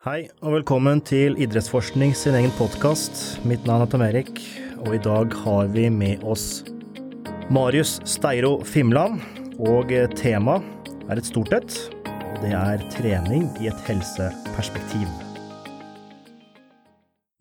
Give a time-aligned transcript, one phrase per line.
[0.00, 3.18] Hei, og velkommen til Idrettsforskning sin egen podkast.
[3.44, 4.30] Mitt navn er Tom Erik,
[4.80, 6.62] og i dag har vi med oss
[7.52, 9.20] Marius Steiro Fimland.
[9.60, 11.76] Og temaet er et stort et,
[12.40, 15.04] det er trening i et helseperspektiv.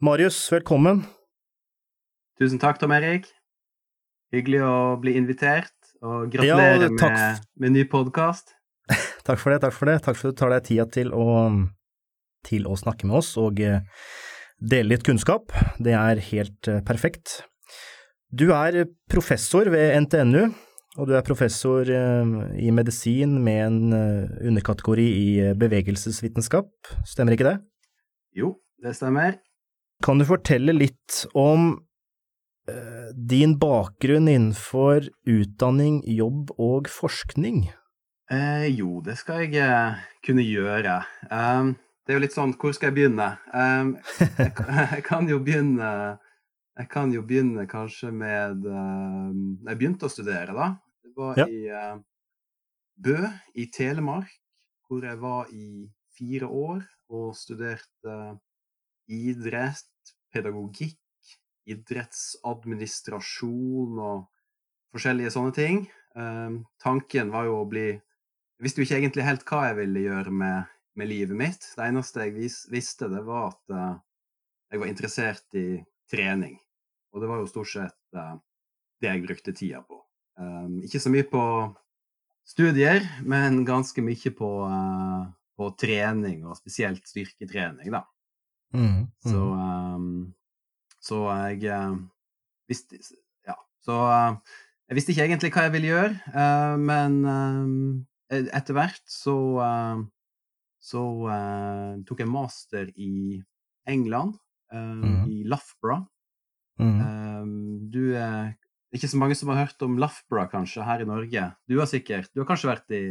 [0.03, 1.05] Marius, velkommen.
[2.43, 3.31] Tusen takk, Tom Erik.
[4.35, 8.57] Hyggelig å bli invitert, og gratulerer ja, med, med ny podkast.
[9.23, 10.01] takk for det, takk for det.
[10.03, 11.29] Takk for at du tar deg tida til å
[12.47, 13.83] til å snakke med oss og eh,
[14.59, 15.53] dele litt kunnskap.
[15.81, 17.41] Det er helt eh, perfekt.
[18.29, 20.51] Du er professor ved NTNU,
[20.99, 23.99] og du er professor eh, i medisin med en
[24.51, 25.29] underkategori i
[25.59, 26.71] bevegelsesvitenskap,
[27.07, 27.57] stemmer ikke det?
[28.37, 29.39] Jo, det stemmer.
[30.05, 31.73] Kan du fortelle litt om
[33.17, 37.63] din bakgrunn innenfor utdanning, jobb og forskning?
[38.29, 40.99] Eh, jo, det skal jeg kunne gjøre.
[41.33, 41.71] Um,
[42.09, 43.37] det er jo litt sånn Hvor skal jeg begynne?
[43.53, 44.49] Um, jeg,
[44.95, 46.17] jeg, kan jo begynne
[46.79, 50.81] Jeg kan jo begynne kanskje med um, Jeg begynte å studere, da.
[51.05, 51.45] Det var ja.
[51.45, 52.01] i uh,
[52.97, 53.29] Bø
[53.61, 54.25] i Telemark,
[54.89, 55.85] hvor jeg var i
[56.17, 56.81] fire år
[57.13, 58.41] og studerte
[59.09, 60.97] idrett, pedagogikk,
[61.69, 64.25] idrettsadministrasjon og
[64.91, 65.87] forskjellige sånne ting.
[66.17, 70.07] Um, tanken var jo å bli Jeg visste jo ikke egentlig helt hva jeg ville
[70.09, 70.65] gjøre med
[70.99, 71.65] med livet mitt.
[71.77, 73.95] Det eneste jeg vis, visste, det var at uh,
[74.69, 75.67] jeg var interessert i
[76.11, 76.57] trening.
[77.13, 78.35] Og det var jo stort sett uh,
[78.99, 80.01] det jeg brukte tida på.
[80.39, 81.43] Um, ikke så mye på
[82.47, 85.23] studier, men ganske mye på, uh,
[85.59, 88.03] på trening, og spesielt styrketrening, da.
[88.75, 89.07] Mm, mm.
[89.25, 90.11] Så, um,
[91.01, 91.23] så
[91.55, 91.95] jeg
[92.69, 92.99] visste
[93.47, 93.55] Ja.
[93.81, 93.95] Så
[94.89, 97.15] jeg visste ikke egentlig hva jeg ville gjøre, men
[98.29, 99.35] etter hvert så
[100.79, 103.39] så uh, tok jeg master i
[103.89, 104.37] England,
[104.73, 105.23] uh, mm.
[105.27, 106.07] i Loughborough.
[106.79, 106.99] Mm.
[107.03, 107.55] Um,
[107.91, 108.53] du er
[108.95, 111.49] ikke så mange som har hørt om Loughborough, kanskje, her i Norge.
[111.69, 113.03] Du har sikkert Du har kanskje vært i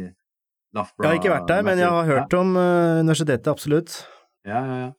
[0.75, 1.05] Loughborough?
[1.05, 4.01] Jeg har ikke vært der, men jeg har hørt om uh, universitetet, absolutt.
[4.47, 4.89] Ja, ja, ja.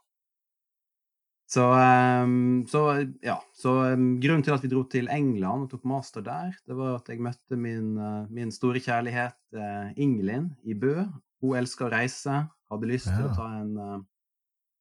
[1.51, 2.81] Så, um, så,
[3.27, 3.41] ja.
[3.59, 7.01] Så um, grunnen til at vi dro til England og tok master der, det var
[7.01, 11.09] at jeg møtte min, uh, min store kjærlighet uh, Ingelin i Bø.
[11.43, 13.99] Hun elsker å reise, hadde lyst til å ta en uh,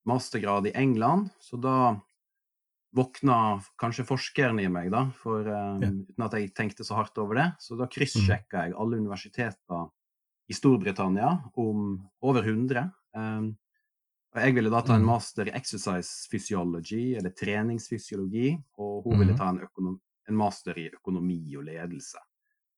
[0.09, 1.77] mastergrad i England, så da
[2.95, 5.91] våkna kanskje forskeren i meg, da, for, um, ja.
[5.93, 7.47] uten at jeg tenkte så hardt over det.
[7.61, 9.89] Så da kryssjekka jeg alle universiteter
[10.49, 12.87] i Storbritannia om over 100.
[13.17, 13.51] Um,
[14.29, 15.09] og jeg ville da ta en mm.
[15.09, 19.39] master i exercise physiology, eller treningsfysiologi, og hun ville mm.
[19.39, 19.93] ta en,
[20.29, 22.21] en master i økonomi og ledelse.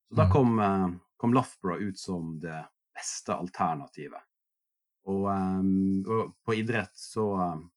[0.08, 0.32] Så da mm.
[0.32, 2.60] kom, uh, kom Loughborough ut som det
[2.96, 4.20] beste alternativet.
[5.10, 7.26] Og, um, og på idrett så,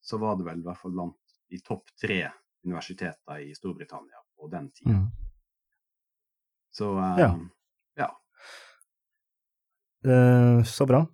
[0.04, 2.20] så, var det vel i hvert fall blant de topp tre
[2.64, 4.98] universiteter i Storbritannia på den tida.
[4.98, 5.06] Mm.
[6.74, 7.30] Så um, ja.
[7.96, 8.10] ja.
[10.06, 11.06] Uh, så bra.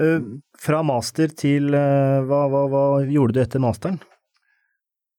[0.00, 0.36] Uh, mm.
[0.58, 3.98] Fra master til uh, hva, hva, hva, gjorde du etter masteren?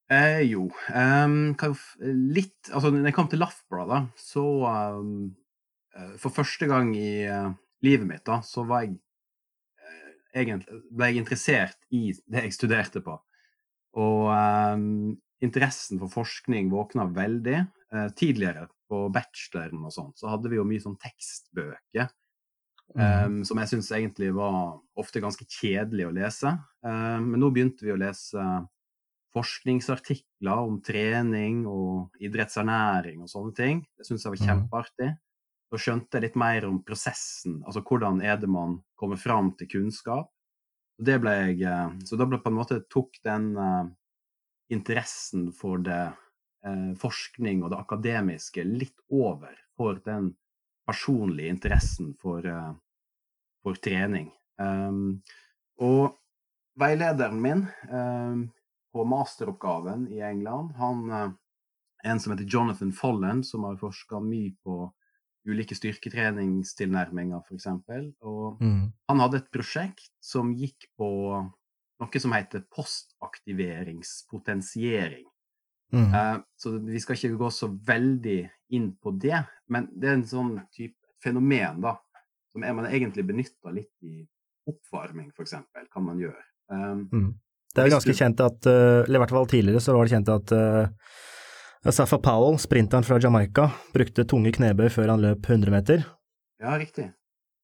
[0.10, 1.52] Eh, jo, um,
[2.34, 4.42] litt Altså, når jeg kom til Lafbra, da, så
[6.18, 7.28] For første gang i
[7.86, 8.96] livet mitt, da, så var jeg
[10.36, 13.18] egentlig, ble jeg interessert i det jeg studerte på.
[14.00, 17.60] Og um, interessen for forskning våkna veldig.
[17.90, 22.10] Uh, tidligere, på bacheloren og sånt, så hadde vi jo mye sånn tekstbøker.
[22.98, 26.56] Um, som jeg syns egentlig var ofte ganske kjedelig å lese.
[26.82, 28.46] Um, men nå begynte vi å lese
[29.36, 33.84] forskningsartikler om trening og idrettsernæring og sånne ting.
[33.94, 35.12] Det syns jeg var kjempeartig
[35.70, 37.60] da skjønte jeg litt mer om prosessen.
[37.66, 40.32] Altså hvordan er det man kommer fram til kunnskap.
[41.00, 43.86] Jeg, eh, så da ble på en måte tok den uh,
[44.74, 46.10] interessen for det
[46.68, 50.34] uh, forskning og det akademiske litt over for den
[50.90, 52.74] personlige interessen for, uh,
[53.64, 54.34] for trening.
[54.60, 55.22] Um,
[55.80, 56.18] og
[56.80, 58.50] veilederen min um,
[58.92, 61.38] på masteroppgaven i England, han
[62.04, 64.88] en som heter Jonathan Follen, som har forska mye på
[65.48, 67.68] ulike styrketreningstilnærminger, f.eks.
[68.28, 68.84] Og mm.
[69.12, 71.10] han hadde et prosjekt som gikk på
[72.00, 75.28] noe som heter postaktiveringspotensiering.
[75.94, 76.14] Mm.
[76.14, 79.40] Uh, så vi skal ikke gå så veldig inn på det,
[79.74, 81.94] men det er en sånn type fenomen da,
[82.54, 84.28] som er man egentlig benytter litt i
[84.70, 85.54] oppvarming, f.eks.,
[85.90, 86.44] kan man gjøre.
[86.70, 87.32] Um, mm.
[87.74, 88.18] Det er ganske du...
[88.18, 90.86] kjent at, uh, eller i hvert fall tidligere så var det kjent at uh,
[91.86, 96.04] Safa Powell, sprinteren fra Jamaica, brukte tunge knebøy før han løp 100 meter.
[96.60, 97.08] Ja, riktig.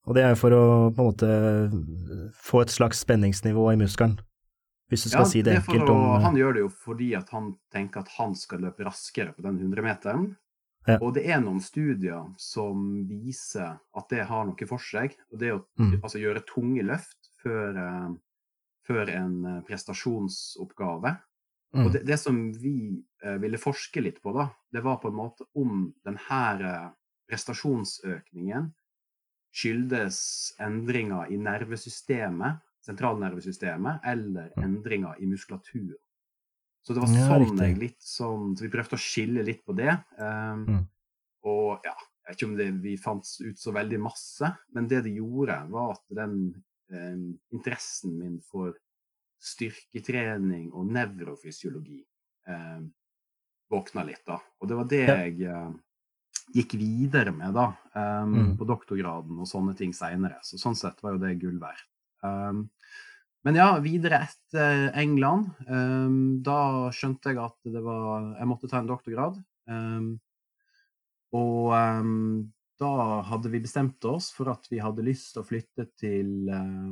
[0.08, 0.62] Og det er jo for å
[0.96, 1.30] på en måte
[2.46, 4.20] få et slags spenningsnivå i muskelen.
[4.90, 7.30] hvis du skal si det enkelt å, om eh, Han gjør det jo fordi at
[7.34, 10.36] han tenker at han skal løpe raskere på den 100-meteren.
[10.88, 11.00] Ja.
[11.02, 15.16] Og det er noen studier som viser at det har noe for seg.
[15.34, 16.00] Og det å Mm.
[16.04, 18.14] altså, gjøre tunge løft før, eh,
[18.88, 21.18] før en eh, prestasjonsoppgave.
[21.74, 23.04] mm, Og det, det som vi
[23.42, 26.94] ville forske litt på, da, det var på en måte om denne
[27.30, 28.68] prestasjonsøkningen
[29.56, 30.18] skyldes
[30.62, 34.64] endringer i nervesystemet, sentralnervesystemet, eller Mm.
[34.64, 35.96] endringer i muskulatur.
[36.86, 39.90] Så det var sånn jeg litt sånn Så vi prøvde å skille litt på det.
[40.20, 40.88] Um, Mm.
[41.46, 45.04] Og ja, jeg vet ikke om det, vi fant ut så veldig masse, men det
[45.04, 47.16] det gjorde, var at den eh,
[47.54, 48.74] interessen min for
[49.40, 52.04] styrketrening og nevrofysiologi
[52.48, 52.80] eh,
[53.72, 54.40] våkna litt, da.
[54.62, 55.16] Og det var det Ja.
[55.26, 55.72] jeg eh,
[56.56, 58.58] gikk videre med, da, Um, Mm.
[58.58, 60.38] på doktorgraden og sånne ting seinere.
[60.44, 61.88] Så sånn sett var jo det gull verdt.
[62.24, 62.70] Um,
[63.46, 65.52] men ja, videre etter England.
[65.70, 69.40] Um, da skjønte jeg at det var Jeg måtte ta en doktorgrad.
[71.34, 71.72] Og
[72.80, 72.92] da
[73.30, 76.92] hadde vi bestemt oss for at vi hadde lyst til å flytte til uh,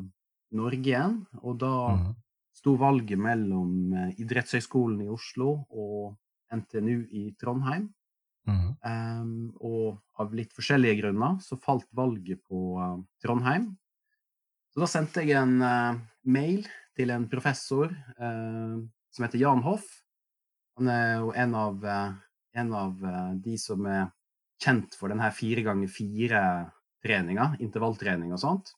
[0.55, 1.17] Norge igjen.
[1.43, 2.09] Og da mm,
[2.55, 6.13] sto valget mellom eh, Idrettshøgskolen i Oslo og
[6.53, 7.89] NTNU i Trondheim.
[8.47, 13.69] mm, Um, og av litt forskjellige grunner så falt valget på uh, Trondheim.
[14.73, 15.95] Så da sendte jeg en uh,
[16.27, 16.65] mail
[16.97, 17.87] til en professor
[18.19, 18.75] uh,
[19.13, 19.87] som heter Jan Hoff.
[20.75, 21.83] Han er jo en av,
[22.57, 23.01] en av
[23.37, 24.07] de som er
[24.63, 28.71] kjent for denne fire ganger fire-treninga, intervalltrening og sånt.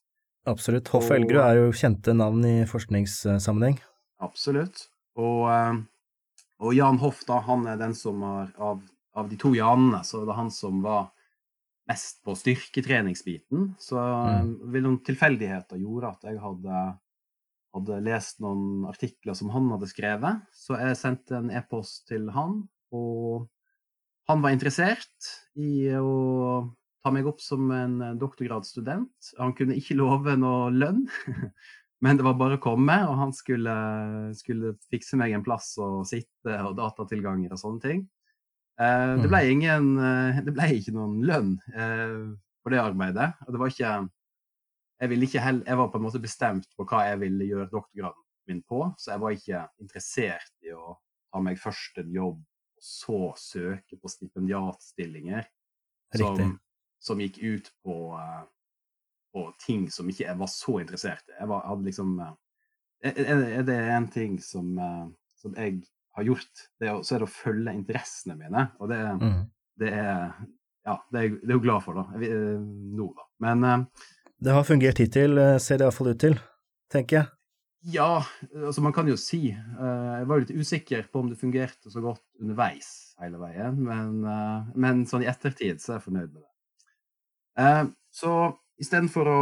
[0.46, 0.90] Absolutt.
[0.92, 3.80] Hoff og Elgerud er jo kjente navn i forskningssammenheng.
[4.22, 4.90] Absolutt.
[5.16, 5.48] Og,
[6.62, 8.80] og Jan Hoff, da, han er den som har av,
[9.16, 11.10] av de to Janene, så det er han som var
[11.86, 13.74] mest på styrketreningsbiten.
[13.80, 14.54] Så mm.
[14.72, 16.86] vil noen tilfeldigheter gjorde at jeg hadde,
[17.76, 20.42] hadde lest noen artikler som han hadde skrevet.
[20.56, 22.64] Så jeg sendte en e-post til han,
[22.96, 23.46] og
[24.26, 25.30] han var interessert
[25.60, 26.66] i å
[27.04, 29.34] ta meg opp som en doktorgradsstudent.
[29.38, 31.04] Han kunne ikke love noe lønn.
[32.04, 33.74] Men det var bare å komme, og han skulle,
[34.36, 38.02] skulle fikse meg en plass å sitte og datatilganger og sånne ting.
[38.76, 42.18] Eh, det, ble ingen, eh, det ble ikke noen lønn eh,
[42.60, 43.30] for det arbeidet.
[43.46, 43.94] Og det var ikke
[45.00, 48.62] jeg, ikke jeg var på en måte bestemt på hva jeg ville gjøre doktorgraden min
[48.62, 50.94] på, så jeg var ikke interessert i å
[51.32, 52.38] ta meg først en jobb,
[52.76, 55.48] og så søke på stipendiatstillinger
[56.14, 56.54] som,
[57.02, 58.44] som, gikk ut på uh,
[59.36, 61.36] på ting som ikke jeg var så interessert i.
[61.36, 62.16] Jeg var, hadde liksom
[63.04, 64.72] er, er det en ting som,
[65.36, 65.82] som jeg
[66.16, 68.62] har gjort, det er, så er det å følge interessene mine.
[68.80, 69.40] Og det, mm.
[69.82, 70.30] det er
[70.86, 72.04] Ja, det er, det er jo glad for, da.
[72.16, 73.24] Nå, da.
[73.42, 73.86] Men
[74.38, 76.38] Det har fungert hittil, ser det iallfall ut til,
[76.92, 77.32] tenker jeg.
[77.92, 78.24] Ja,
[78.56, 82.24] altså man kan jo si Jeg var litt usikker på om det fungerte så godt
[82.40, 82.88] underveis
[83.20, 84.24] hele veien, men,
[84.74, 87.92] men sånn i ettertid så er jeg fornøyd med det.
[88.16, 88.32] Så
[88.80, 89.40] istedenfor å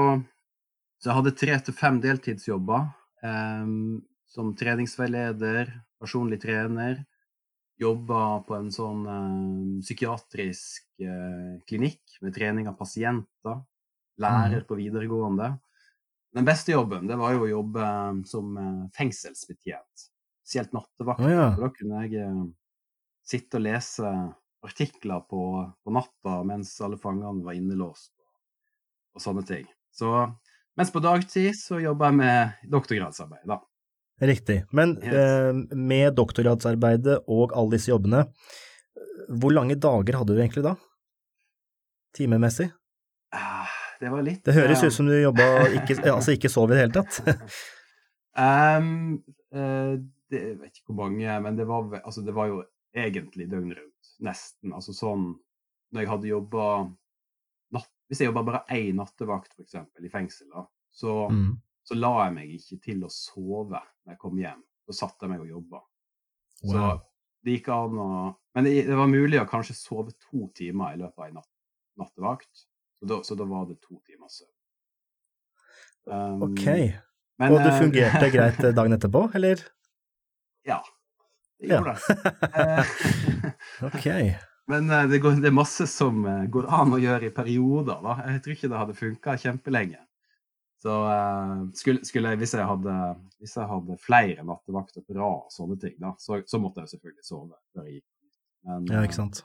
[1.02, 2.84] Så jeg hadde tre til fem deltidsjobber
[3.26, 3.98] um,
[4.30, 5.68] som treningsveileder,
[6.00, 7.02] personlig trener.
[7.76, 13.60] Jobba på en sånn uh, psykiatrisk uh, klinikk med trening av pasienter.
[14.22, 14.68] Lærer mm.
[14.70, 15.50] på videregående.
[16.32, 20.08] Den beste jobben det var jo å jobbe um, som uh, fengselsbetjent.
[20.40, 21.20] Spesielt nattevakt.
[21.20, 21.50] Oh, ja.
[21.58, 22.32] Da kunne jeg
[23.28, 24.08] sitte og lese
[24.64, 25.44] artikler på,
[25.84, 28.14] på natta mens alle fangene var innelåst
[29.14, 29.64] og sånne ting.
[29.94, 30.10] Så
[30.78, 33.60] mens på dagtid så jobber jeg med doktorgradsarbeid, da.
[34.24, 34.60] Riktig.
[34.74, 38.24] Men eh, med doktorgradsarbeidet og alle disse jobbene,
[39.28, 40.74] hvor lange dager hadde du egentlig da?
[42.14, 42.68] Timemessig?
[44.00, 45.46] Det var litt Det høres ut som du jobba
[45.78, 47.20] ikke, altså ikke sov i det hele tatt.
[48.78, 49.16] um,
[49.54, 49.94] uh,
[50.30, 52.60] det, jeg vet ikke hvor mange, men det var, altså, det var jo
[52.94, 54.12] egentlig døgnet rundt.
[54.24, 54.74] Nesten.
[54.76, 55.24] Altså sånn
[55.94, 56.66] Når jeg hadde jobba
[58.08, 60.50] hvis jeg jobba bare én nattevakt, f.eks., i fengsel,
[60.94, 61.50] så, mm.
[61.88, 64.62] så, la jeg meg ikke til å sove når jeg kom hjem.
[64.84, 65.80] Da satte jeg meg og jobba.
[66.64, 66.70] Wow.
[66.70, 66.84] Så
[67.44, 68.08] det gikk an å
[68.54, 71.50] Men det, det, var mulig å kanskje sove to timer i løpet av en natt,
[71.98, 72.66] nattevakt.
[73.00, 74.52] Så da, så da, var det to timer søvn.
[76.04, 76.68] Um, ok.
[77.42, 79.64] Men, og du fungerte greit dagen etterpå, eller?
[80.68, 80.78] Ja,
[81.58, 82.18] det gjorde ja.
[82.54, 83.54] det.
[83.90, 84.08] ok.
[84.70, 88.00] Men uh, det, går, det, er masse som uh, går an å gjøre i perioder.
[88.04, 88.16] Da.
[88.32, 90.00] Jeg tror ikke det hadde funka kjempelenge.
[90.84, 92.96] Så uh, skulle, skulle jeg, hvis, jeg hadde,
[93.40, 96.94] hvis jeg hadde flere nattevakter på rad, og sånne ting, da, så, så, måtte jeg
[96.94, 98.10] selvfølgelig sove før jeg gikk.
[98.64, 99.42] Men, ja, ikke sant.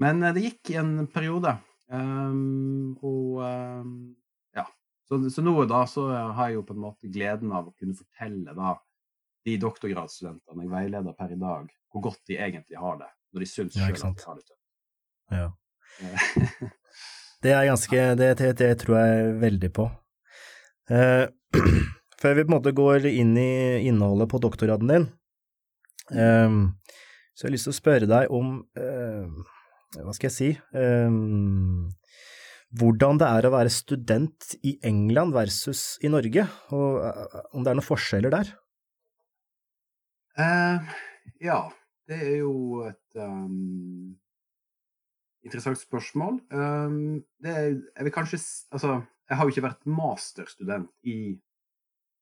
[0.00, 1.52] men det gikk en periode.
[1.92, 3.90] Um, og um,
[4.56, 4.64] ja.
[5.08, 7.94] Så, så, nå da så har jeg jo på en måte gleden av å kunne
[7.94, 8.72] fortelle da
[9.46, 13.50] de doktorgradsstudentene jeg veileder per i dag, hvor godt de egentlig har det, når de
[13.52, 14.58] syns Ja, at de har det tøft.
[15.36, 15.46] Ja.
[16.00, 16.72] Eh,
[17.44, 19.84] Det er ganske det, det, det tror jeg veldig på.
[20.90, 21.26] Eh,
[22.20, 25.06] før vi på en måte går inn i innholdet på doktorgraden din,
[26.16, 26.56] eh,
[27.36, 29.28] så har jeg lyst til å spørre deg om eh,
[30.00, 31.16] Hva skal jeg si eh,
[32.80, 37.72] Hvordan det er å være student i England versus i Norge, og eh, om det
[37.72, 38.54] er noen forskjeller der?
[40.40, 40.96] Eh,
[41.46, 41.60] ja,
[42.08, 44.14] det er jo et um,
[45.46, 46.40] interessant spørsmål.
[46.52, 48.38] Um, det er, jeg vil kanskje
[48.74, 51.18] Altså, jeg har jo ikke vært masterstudent i,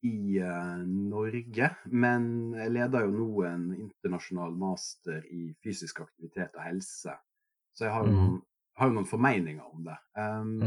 [0.05, 2.26] i uh, Norge, men
[2.57, 7.17] jeg leder jo nå en internasjonal master i fysisk aktivitet og helse.
[7.76, 8.19] Så jeg har jo Mhm.
[8.21, 8.43] noen,
[8.79, 9.97] har noen formeninger om det.
[10.19, 10.61] Ehm,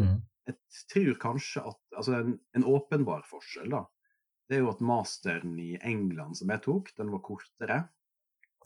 [0.48, 0.56] jeg
[0.94, 3.82] tror kanskje at Altså, en, en åpenbar forskjell, da,
[4.48, 7.80] det er jo at masteren i England som jeg tok, den var kortere.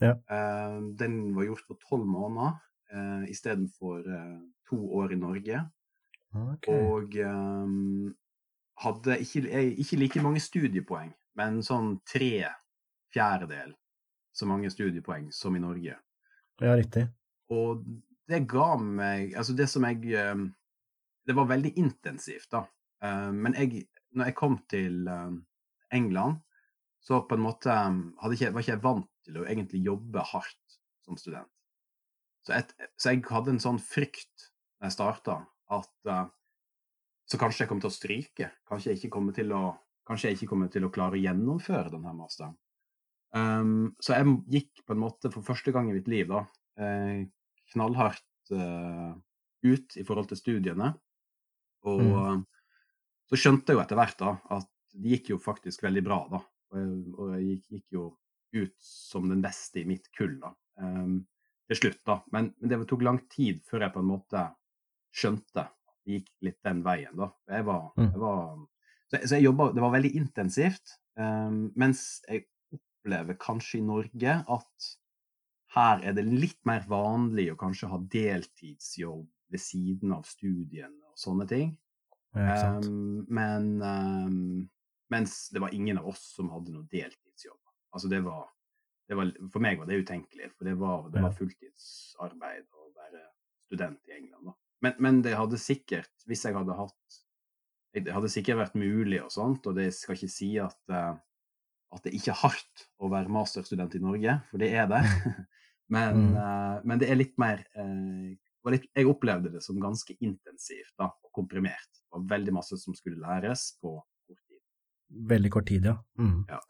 [0.01, 0.15] Ja.
[0.17, 2.57] Eh, den var gjort på tolv måneder
[2.93, 4.39] uh, istedenfor uh,
[4.69, 5.61] to år i Norge.
[6.31, 6.73] Okay.
[6.73, 8.15] Og um,
[8.81, 12.47] hadde ikke, eh, ikke like mange studiepoeng, men sånn tre
[13.11, 13.75] fjerdedel
[14.31, 15.97] så mange studiepoeng som i Norge.
[16.61, 17.07] Ja, riktig.
[17.51, 17.83] Og
[18.29, 20.43] det ga meg Altså, det som jeg eh,
[21.27, 22.63] Det var veldig intensivt, da.
[23.03, 25.33] Eh, Men jeg, når jeg kom til eh,
[25.91, 26.39] England,
[27.01, 30.77] så på en måte eh, ikke, var ikke jeg vant til å egentlig jobbe hardt
[31.05, 31.49] som student.
[32.45, 34.49] Så, et, så jeg hadde en sånn frykt
[34.81, 35.35] da jeg starta,
[35.71, 36.25] at uh,
[37.29, 38.47] så kanskje jeg kommer til å stryke.
[38.67, 39.61] Kanskje jeg ikke kommer til å,
[40.09, 42.57] kanskje jeg ikke kommer til å klare å gjennomføre denne masteren.
[43.31, 46.41] Um, så jeg gikk på en måte for første gang i mitt liv da,
[46.81, 47.21] uh,
[47.71, 49.13] knallhardt uh,
[49.63, 50.91] ut i forhold til studiene.
[51.87, 52.43] Og Mm.
[53.31, 56.41] så skjønte jeg jo etter hvert da, at det gikk jo faktisk veldig bra, da.
[56.71, 58.03] Og jeg, og jeg gikk, gikk jo
[58.53, 60.53] ut som den beste i mitt kull, da.
[60.81, 61.25] Um,
[61.69, 62.17] til slutt, da.
[62.31, 64.41] Men, men det tok lang tid før jeg på en måte
[65.15, 67.29] skjønte at det gikk litt den veien, da.
[67.51, 68.09] Jeg var, Mm.
[68.11, 68.67] jeg var
[69.11, 70.97] Så, jeg- så jeg jobba Det var veldig intensivt.
[71.17, 74.89] Um, mens jeg opplever kanskje i Norge at
[75.75, 81.15] her er det litt mer vanlig å kanskje ha deltidsjobb ved siden av studiene og
[81.19, 81.77] sånne ting.
[82.35, 82.77] Ja.
[82.79, 84.69] Um, men um,
[85.11, 87.59] mens det var ingen av oss som hadde noe deltidsjobb.
[87.91, 88.45] Altså det var,
[89.09, 93.25] det var For meg var det utenkelig, for det var, det var fulltidsarbeid å være
[93.65, 94.51] student i England.
[94.51, 94.55] Da.
[94.81, 97.19] Men, men det hadde sikkert, hvis jeg hadde hatt
[97.93, 101.17] Det hadde sikkert vært mulig og sånt, og det skal ikke si at uh,
[101.91, 105.01] at det ikke er hardt å være masterstudent i Norge, for det er det.
[105.95, 106.37] men, Mm.
[106.39, 108.31] uh, men det er litt mer uh,
[108.71, 111.89] litt, Jeg opplevde det som ganske intensivt da, og komprimert.
[111.99, 114.61] Det var veldig masse som skulle læres på kort tid.
[115.33, 115.97] Veldig kort tid, ja.
[116.15, 116.45] Mm.
[116.47, 116.61] Ja.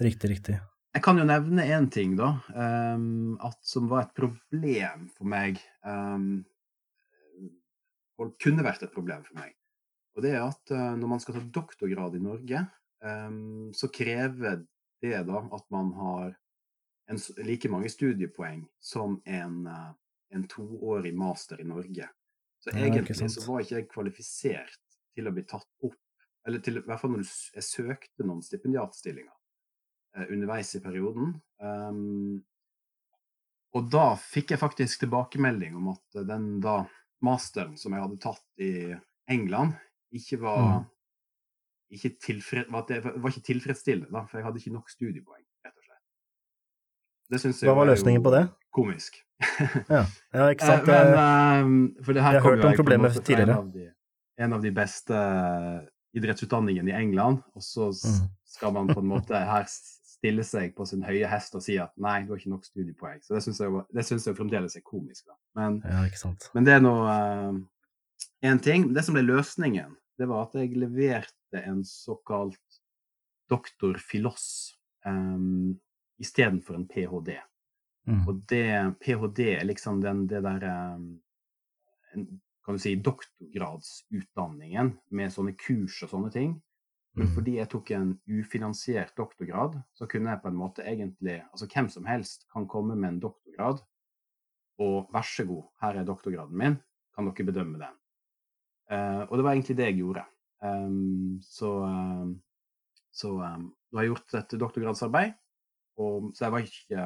[0.00, 0.56] Riktig, riktig.
[0.90, 5.60] Jeg kan jo nevne én ting, da, um, at som var et problem for meg
[5.84, 6.40] um,
[8.20, 9.52] Og kunne vært et problem for meg.
[10.16, 12.62] Og det er at uh, når man skal ta doktorgrad i Norge,
[13.04, 14.64] um, så krever
[15.04, 16.32] det da at man har
[17.10, 19.92] en, like mange studiepoeng som en, uh,
[20.34, 22.08] en toårig master i Norge.
[22.60, 24.80] Så Ja, egentlig så var ikke jeg kvalifisert
[25.16, 26.00] til å bli tatt opp,
[26.48, 29.36] eller til, i hvert fall når jeg søkte noen stipendiatstillinger
[30.30, 31.34] underveis i perioden.
[31.62, 32.42] Um,
[33.76, 36.80] og da fikk jeg faktisk tilbakemelding om at eh, den da
[37.22, 38.70] masteren som jeg hadde tatt i
[39.30, 39.76] England,
[40.10, 40.86] ikke var Mm.
[41.94, 45.76] ikke tilfred, var, det var ikke tilfredsstillende, da, for jeg hadde ikke nok studiepoeng, rett
[45.76, 46.02] og slett.
[47.30, 48.42] Det jeg Hva var løsningen på det?
[48.74, 49.20] Komisk.
[49.90, 50.88] Ja, ja ikke sant.
[50.88, 53.50] Eh, Men, Eh, eh, for det her jeg har hørt om problemet tidligere.
[53.54, 53.86] En av, de,
[54.38, 55.22] en av de beste
[56.16, 58.28] idrettsutdanningene i England, og så Mm.
[58.44, 59.64] skal man på en måte her
[60.20, 63.20] stille seg på sin høye hest og si at nei, du har ikke nok studiepoeng.
[63.24, 65.24] Så det syns jeg, det synes jeg fremdeles er komisk.
[65.26, 65.36] da.
[65.58, 66.04] Men, ja,
[66.54, 66.94] men det er nå
[68.44, 68.90] én ting.
[68.94, 72.80] Det som ble løsningen, det var at jeg leverte en såkalt
[73.50, 75.80] doktor filos um,
[76.20, 77.38] istedenfor en ph.d.
[78.08, 78.28] Mm.
[78.28, 79.40] Og det ph.d.
[79.56, 81.20] er liksom den det der um,
[82.60, 86.62] Kan du si doktorgradsutdanningen med sånne kurs og sånne ting.
[87.18, 87.32] Men Mm.
[87.34, 91.88] fordi jeg tok en ufinansiert doktorgrad, så kunne jeg på en måte egentlig Altså hvem
[91.88, 93.80] som helst kan komme med en doktorgrad,
[94.78, 96.78] og vær så god, her er doktorgraden min,
[97.14, 97.96] kan dere bedømme den.
[98.90, 100.24] Uh, og det var egentlig det jeg gjorde.
[100.62, 102.42] Um, så um,
[103.10, 105.32] så um, nå har jeg gjort et doktorgradsarbeid,
[106.00, 107.04] og, så jeg var ikke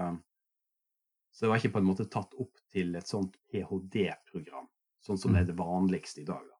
[1.35, 4.69] så jeg var ikke på en måte tatt opp til et sånt ph.d.-program,
[5.03, 6.45] sånn som det er det vanligste i dag.
[6.47, 6.59] Da.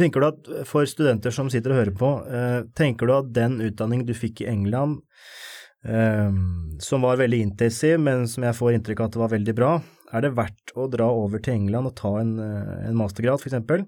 [0.00, 3.58] Tenker du at for studenter som sitter og hører på, eh, tenker du at den
[3.60, 5.02] utdanningen du fikk i England,
[5.84, 6.30] eh,
[6.80, 9.72] som var veldig intensiv, men som jeg får inntrykk av at det var veldig bra,
[10.12, 13.84] er det verdt å dra over til England og ta en, eh, en mastergrad, f.eks.,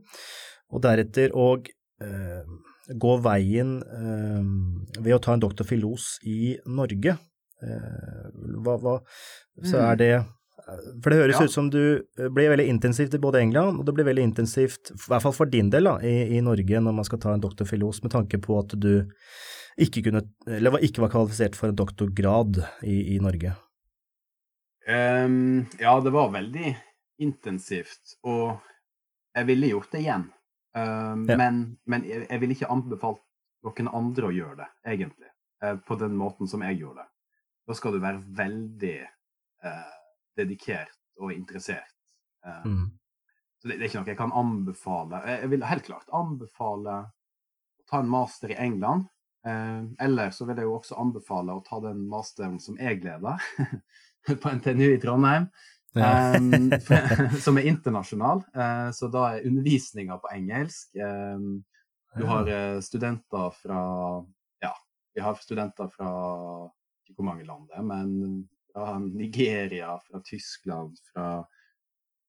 [0.72, 1.48] og deretter å
[2.02, 2.44] eh,
[2.98, 7.16] gå veien eh, ved å ta en doktor filos i Norge?
[7.62, 8.28] Eh,
[8.64, 8.94] hva, hva,
[9.62, 9.98] så er Mm.
[9.98, 10.26] det
[11.02, 11.44] For det høres Ja.
[11.44, 11.80] ut som du
[12.16, 15.46] blir veldig intensivt i både England, og det blir veldig intensivt, i hvert fall for
[15.50, 18.58] din del, da, i, i Norge når man skal ta en doktorfilos, med tanke på
[18.60, 19.08] at du
[19.80, 23.56] ikke kunne, eller var- ikke var kvalifisert for en doktorgrad i, i Norge.
[24.88, 26.76] Um, ja, det var veldig
[27.22, 28.58] intensivt, og
[29.36, 30.24] jeg ville gjort det igjen.
[30.74, 31.36] Um, Ja.
[31.36, 33.20] Men, men jeg, jeg ville ikke anbefalt
[33.62, 35.28] noen andre å gjøre det, egentlig.
[35.62, 37.08] uh, på den måten som jeg gjorde det.
[37.68, 38.96] Da skal du være veldig
[39.62, 39.90] eh,
[40.38, 41.96] dedikert og interessert.
[42.46, 42.90] Eh, Mm.
[43.62, 45.18] Så det, det er ikke noe jeg kan anbefale.
[45.22, 49.04] Jeg, vil helt klart anbefale å ta en master i England.
[49.46, 53.38] Eh, eller så vil jeg jo også anbefale å ta den masteren som jeg leder,
[54.42, 55.46] på NTNU i Trondheim.
[55.94, 56.34] Ja.
[56.34, 56.72] Um,
[57.44, 58.42] som er internasjonal.
[58.56, 60.90] Uh, så da er undervisninga på engelsk.
[60.98, 61.62] Um,
[62.16, 63.82] du har uh, studenter fra
[64.64, 64.72] Ja,
[65.14, 66.10] vi har studenter fra
[67.06, 71.44] ikke hvor mange land det er, men fra Nigeria, fra Tyskland, fra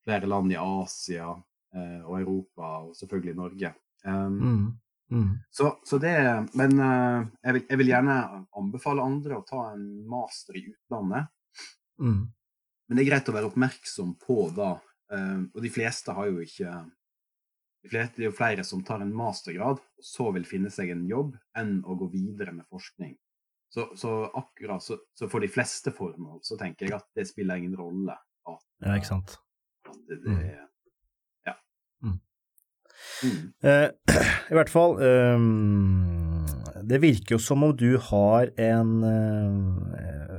[0.04, 1.30] flere land i Asia
[1.76, 3.74] eh, og Europa, og selvfølgelig Norge.
[4.04, 4.72] Um, Mm.
[5.12, 5.38] Mm.
[5.52, 6.14] så, så det
[6.54, 11.28] Men eh, jeg, vil, jeg vil gjerne anbefale andre å ta en master i utlandet.
[12.02, 12.24] Mm.
[12.88, 14.72] Men det er greit å være oppmerksom på da.
[15.14, 16.72] eh, og de fleste har jo ikke
[17.84, 20.94] de fleste, Det er jo flere som tar en mastergrad, og så vil finne seg
[20.94, 23.18] en jobb, enn å gå videre med forskning.
[23.74, 27.58] Så, så akkurat så, så for de fleste formål så tenker jeg at det spiller
[27.58, 29.38] ingen rolle at, Ja, ikke sant.
[29.90, 30.44] at det, det Mm.
[31.48, 31.56] Ja.
[32.04, 32.20] Mm.
[33.24, 33.40] Mm.
[33.64, 33.90] Eh,
[34.52, 36.46] I hvert fall, um,
[36.90, 40.38] det virker jo som om du har en uh,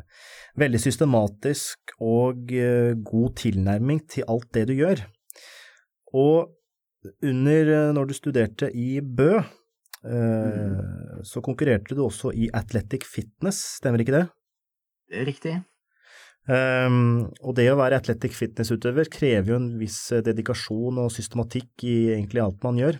[0.60, 5.02] veldig systematisk og uh, god tilnærming til alt det du gjør.
[6.14, 6.54] Og
[7.22, 9.40] under, eh, når du studerte i Bø,
[10.06, 14.26] eh, så konkurrerte du også i Athletic Fitness, stemmer ikke det?
[15.10, 15.54] Det er riktig.
[16.44, 21.86] Um, og det å være athletic fitness-utøver krever jo en viss eh, dedikasjon og systematikk
[21.88, 22.98] i egentlig alt man gjør.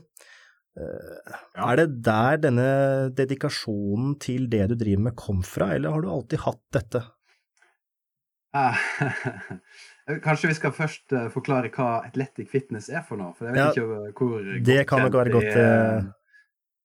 [0.75, 1.69] Uh, Ja.
[1.71, 2.71] Er det der denne
[3.15, 7.05] dedikasjonen til det du driver med kom fra, eller har du alltid hatt dette?
[10.25, 13.35] Kanskje vi skal først forklare hva athletic fitness er for noe?
[13.37, 13.71] For jeg vet Ja,
[14.11, 15.57] ikke hvor det kan nok være godt.
[15.59, 16.11] Eh,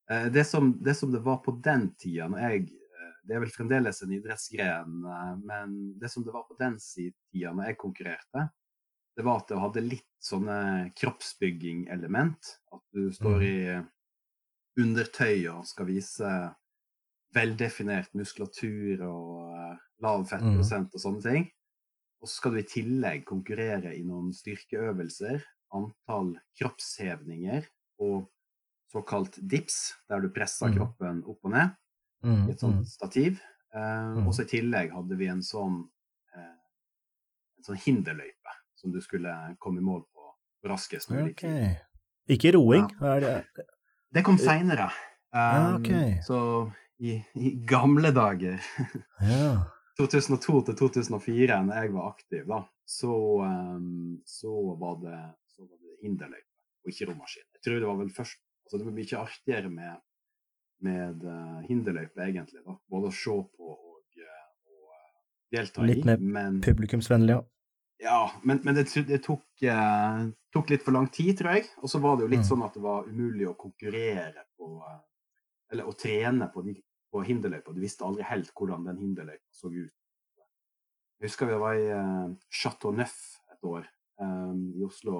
[0.09, 3.51] Det som, det som det var på den tida, når jeg eh, Det er vel
[3.53, 8.47] fremdeles en idrettsgren, eh, men det som det var på den tida når jeg konkurrerte,
[9.19, 10.57] det var at det hadde litt sånne
[10.97, 12.53] kroppsbygging-element.
[12.71, 13.57] At du står i
[14.79, 16.31] undertøy og skal vise
[17.35, 21.47] veldefinert muskulatur og eh, lav fettprosent og sånne ting.
[22.19, 25.43] Og så skal du i tillegg konkurrere i noen styrkeøvelser,
[25.75, 27.67] antall kroppshevninger
[28.03, 28.25] og
[28.91, 30.77] såkalt dips, der du presser Mhm.
[30.77, 31.75] kroppen opp og ned
[32.23, 33.39] Mm, i et sånt stativ.
[33.73, 34.27] Eh, Mhm.
[34.27, 35.87] Og så i tillegg hadde vi en sånn,
[36.35, 36.57] eh,
[37.57, 40.33] en sånn hinderløype som du skulle komme i mål på
[40.69, 41.15] raskest mm.
[41.15, 41.77] mulig Okay.
[42.27, 42.89] Ikke roing?
[43.01, 43.45] Er det,
[44.11, 44.91] Det kom seinere.
[45.33, 46.19] Ja, okay.
[46.25, 48.59] Så i, i gamle dager,
[49.21, 49.65] ja.
[49.99, 55.77] 2002 til 2004, når jeg var aktiv, da, så, um, så, var, det, så var
[55.77, 56.47] det hinderløype
[56.85, 57.43] og ikke romaskin.
[57.53, 58.37] Jeg tror det var vel først
[58.69, 60.01] altså Det blir mye artigere med,
[60.85, 62.61] med uh, hinderløype, egentlig.
[62.65, 65.07] da, Både å se på og, uh, og uh,
[65.57, 66.05] delta Litt i.
[66.05, 67.41] mer Men, Publikumsvennlig, ja.
[68.05, 71.65] ja, men, men det, det tok, uh, tok litt for lang tid, tror jeg.
[71.81, 72.49] Og så var det jo litt Mm.
[72.51, 74.99] sånn at det var umulig å konkurrere på uh,
[75.71, 76.77] Eller å trene på, de,
[77.11, 77.73] på hinderløypa.
[77.73, 79.91] Du visste aldri helt hvordan den hinderløypa så ut.
[81.19, 83.17] Jeg husker vi var i uh, Chateau Neuf
[83.51, 83.83] et år
[84.23, 85.17] um, i Oslo.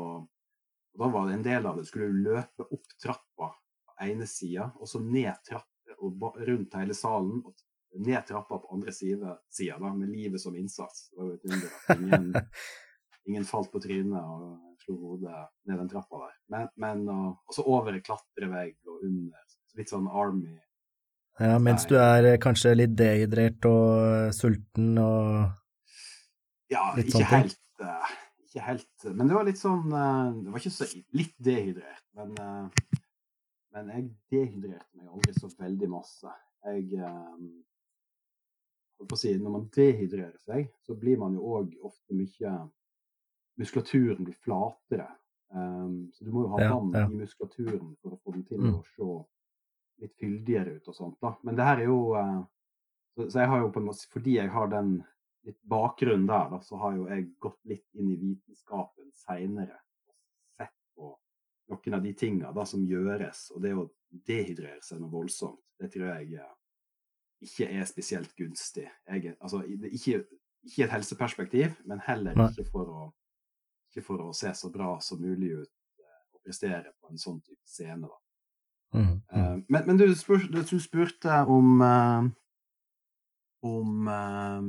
[0.93, 1.87] Og Da var det en del av det.
[1.89, 5.65] Skulle løpe opp trappa på ene sida, og så ned trappa
[5.99, 7.41] og rundt hele salen.
[7.45, 7.55] og
[8.05, 9.37] ned trappa på andre sida,
[9.79, 11.09] da, med livet som innsats.
[11.09, 12.33] Det var jo et under at ingen,
[13.27, 16.35] ingen falt på trynet og slo hodet ned den trappa der.
[16.53, 19.45] Men, men og, så over en klatrevegg og under.
[19.77, 20.55] Litt sånn Army.
[21.39, 21.57] ja.
[21.61, 25.49] Mens du er eh, kanskje litt dehydrert og sulten og
[26.69, 27.49] Ja, Litt ikke sånne ting.
[27.49, 28.15] helt, eh,
[28.49, 32.33] ikke helt Men det var litt sånn eh, Det var ikke så litt dehydrert, men
[32.43, 32.99] eh,
[33.75, 36.31] Men jeg dehydrerte meg aldri så veldig masse.
[36.65, 37.35] Jeg eh,
[38.99, 42.55] holdt på å si, Når man dehydrerer seg, så blir man jo òg ofte mye
[43.59, 45.07] Muskulaturen blir flatere.
[45.49, 47.01] Så du må jo ha vann ja.
[47.09, 48.75] i muskulaturen for å få den til Mm.
[48.77, 51.17] å se litt fyldigere ut og sånt.
[51.19, 51.33] da.
[51.43, 52.37] Men det her er jo eh,
[53.17, 54.93] så, så jeg har jo på en måte, Fordi jeg har den
[55.47, 59.79] litt bakgrunn der, da, så har jo jeg gått litt inn i vitenskapen seinere
[60.57, 61.13] sett på
[61.71, 63.49] noen av de tinga da som gjøres.
[63.55, 66.55] Og det å dehydrere seg noe voldsomt, det tror jeg eh,
[67.45, 68.89] ikke er spesielt gunstig.
[69.07, 70.25] Jeg, altså, ikke,
[70.67, 73.07] ikke et helseperspektiv, men heller ikke for å
[73.89, 75.69] ikke for å se så bra som mulig ut
[76.03, 78.05] eh, og prestere på en sånn type scene.
[78.05, 78.19] da.
[78.93, 79.15] Mm, mm.
[79.31, 81.81] Eh, men, men du, spur, du, spurte om
[83.65, 84.67] om eh,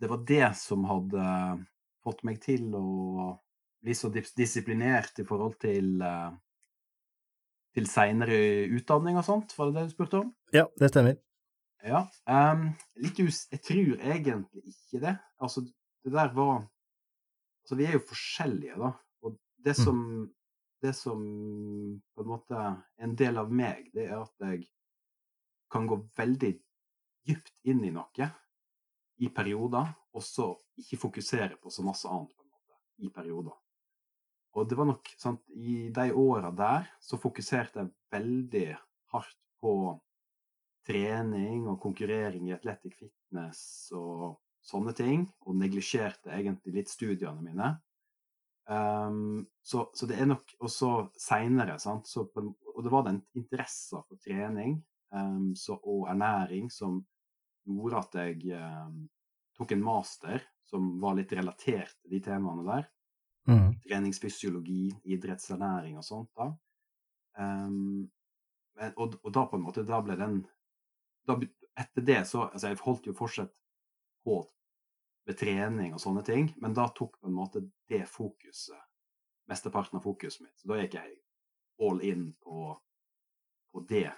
[0.00, 1.24] det var det som hadde
[2.04, 2.86] fått meg til å
[3.80, 6.30] bli så dis disiplinert i forhold til uh,
[7.76, 8.36] til seinere
[8.76, 10.32] utdanning og sånt, var det det du spurte om?
[10.52, 11.16] Ja, det stemmer.
[11.86, 12.02] Ja.
[12.28, 15.14] Um, litt us jeg tror egentlig ikke det.
[15.40, 15.64] Altså,
[16.04, 16.66] det der var
[17.60, 18.88] Altså, vi er jo forskjellige, da.
[19.22, 19.84] Og det Mm.
[19.84, 20.30] som
[20.82, 21.20] Det som
[22.16, 24.62] på en måte er en del av meg, det er at jeg
[25.70, 26.54] kan gå veldig
[27.26, 28.28] dypt inn i noe
[29.20, 33.56] i perioder, og så ikke fokusere på så masse annet på en måte, i perioder.
[34.56, 38.70] Og det var nok sant, I de åra der så fokuserte jeg veldig
[39.12, 39.74] hardt på
[40.86, 43.60] trening og konkurrering i athletic fitness
[43.94, 47.70] og sånne ting, og neglisjerte egentlig litt studiene mine.
[48.70, 54.76] Um, så, så det er nok også seinere, Og det var den interessen for trening
[55.10, 57.00] um, så, og ernæring som
[57.78, 58.88] gjorde at jeg eh,
[59.58, 62.88] tok en master som var litt relatert til de temaene der
[63.48, 63.72] Mm.
[63.80, 66.28] treningsfysiologi, idrettsernæring og sånt.
[66.36, 66.50] da.
[67.40, 68.10] Um,
[68.76, 70.42] men, og, og da på en måte, da ble den
[71.26, 71.38] da,
[71.80, 73.52] Etter det så altså Jeg holdt jo fortsatt
[74.26, 74.42] på
[75.26, 78.76] med trening og sånne ting, men da tok på en måte det fokuset
[79.48, 80.58] mesteparten av fokuset mitt.
[80.60, 81.16] Så da gikk jeg
[81.80, 82.74] all in på,
[83.72, 84.10] på det,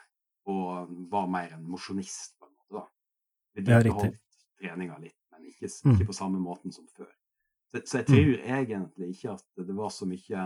[0.50, 2.80] og var mer en mosjonist, på en måte.
[2.80, 2.84] da.
[3.54, 3.92] Vi Ja, riktig.
[3.92, 4.18] holdt
[4.60, 5.94] treninga litt, men ikke, Mm.
[5.96, 7.10] ikke på samme måten som før.
[7.72, 10.42] Så, så jeg tror egentlig ikke at det var så mye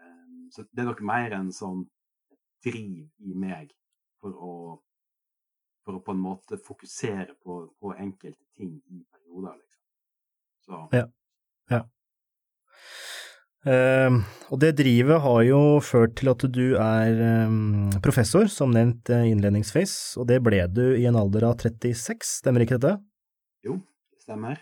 [0.00, 1.84] um, Så det er nok mer en sånn
[2.64, 3.72] driv i meg
[4.20, 4.52] for å
[5.84, 9.82] for å på en måte fokusere på, på enkelte ting i perioder, liksom.
[10.64, 10.88] Så
[11.70, 11.82] Ja.
[13.64, 14.20] Ehm,
[14.52, 19.30] og det drivet har jo ført til at du er um, professor, som nevnt eh,
[19.30, 22.98] innledningsvis, og det ble du i en alder av 36, stemmer ikke dette?
[23.64, 23.78] jo,
[24.12, 24.60] det stemmer.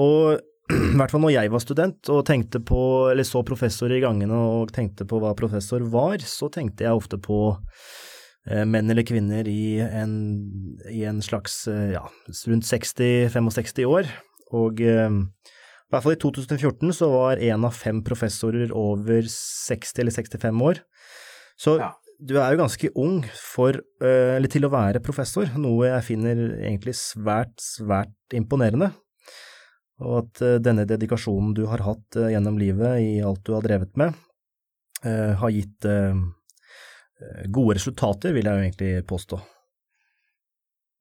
[0.00, 0.38] Og
[0.70, 4.38] i hvert fall når jeg var student og tenkte på, eller så professor i gangene
[4.54, 9.48] og tenkte på hva professor var, så tenkte jeg ofte på uh, menn eller kvinner
[9.50, 10.14] i en,
[10.86, 12.06] i en slags, uh, ja,
[12.46, 14.10] rundt 60-65 år.
[14.50, 15.06] Og eh,
[15.90, 20.62] i hvert fall i 2014 så var en av fem professorer over 60 eller 65
[20.62, 20.78] år.
[21.58, 21.88] Så Ja.
[22.22, 26.36] du er jo ganske ung for, eh, eller til å være professor, noe jeg finner
[26.62, 28.92] egentlig svært, svært imponerende.
[30.00, 33.62] Og at eh, denne dedikasjonen du har hatt eh, gjennom livet i alt du har
[33.62, 34.14] drevet med,
[35.02, 35.80] har gitt
[37.48, 39.38] gode resultater, vil jeg jo egentlig påstå.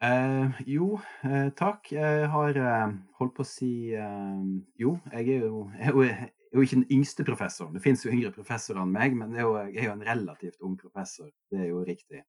[0.01, 1.89] Eh, jo, eh, takk.
[1.91, 4.43] Jeg har eh, holdt på å si eh,
[4.79, 7.73] Jo, jeg er jo, jeg er jo, jeg er jo ikke den yngste professoren.
[7.75, 10.77] Det finnes jo yngre professorer enn meg, men jo, jeg er jo en relativt ung
[10.79, 11.27] professor.
[11.51, 12.23] Det er jo riktig.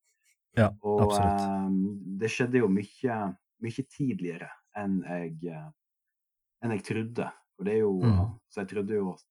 [0.59, 1.47] Ja, Og absolutt.
[1.47, 1.71] eh,
[2.21, 3.21] det skjedde jo mye,
[3.63, 5.71] mye tidligere enn jeg, eh,
[6.65, 7.31] enn jeg trodde.
[7.61, 8.39] og det er jo Mm.
[8.51, 9.25] Så jeg trodde jo at,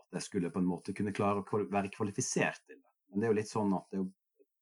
[0.00, 2.90] at jeg skulle på en måte kunne klare å være kvalifisert til det.
[3.10, 4.10] Men det er jo litt sånn at det er jo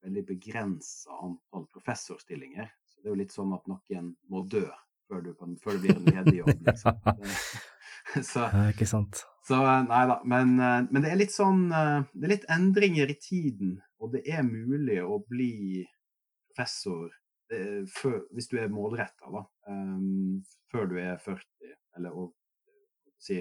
[0.05, 2.69] veldig begrensa antall professorstillinger.
[2.87, 4.65] Så det er jo litt sånn at noen må dø
[5.09, 7.01] før, du kan, før det blir en ledig jobb, liksom.
[8.15, 9.23] Det- så, ikke sant.
[9.49, 10.19] så eh, nei da.
[10.29, 14.13] Men, eh, men det er litt sånn eh, Det er litt endringer i tiden, og
[14.13, 15.85] det er mulig å bli
[16.53, 17.11] professor
[17.95, 19.43] før, hvis du er målretta, da.
[20.73, 22.25] før du er 40, eller å
[23.21, 23.37] si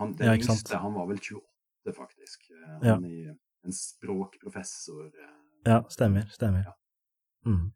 [0.00, 2.48] han, Den Ja, yngste, han var vel 28, faktisk.
[2.64, 2.96] Han Ja.
[2.96, 3.34] Er
[3.68, 5.10] en språkprofessor.
[5.66, 5.72] Eh.
[5.74, 6.70] Ja, stemmer, stemmer.
[7.46, 7.72] Mm.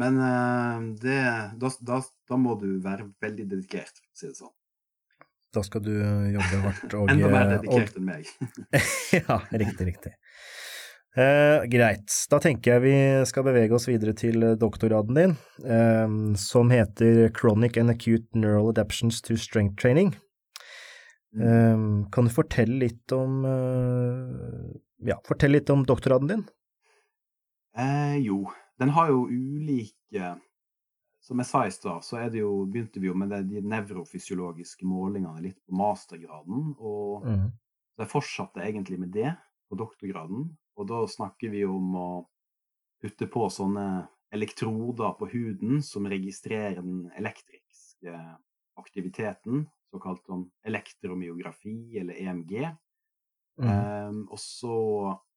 [0.00, 1.20] Men eh, det,
[1.60, 4.54] da, da, da må du være veldig dedikert, for å si det sånn.
[5.54, 5.92] Da skal du
[6.34, 8.30] jobbe hardt og Enda mer dedikert og- enn meg.
[9.20, 10.14] ja, riktig, riktig.
[11.14, 12.94] Eh, greit, da tenker jeg vi
[13.30, 18.72] skal bevege oss videre til eh, doktorgraden din, eh, som heter Chronic and Acute Neural
[18.72, 20.10] Adaptions to Strength Training.
[21.38, 21.78] Eh,
[22.10, 24.74] kan du fortelle litt om eh,
[25.12, 26.44] ja, fortell litt om doktorgraden din?
[27.78, 28.44] Eh, jo,
[28.78, 30.34] den har jo ulike
[31.24, 35.56] som jeg sa i stad, så jo, begynte vi jo med de nevrofysiologiske målingene litt
[35.64, 36.74] på mastergraden.
[36.76, 37.46] Og mm.
[38.02, 39.32] jeg fortsatte egentlig med det
[39.70, 40.50] på doktorgraden.
[40.76, 42.08] Og da snakker vi om å
[43.00, 43.86] putte på sånne
[44.34, 48.12] elektroder på huden som registrerer den elektriske
[48.76, 52.56] aktiviteten, såkalt sånn elektromyografi eller EMG.
[53.62, 53.68] Mm.
[53.70, 54.76] Um, og så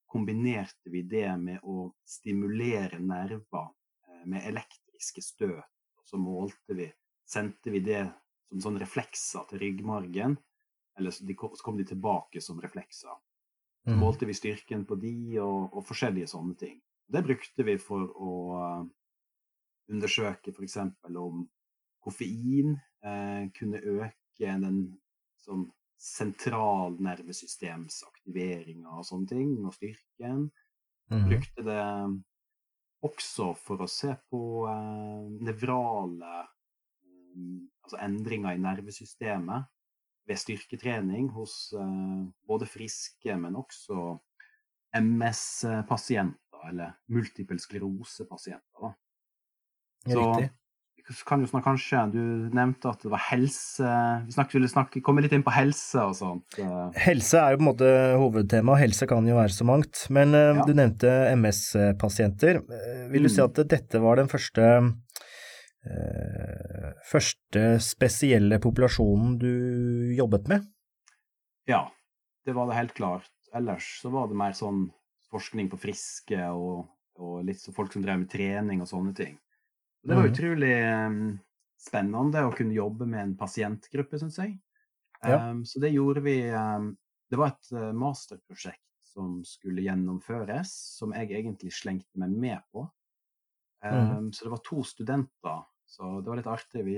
[0.08, 5.67] kombinerte vi det med å stimulere nerver uh, med elektriske støt.
[6.00, 6.88] Og så målte vi,
[7.28, 8.06] sendte vi det
[8.48, 10.38] som sånn reflekser til ryggmargen,
[10.98, 13.13] eller så, kom, så kom de tilbake som reflekser.
[13.84, 14.00] Så mm.
[14.00, 16.80] målte vi styrken på de og, og, forskjellige sånne ting.
[17.08, 18.88] Det brukte vi for å uh,
[19.91, 20.80] undersøke f.eks.
[21.15, 21.46] om
[22.04, 24.80] koffein eh, kunne øke den
[25.98, 30.52] sånn sentralnervesystemsaktiveringa og sånne ting, og styrken.
[31.12, 31.30] Mm.
[31.30, 31.84] Brukte det
[33.08, 36.34] også for å se på eh, nevrale
[37.06, 39.62] um, Altså endringer i nervesystemet
[40.28, 44.20] ved styrketrening hos eh, både friske, men også
[44.98, 48.92] MS-pasienter, eller multiple sklerose-pasienter.
[50.04, 50.50] Så Riktig
[51.28, 52.22] kan jo snakke, kanskje Du
[52.56, 53.91] nevnte at det var helse
[54.26, 56.60] Vi snakket, ville snakke, komme litt inn på helse og sånt.
[57.00, 60.04] Helse er jo på en måte hovedtema, og helse kan jo være så mangt.
[60.13, 60.65] Men eh, ja.
[60.67, 62.62] du nevnte MS-pasienter.
[62.62, 63.36] Eh, vil du mm.
[63.38, 64.67] si at dette var den første
[65.88, 69.52] eh, første spesielle populasjonen du
[70.17, 70.67] jobbet med?
[71.67, 71.88] Ja,
[72.48, 73.32] det var det helt klart.
[73.56, 74.89] Ellers så var det mer sånn
[75.32, 76.88] forskning på friske og,
[77.20, 79.36] og litt så folk som drev med trening og sånne ting.
[80.04, 80.32] Det var mm.
[80.32, 80.74] utrolig
[81.08, 81.22] um,
[81.82, 84.58] spennende å kunne jobbe med en pasientgruppe, syns jeg.
[85.26, 85.50] Ja.
[85.50, 86.92] Um, så det gjorde vi um,
[87.28, 92.86] Det var et masterprosjekt som skulle gjennomføres, som jeg egentlig slengte meg med på.
[93.84, 94.30] Mm.
[94.34, 96.84] Så det var to studenter, så det var litt artig.
[96.86, 96.96] Vi,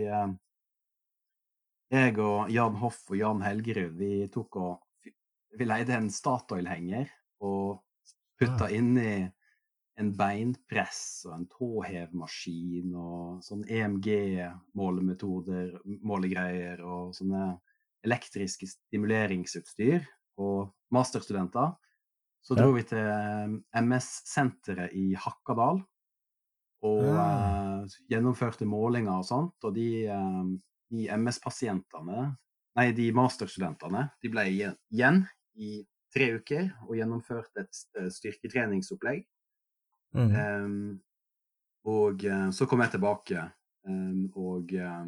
[1.90, 5.10] jeg og Jan Hoff og Jan Helgerud, vi tok og
[5.58, 7.10] vi leide en Statoil-henger
[7.46, 7.80] og
[8.40, 8.78] putta ja.
[8.78, 9.14] inni
[10.00, 15.76] en beinpress og en tåhevmaskin og sånn EMG-målemetoder,
[16.08, 17.58] målegreier og sånne
[18.08, 20.06] elektriske stimuleringsutstyr
[20.40, 21.76] og masterstudenter.
[22.40, 22.76] Så dro ja.
[22.78, 25.84] vi til MS-senteret i Hakkadal
[26.88, 27.84] og ja.
[27.84, 29.60] uh, gjennomførte målinger og sånt.
[29.68, 30.48] Og de, uh,
[30.96, 32.38] de MS-pasientene,
[32.80, 35.28] nei, de masterstudentene, de ble igjen
[35.60, 35.84] i
[36.16, 37.76] tre uker og gjennomførte et
[38.16, 39.28] styrketreningsopplegg
[40.15, 40.32] Mm.
[40.36, 41.02] Um,
[41.86, 43.43] og uh, så kom jeg tilbake
[43.88, 45.06] um, og uh,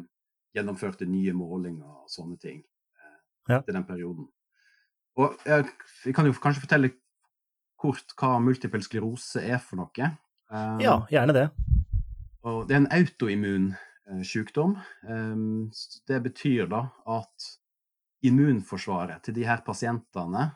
[0.54, 3.18] gjennomførte nye målinger og sånne ting uh,
[3.50, 3.60] ja.
[3.60, 4.28] til den perioden.
[5.18, 5.66] Og jeg,
[6.06, 6.92] jeg, kan jo kanskje fortelle
[7.80, 10.12] kort hva multiple sklerose er for noe.
[10.52, 11.48] Um, ja, gjerne det.
[12.46, 13.72] Og det er en autoimmun
[14.26, 14.74] sykdom.
[16.08, 17.44] det betyr da at
[18.26, 20.48] immunforsvaret til de her pasientene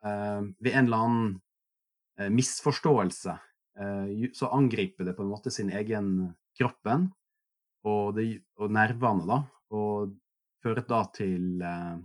[0.00, 3.55] ved en eller annen misforståelse Eh,
[4.32, 7.10] så angriper det på en måte sin egen kroppen
[7.86, 8.26] og, det,
[8.60, 9.40] og nervene, da.
[9.76, 10.14] Og
[10.64, 11.96] fører da til eh,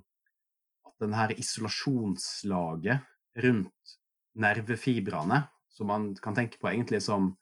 [0.88, 3.08] at den her isolasjonslaget
[3.46, 3.98] rundt
[4.42, 7.34] nervefibrene, som man kan tenke på egentlig som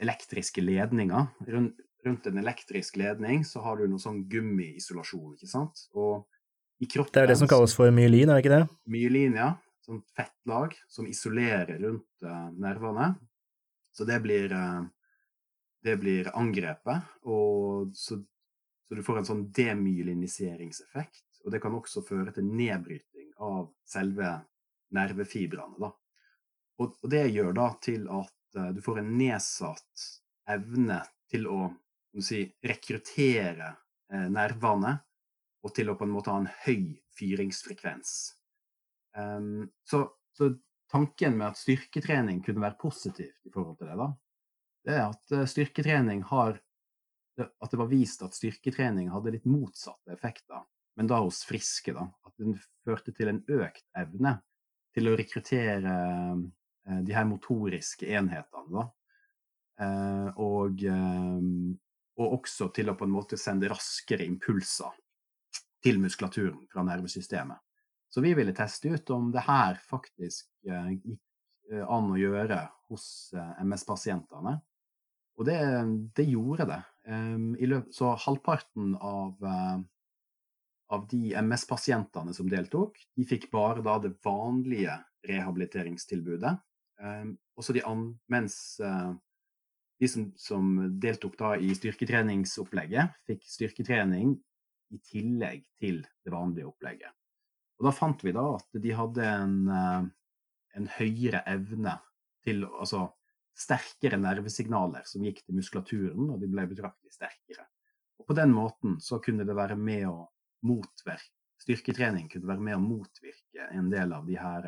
[0.00, 5.86] elektriske ledninger rundt, rundt en elektrisk ledning så har du noe sånn gummiisolasjon, ikke sant?
[5.96, 6.24] Og
[6.82, 8.66] i kroppen Det er det som kalles for myelin, er det ikke det?
[8.90, 9.52] Myelin, ja.
[9.84, 12.28] Sånn fettlag som isolerer rundt
[12.60, 13.14] nervene.
[13.94, 14.82] Så det blir, eh,
[15.82, 18.18] det blir angrepet, og så,
[18.88, 21.22] så, du får en sånn demyeliniseringseffekt.
[21.44, 24.32] Og det kan også føre til nedbryting av selve
[24.96, 25.78] nervefibrene.
[25.78, 25.92] Da.
[26.80, 30.06] Og, og, det gjør da til at uh, du får en nedsatt
[30.50, 30.98] evne
[31.30, 31.58] til å
[32.24, 34.96] si, rekruttere uh, nervene,
[35.64, 38.16] og til å på en måte ha en høy fyringsfrekvens.
[39.14, 40.50] Um, så, så
[40.94, 44.08] tanken med at styrketrening kunne være positivt i forhold til det, da,
[44.84, 46.60] det er at eh, styrketrening har
[47.34, 50.60] At det var vist at styrketrening hadde litt motsatte effekter,
[50.94, 51.90] men da hos friske.
[51.90, 52.54] da, At den
[52.86, 54.36] førte til en økt evne
[54.94, 58.70] til å rekruttere eh, de her motoriske enhetene.
[58.70, 58.84] da,
[59.82, 60.86] eh, og,
[62.22, 64.94] og også til å på en måte sende raskere impulser
[65.82, 67.63] til muskulaturen fra nervesystemet.
[68.14, 72.60] Så vi ville teste ut om det her faktisk eh, gikk eh, an å gjøre
[72.92, 74.52] hos eh, MS-pasientene.
[75.34, 75.56] Og det,
[76.14, 76.76] det, gjorde det.
[77.90, 79.32] Så halvparten av,
[80.94, 84.94] av de MS-pasientene som deltok, de fikk bare da det vanlige
[85.26, 86.54] rehabiliteringstilbudet.
[87.66, 87.96] De,
[88.30, 90.70] mens de som, som,
[91.02, 94.36] deltok da i styrketreningsopplegget, fikk styrketrening
[94.94, 97.10] i tillegg til det vanlige opplegget.
[97.78, 100.08] Og da fant vi da at de hadde en, eh,
[100.78, 101.98] en høyere evne
[102.44, 103.06] til Altså
[103.56, 107.68] sterkere nervesignaler som gikk til muskulaturen, og de ble betraktelig sterkere.
[108.18, 110.26] Og på den måten så kunne det være med å
[110.66, 111.30] motvirke
[111.64, 114.66] Styrketrening kunne være med å motvirke en del av de her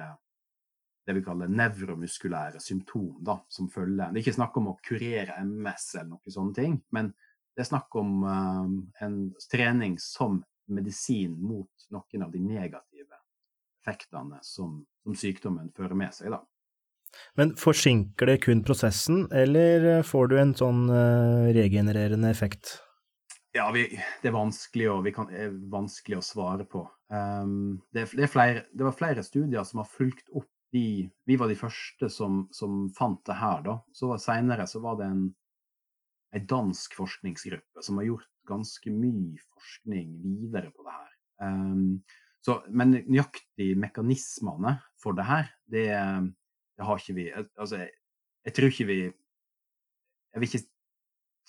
[1.07, 4.11] det vi kaller nevromuskulære symptom da, som følger.
[4.11, 7.13] Det er ikke snakk om å kurere MS eller noen sånne ting, men
[7.55, 8.73] det er snakk om uh,
[9.05, 9.19] en
[9.53, 12.96] trening som medisin mot noen av de negative
[13.87, 16.35] effektene som, som sykdommen fører med seg.
[16.35, 16.43] da.
[17.39, 22.81] Men forsinker det kun prosessen, eller får du en sånn uh, regenererende effekt?
[23.57, 23.87] Ja, vi,
[24.23, 26.83] det, er kan, er vanskelig å svare på.
[27.09, 31.49] Um, det, det, flere, det, var flere studier som har fulgt opp de Vi var
[31.49, 33.79] de første som, som fant det her, da.
[33.95, 35.23] Så Seinere så var det en,
[36.35, 41.13] en dansk forskningsgruppe som har gjort ganske mye forskning videre på det her.
[41.47, 42.03] Um,
[42.47, 45.89] så, men nøyaktig mekanismene for det her, det,
[46.79, 47.91] det har ikke vi Altså, jeg,
[48.47, 50.65] jeg, tror ikke vi Jeg vil ikke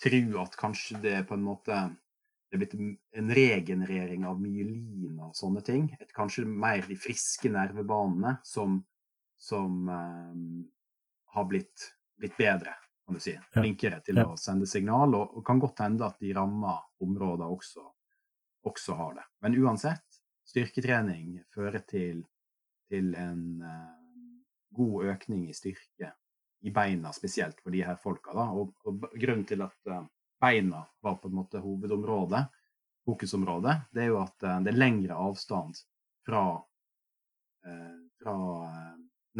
[0.02, 1.78] tro at kanskje det på en måte
[2.48, 2.76] det er blitt
[3.20, 5.90] en regenerering av myelin og sånne ting.
[6.00, 8.78] Et, kanskje mer de friske nervebanene som
[9.38, 10.70] som um,
[11.26, 12.74] har blitt, blitt, bedre,
[13.06, 13.38] kan du si.
[13.52, 14.26] Flinkere til ja.
[14.26, 15.14] å sende signal.
[15.14, 17.86] Og, og kan godt hende at de ramma områder også,
[18.66, 19.26] også, har det.
[19.44, 20.07] Men uansett,
[20.48, 22.22] styrketrening fører til,
[22.88, 24.36] til en uh,
[24.76, 26.12] god økning i styrke
[26.66, 28.34] i beina, spesielt for de her folka.
[28.34, 28.48] Da.
[28.56, 30.06] Og, og grunnen til at uh,
[30.40, 32.46] beina var på en måte hovedområdet,
[33.08, 35.78] fokusområdet, det er jo at uh, det er lengre avstand
[36.28, 36.42] fra,
[38.20, 38.34] fra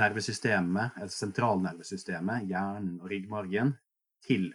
[0.00, 3.74] nervesystemet, altså sentralnervesystemet, hjernen og ryggmargen,
[4.24, 4.48] til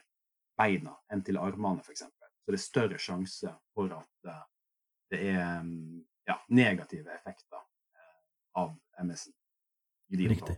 [0.58, 2.02] beina enn til armene, f.eks.
[2.02, 4.34] Så det er større sjanse for at
[5.14, 8.72] det er um, ja, negative effekter uh, av
[9.04, 9.36] MS-en.
[10.14, 10.56] Riktig.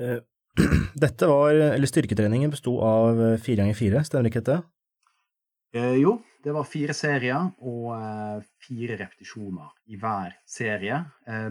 [0.00, 0.18] Uh,
[1.04, 4.60] dette var, eller Styrketreningen besto av fire ganger fire, stemmer ikke dette?
[6.00, 11.02] jo, det var fire serier og fire repetisjoner i hver serie.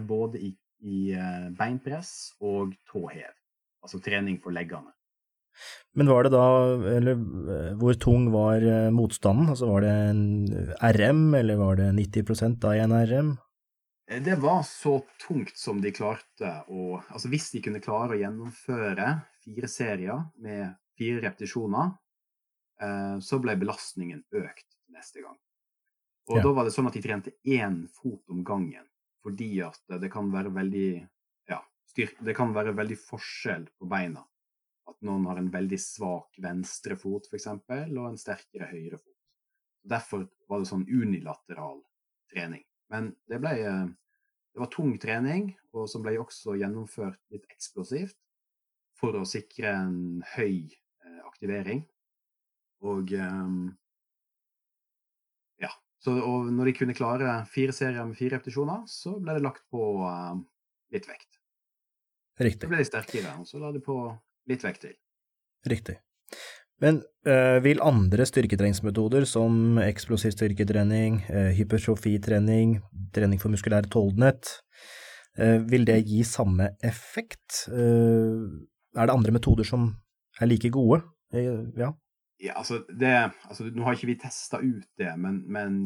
[0.04, 0.50] både i
[0.86, 3.34] i eh, beinpress og tåhev.
[3.82, 4.92] Altså trening for leggene.
[5.98, 6.46] Men var det da,
[6.96, 9.50] eller eh, hvor tung var eh, motstanden?
[9.52, 10.24] Altså var det en
[10.78, 13.32] RM, eller var det 90% av en RM?
[14.08, 19.08] Det var så tungt som de klarte å Altså hvis de kunne klare å gjennomføre
[19.44, 21.90] fire serier med fire repetisjoner,
[23.20, 25.36] så ble belastningen økt neste gang.
[26.28, 26.44] Og ja.
[26.44, 28.86] da var det sånn at de trente én fot om gangen
[29.24, 30.90] fordi at det kan være veldig
[31.50, 31.60] ja,
[31.96, 34.22] det kan være veldig forskjell på beina.
[34.88, 39.14] At noen har en veldig svak venstre fot f.eks., og en sterkere høyre fot.
[39.88, 41.82] Derfor var det sånn unilateral
[42.32, 42.64] trening.
[42.92, 43.54] Men det ble
[44.58, 48.16] det var tung trening, og som ble også gjennomført litt eksplosivt
[48.98, 51.84] for å sikre en høy eh, aktivering.
[52.82, 53.12] Og
[55.62, 55.70] ja.
[56.02, 59.62] så, og når de kunne klare fire serier med fire repetisjoner, så ble det lagt
[59.70, 59.82] på
[60.94, 61.38] litt vekt.
[62.38, 62.66] Riktig.
[62.66, 63.96] Så ble de sterkere, og så la de på
[64.48, 64.94] litt vekk til.
[65.68, 65.98] Riktig.
[66.82, 72.78] Men øh, vil andre styrketreningsmetoder som eksplosiv styrketrening, øh, hypertrofitrening,
[73.14, 74.52] trening for muskulær toldenhet,
[75.38, 77.66] øh, vil det gi samme effekt?
[77.68, 79.94] er det andre metoder som
[80.40, 81.02] er like gode?
[81.32, 81.92] ja.
[82.38, 83.10] Ja, altså, det,
[83.50, 85.78] altså, Nå har ikke vi testa ut det, men, men,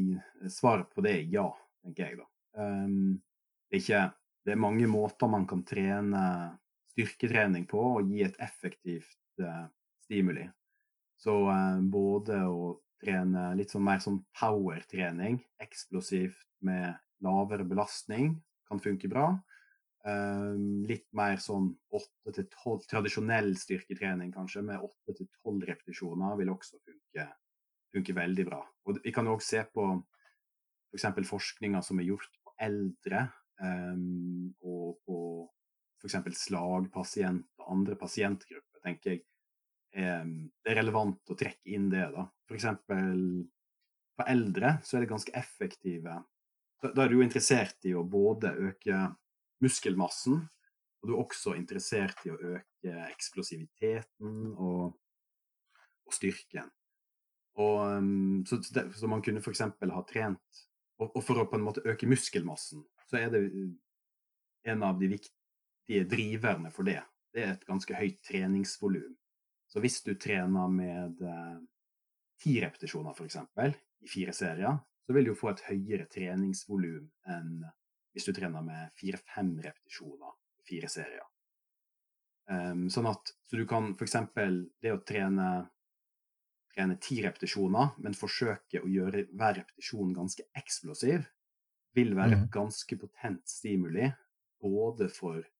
[0.52, 1.46] svaret på det er ja,
[1.84, 2.18] tenker jeg.
[2.20, 2.26] da.
[2.60, 3.22] Um,
[3.70, 4.02] det, er ikke,
[4.44, 6.24] det er mange måter man kan trene
[6.92, 9.66] styrketrening på og gi et effektivt uh,
[10.04, 10.46] stimuli.
[11.20, 18.36] Så uh, både å trene litt sånn mer sånn power-trening, eksplosivt med lavere belastning,
[18.68, 19.32] kan funke bra.
[20.02, 27.28] Um, litt mer sånn 8-12, Tradisjonell styrketrening kanskje, med 8-12 repetisjoner, vil også funke,
[27.94, 28.62] funke veldig bra.
[28.86, 29.86] Og vi kan òg se på
[30.92, 31.06] f.eks.
[31.06, 33.28] For forskninga som er gjort på eldre,
[33.62, 35.18] um, og på
[36.02, 36.38] f.eks.
[36.46, 39.22] slagpasienter, andre pasientgrupper, tenker jeg
[39.94, 40.24] eh,
[40.62, 42.08] det er relevant å trekke inn det.
[42.14, 42.26] da.
[42.48, 42.68] F.eks.
[44.16, 46.20] for eldre så er det ganske effektive
[46.82, 49.04] Da, da er du jo interessert i å både øke
[49.62, 50.40] muskelmassen.
[51.02, 54.96] Og du er også interessert i å øke eksplosiviteten og,
[56.06, 56.70] og styrken.
[57.62, 59.62] Og, um, så, så, man kunne f.eks.
[59.62, 60.62] ha trent
[60.98, 63.42] og, og, for å på en måte øke muskelmassen, så er det
[64.72, 65.41] en av de viktige
[65.88, 67.00] driverne for det.
[67.32, 69.14] Det er et ganske høyt treningsvolum.
[69.72, 71.58] Så hvis du trener med eh,
[72.42, 73.38] ti repetisjoner, f.eks.,
[74.02, 77.62] i fire serier, så vil du få et høyere treningsvolum enn
[78.12, 81.28] hvis du trener med fire-fem repetisjoner i fire serier.
[82.50, 84.18] Um, sånn at, så du kan f.eks.
[84.82, 85.46] det å trene
[86.72, 91.24] trene ti repetisjoner, men forsøke å gjøre hver repetisjon ganske eksplosiv,
[91.92, 92.52] vil være et mhm.
[92.52, 94.08] ganske potent stimuli
[94.62, 95.51] både for eh,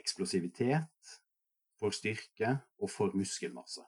[0.00, 1.16] eksplosivitet,
[1.80, 3.82] for styrke og for muskelmasse.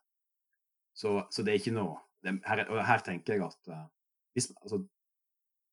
[0.96, 3.86] Så, så det er ikke noe det, her, Og her tenker jeg at uh,
[4.36, 4.82] hvis, altså,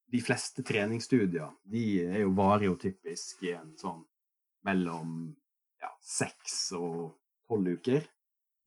[0.10, 4.02] de fleste treningsstudier de er jo, varer jo typisk i en sånn
[4.68, 5.20] mellom
[5.80, 7.14] ja, seks og
[7.48, 8.08] tolv uker.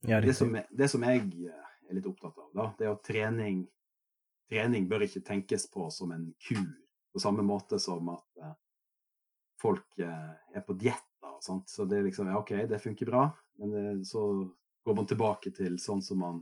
[0.07, 3.03] Ja, det, som, det, som, jeg eh, er litt opptatt av, da, det er at
[3.05, 3.61] trening,
[4.49, 6.65] trening bør ikke tenkes på som en kur.
[7.13, 8.55] På samme måte som at uh,
[9.61, 11.12] folk er på dietter.
[11.43, 11.69] Sant?
[11.69, 13.27] Så det er liksom ja, OK, det funker bra,
[13.59, 14.23] men det, så
[14.83, 16.41] går man tilbake til sånn som man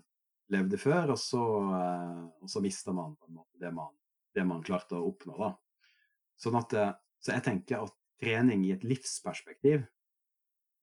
[0.52, 3.16] levde før, og så, og så mister man
[3.62, 3.94] det man,
[4.36, 5.38] det man klarte å oppnå.
[5.40, 5.54] da.
[6.42, 6.76] Sånn at,
[7.22, 9.86] så jeg tenker at trening i et livsperspektiv,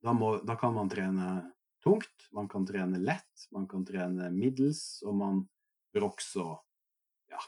[0.03, 1.29] da, må, da kan man trene
[1.85, 5.45] tungt, man kan trene lett, man kan trene middels, og man
[5.95, 6.47] bør også
[7.31, 7.43] ja,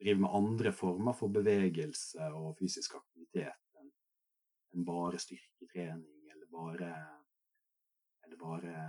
[0.00, 3.69] drive med andre former for bevegelse og fysisk aktivitet
[4.74, 6.90] enn bare styrketrening eller bare,
[8.26, 8.86] eller bare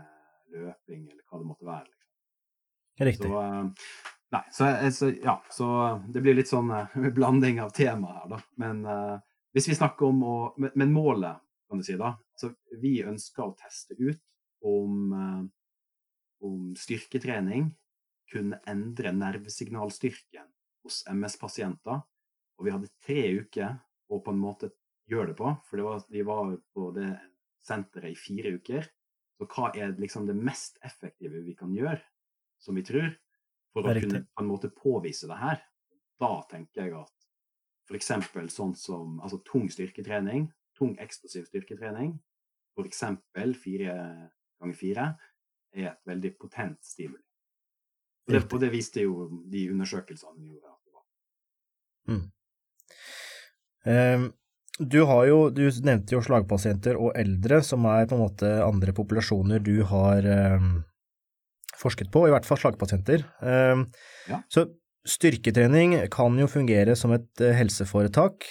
[0.52, 1.90] løping, eller hva det måtte være.
[1.90, 3.06] Liksom.
[3.08, 3.30] Riktig.
[3.32, 5.68] Så, uh, nei, så, så, ja, så
[6.12, 8.42] det blir litt sånn uh, blanding av tema her, da.
[8.62, 9.16] Men uh,
[9.56, 12.14] hvis vi snakker om å men, men målet, kan du si, da.
[12.40, 12.52] Så
[12.82, 14.22] vi ønsker å teste ut
[14.68, 15.44] om, eh,
[16.48, 17.70] om styrketrening
[18.32, 20.48] kunne endre nervesignalstyrken
[20.84, 22.02] hos MS-pasienter.
[22.60, 23.78] Og vi hadde tre uker
[24.12, 24.72] å på en måte
[25.12, 27.10] gjøre det på, for det var, vi var på det
[27.68, 28.88] senteret i fire uker.
[29.38, 32.00] Så hva er liksom det mest effektive vi kan gjøre,
[32.62, 33.10] som vi tror,
[33.74, 35.64] for å kunne på en måte påvise det her?
[36.22, 37.28] Da tenker jeg at
[37.90, 38.12] f.eks.
[38.54, 40.46] sånn som altså tung styrketrening,
[40.78, 42.14] tung eksplosiv styrketrening,
[42.78, 43.04] f.eks.
[43.64, 43.96] fire
[44.62, 45.08] ganger fire
[45.74, 47.24] er et veldig potent stimuli.
[48.28, 50.72] Og det, og det viste jo de undersøkelsene vi gjorde.
[50.72, 51.06] at det var.
[52.14, 52.26] Mm.
[54.22, 54.28] Um,
[54.82, 59.62] du, jo, du nevnte jo slagpasienter og eldre, som er på en måte andre populasjoner
[59.64, 60.70] du har eh,
[61.78, 63.26] forsket på, i hvert fall slagpasienter.
[63.46, 63.84] Eh,
[64.32, 64.42] ja.
[64.52, 64.68] Så
[65.08, 68.46] styrketrening kan jo fungere som et uh, helseforetak.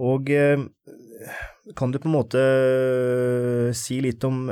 [0.00, 0.62] Og eh,
[1.76, 4.46] kan du på en måte uh, si litt om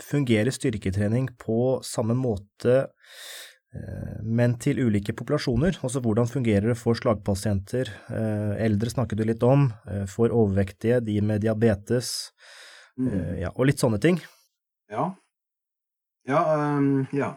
[0.00, 2.88] fungerer styrketrening på samme måte, eh,
[4.26, 5.76] men til ulike populasjoner?
[5.84, 7.90] Altså hvordan fungerer det for slagpasienter?
[8.10, 12.32] Eh, eldre snakket du litt om, eh, for overvektige, de med diabetes,
[12.98, 13.12] mm.
[13.44, 14.18] ja, og litt sånne ting.
[14.90, 15.12] Ja.
[16.28, 16.42] Ja.
[16.78, 17.36] Um, ja.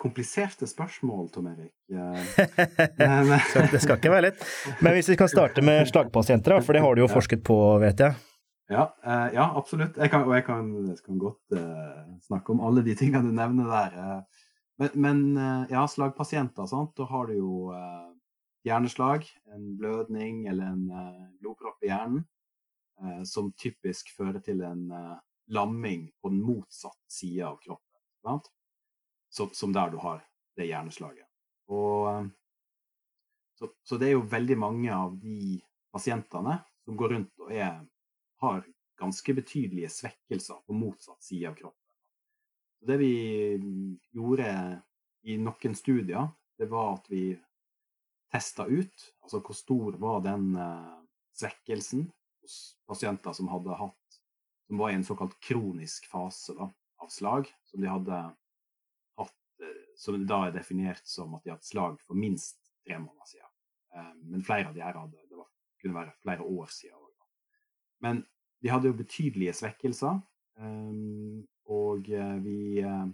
[0.00, 1.74] Kompliserte spørsmål, Tom Erik.
[2.96, 3.34] Men...
[3.72, 4.46] det skal ikke være lett.
[4.80, 8.00] Men hvis vi kan starte med slagpasienter, for det har du jo forsket på, vet
[8.00, 8.16] jeg.
[8.72, 9.98] Ja, eh, ja absolutt.
[10.00, 13.36] Jeg kan, og jeg kan, jeg kan godt uh, snakke om alle de tingene du
[13.36, 14.00] nevner der.
[14.00, 14.45] Eh.
[14.76, 16.96] Men, men eh, ja, slagpasienter, sant?
[16.96, 18.10] da har du jo eh,
[18.68, 19.24] hjerneslag,
[19.54, 22.26] en blødning eller en eh, blodpropp i hjernen,
[23.28, 24.86] som typisk fører til en
[25.52, 28.38] lamming på den motsatte sida av kroppen.
[29.28, 30.22] Så, som der du har
[30.56, 31.26] det hjerneslaget.
[31.68, 32.30] Og,
[33.60, 35.58] så, så det er jo veldig mange av de
[35.92, 36.56] pasientene
[36.86, 37.82] som går rundt og er
[38.40, 38.64] har
[38.96, 41.85] ganske betydelige svekkelser på motsatt side av kroppen.
[42.86, 43.12] Det vi
[44.14, 44.50] gjorde
[45.26, 46.28] i noen studier,
[46.58, 47.32] det var at vi
[48.32, 50.98] testa ut altså hvor stor var den uh,
[51.36, 52.06] svekkelsen
[52.42, 54.20] hos pasienter som hadde hatt
[54.66, 56.66] som var i en såkalt kronisk fase da,
[57.02, 58.20] av slag, som de hadde
[59.20, 62.98] hatt uh, Som da er definert som at de har hatt slag for minst tre
[62.98, 63.52] måneder siden.
[63.96, 67.02] Uh, men flere av de her hadde det var, kunne være flere år siden.
[68.04, 68.24] Men
[68.62, 70.18] de hadde jo betydelige svekkelser,
[70.56, 73.08] og eh, vi, uh,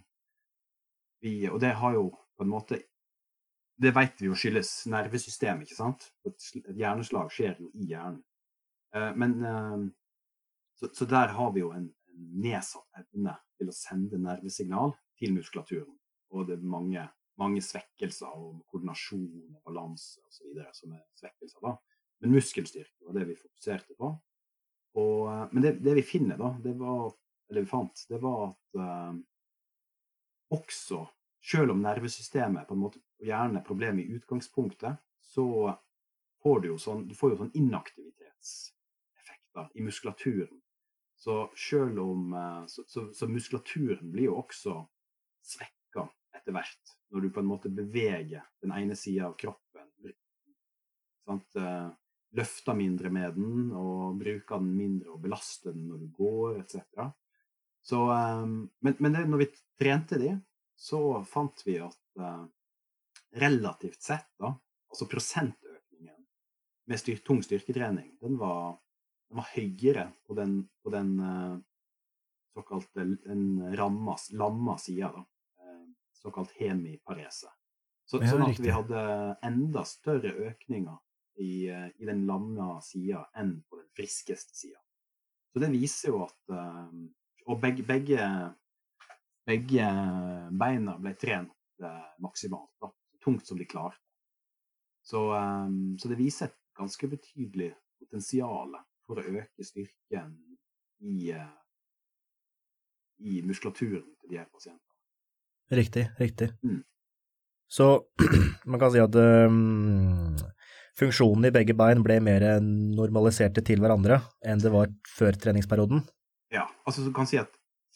[1.21, 2.79] vi, Og det har jo på en måte
[3.83, 6.13] Det vet vi jo skyldes nervesystemet, ikke sant?
[6.29, 8.21] Et hjerneslag skjer jo i hjernen.
[8.95, 9.89] Uh, men uh,
[10.77, 15.97] så, der har vi jo en, nedsatt evne til å sende nervesignal til muskulaturen.
[16.33, 17.07] Og det er mange,
[17.41, 20.61] mange svekkelser og koordinasjon og balanse osv.
[20.77, 21.65] som er svekkelser.
[21.65, 21.75] da.
[22.23, 24.13] Men muskelstyrke var det vi fokuserte på.
[25.01, 27.13] Og, eh, men det, det, vi finner, da, det var,
[27.51, 29.13] eller vi fant, det var at eh,
[30.53, 31.07] også,
[31.43, 35.47] selv om nervesystemet på en måte gjerne er problemet i utgangspunktet, så
[36.43, 40.59] får du jo sånn, du får jo sånn inaktivitetseffekter i muskulaturen
[41.23, 44.87] Så selv om eh, så, så, så muskulaturen blir jo også
[45.43, 49.89] svekka etter hvert, når du på en måte beveger den ene sida av kroppen.
[51.27, 51.57] Sant?
[51.57, 51.91] Eh,
[52.33, 56.79] løfter mindre med den og bruker den mindre og belaster den når du går, etc.
[57.83, 60.37] Så, eh, men, men det, når vi trente de,
[60.79, 61.99] så fant vi at
[63.39, 64.51] relativt sett, da,
[64.91, 66.25] altså prosentøkningen
[66.91, 68.75] med styr, tung styrketrening, den var
[69.33, 71.55] den var høyere på den, på den uh,
[72.53, 75.25] såkalte den rammas, lamma sida, da.
[76.13, 77.49] Såkalt hemiparese.
[78.05, 79.01] Så, ja, sånn at vi hadde
[79.43, 80.99] enda større økninger
[81.41, 84.79] i, i den lamma sida enn på den friskeste sida.
[85.51, 86.53] Så det viser jo at
[87.51, 88.29] Og begge, begge,
[89.47, 89.89] begge,
[90.59, 91.51] beina ble trent
[92.23, 92.93] maksimalt, da.
[93.11, 93.99] Så tungt som de klarte.
[95.03, 97.73] Så, um, så det viser et ganske betydelig
[98.03, 98.77] potensial
[99.07, 100.31] for å øke styrken
[101.03, 101.51] i, eh,
[103.27, 104.95] i muskulaturen til de her pasientene.
[105.75, 106.53] Riktig, riktig.
[106.63, 106.83] Mm.
[107.67, 107.89] Så
[108.71, 110.37] man kan si at um,
[110.99, 116.05] funksjonen i begge bein ble mer normaliserte til hverandre enn det var før treningsperioden?
[116.53, 117.55] Ja, altså du kan si at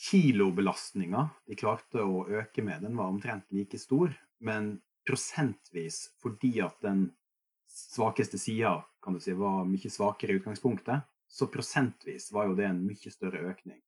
[0.08, 6.80] kilobelastninga de klarte å øke med, den var omtrent like stor, men prosentvis fordi at
[6.84, 7.10] den
[7.68, 12.68] svakeste sida kan du si, var mye svakere i utgangspunktet, så prosentvis var jo det
[12.70, 13.78] en mye større økning.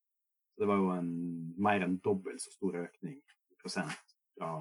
[0.52, 1.10] Så det var jo en
[1.56, 4.52] mer enn dobbelt så stor økning i prosent fra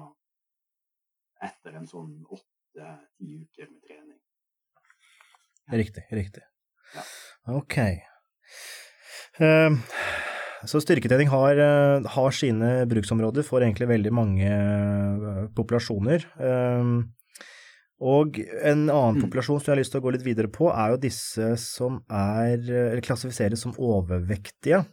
[1.44, 4.20] etter en sånn åtte-ti uker med trening.
[5.68, 6.46] Riktig, riktig.
[6.94, 7.04] Ja.
[7.60, 7.76] Ok.
[9.38, 9.78] Uh,
[10.66, 16.26] så styrketrening har, uh, har, sine bruksområder for egentlig veldig mange uh, populasjoner.
[16.40, 17.06] Uh,
[17.98, 19.24] og en annen mm.
[19.24, 21.98] populasjon som jeg har lyst til å gå litt videre på, er jo disse som
[22.06, 24.84] er, eller klassifiseres som overvektige.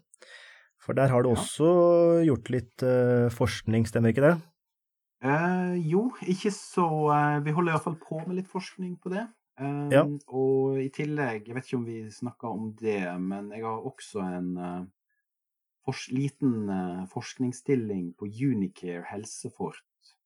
[0.82, 1.38] For der har du ja.
[1.38, 1.70] også
[2.26, 4.36] gjort litt uh, forskning, stemmer ikke det?
[5.26, 6.86] Eh, jo, ikke så
[7.41, 9.24] Vi holder iallfall på med litt forskning på det.
[9.62, 10.03] Uh, ja.
[10.28, 14.24] Og i tillegg, jeg vet ikke om vi snakka om det, men jeg har også
[14.26, 14.49] en
[15.86, 16.68] fors liten
[17.12, 19.84] forskningsstilling på Unicare Helsefort,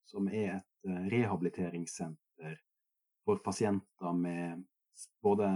[0.07, 2.55] som er et rehabiliteringssenter
[3.27, 4.63] for pasienter med
[5.21, 5.49] både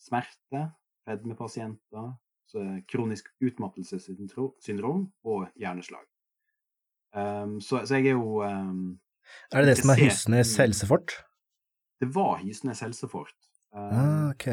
[0.00, 0.70] smerte,
[1.06, 2.14] fedmepasienter,
[2.88, 6.04] kronisk utmattelsessyndrom og hjerneslag.
[7.12, 9.00] Um, så, så, jeg er jo um,
[9.52, 11.12] Er det det som er Hysnes helsefort?
[12.02, 13.36] Det var Hysnes helsefort.
[13.70, 14.48] Um, ah, ok.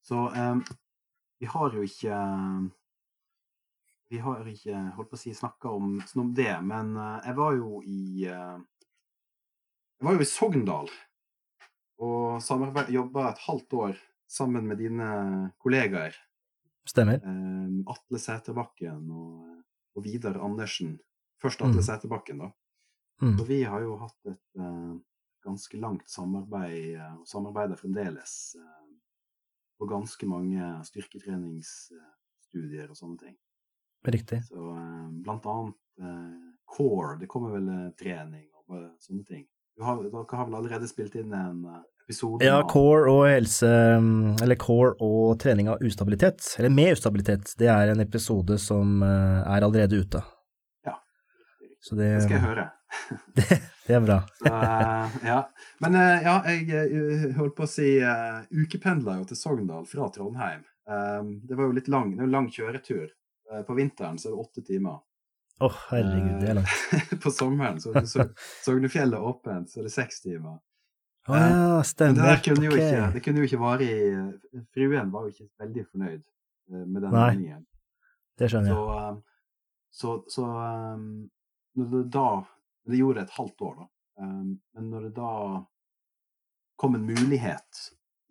[0.00, 0.20] Så
[1.38, 2.20] vi har jo ikke
[4.08, 7.56] Vi har ikke holdt på å si snakka om, om, det, men uh, jeg var
[7.58, 8.56] jo i uh,
[9.98, 10.88] Jeg var jo i Sogndal
[12.00, 15.10] og jobba et halvt år sammen med dine
[15.60, 16.16] kollegaer.
[16.88, 17.20] Stemmer.
[17.24, 19.60] Um, Atle Sæterbakken og,
[19.96, 20.96] og, Vidar Andersen.
[21.42, 21.86] Først Atle mm.
[21.90, 22.50] Sæterbakken, da.
[23.20, 23.36] Mm.
[23.40, 24.96] Og vi har jo hatt et uh,
[25.46, 28.86] ganske langt samarbeid, uh, og samarbeider fremdeles, uh,
[29.80, 33.36] på ganske mange styrketreningsstudier og sånne ting.
[34.06, 34.38] Riktig.
[34.46, 34.60] Så
[35.26, 35.78] blant annet
[36.64, 37.68] core, det kommer vel
[37.98, 38.62] trening og
[39.02, 39.44] sånne ting.
[39.80, 42.44] Har, dere har vel allerede spilt inn en eh, episode?
[42.46, 43.68] Ja, core og helse
[44.00, 49.02] mm, Eller core og trening av ustabilitet, eller med ustabilitet, det er en episode som
[49.04, 50.22] eh, er allerede ute.
[50.88, 50.96] Ja.
[51.80, 52.66] Så det, det skal jeg høre.
[53.36, 53.46] det,
[53.86, 54.20] det, er bra.
[54.38, 55.40] Så, uh, ja.
[55.84, 60.64] Men uh, ja, jeg holdt på å si uh, ukependla jo til Sogndal fra Trondheim.
[60.86, 63.08] Um, det var jo litt lang, lang kjøretur.
[63.66, 65.02] på vinteren så er det åtte timer.
[65.56, 66.72] Å, oh, herregud, det er langt.
[66.92, 68.04] Eh, på sommeren så, er
[68.64, 70.58] Sognefjellet åpent, så er det seks timer.
[71.26, 72.18] Å oh, ja, stemmer.
[72.20, 72.82] Men det, kunne okay.
[72.82, 77.00] ikke, det kunne jo ikke vare i Fruen var jo ikke veldig fornøyd eh, med
[77.00, 77.62] den Nei, meningen.
[78.36, 79.16] Det skjønner jeg.
[79.96, 80.50] Så, så, så
[80.92, 81.08] um,
[81.76, 82.28] det da
[82.86, 83.88] Det gjorde et halvt år, da.
[84.22, 85.32] Um, men når det da
[86.80, 87.80] kom en mulighet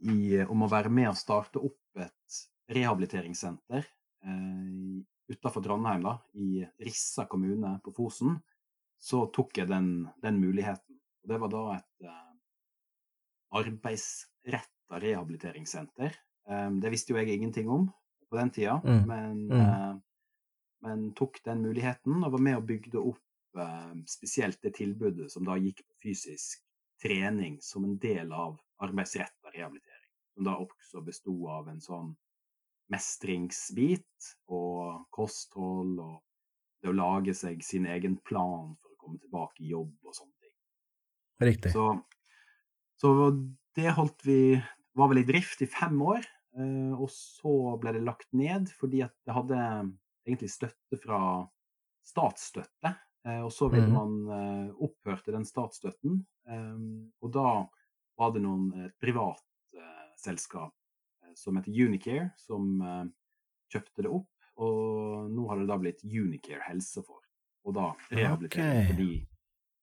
[0.05, 2.39] i, om å være med og starte opp et
[2.75, 3.85] rehabiliteringssenter
[4.25, 5.01] eh,
[5.33, 8.37] utafor Trondheim, da, i Rissa kommune på Fosen,
[9.01, 10.99] så tok jeg den, den muligheten.
[11.23, 12.33] Og det var da et uh,
[13.57, 16.13] arbeidsretta rehabiliteringssenter.
[16.49, 17.87] Um, det visste jo jeg ingenting om
[18.29, 19.01] på den tida, mm.
[19.09, 19.61] men, mm.
[19.61, 20.45] Uh,
[20.85, 23.21] men, tok den muligheten og var med og bygde opp
[24.09, 26.63] spesielt det tilbudet som da gikk på fysisk
[27.01, 30.11] trening som en del av arbeidsretta rehabilitering.
[30.35, 32.13] Som da også besto av en sånn
[32.91, 36.19] mestringsbit og kosthold og
[36.83, 40.35] det å lage seg sin egen plan for å komme tilbake i jobb og sånne
[40.43, 40.53] ting.
[41.47, 41.71] Riktig.
[41.73, 41.87] Så,
[43.01, 43.13] så
[43.75, 44.39] det holdt vi
[44.95, 46.27] var vel i drift i fem år,
[46.59, 49.59] eh, og så ble det lagt ned fordi at det hadde
[50.27, 51.19] egentlig støtte fra
[52.05, 52.93] statsstøtte.
[53.25, 53.93] Eh, og så ville Mhm.
[53.93, 56.25] man eh, opphørte den statsstøtten.
[56.47, 56.77] eh,
[57.21, 57.67] og da
[58.17, 59.41] var det noen et privat
[60.17, 60.71] selskap
[61.35, 62.79] som heter Unicare, som
[63.69, 64.29] kjøpte det opp.
[64.57, 67.19] Og nå har det da blitt Unicare Helse for.
[67.65, 68.87] Og da rehabilitering okay.
[68.87, 69.27] for de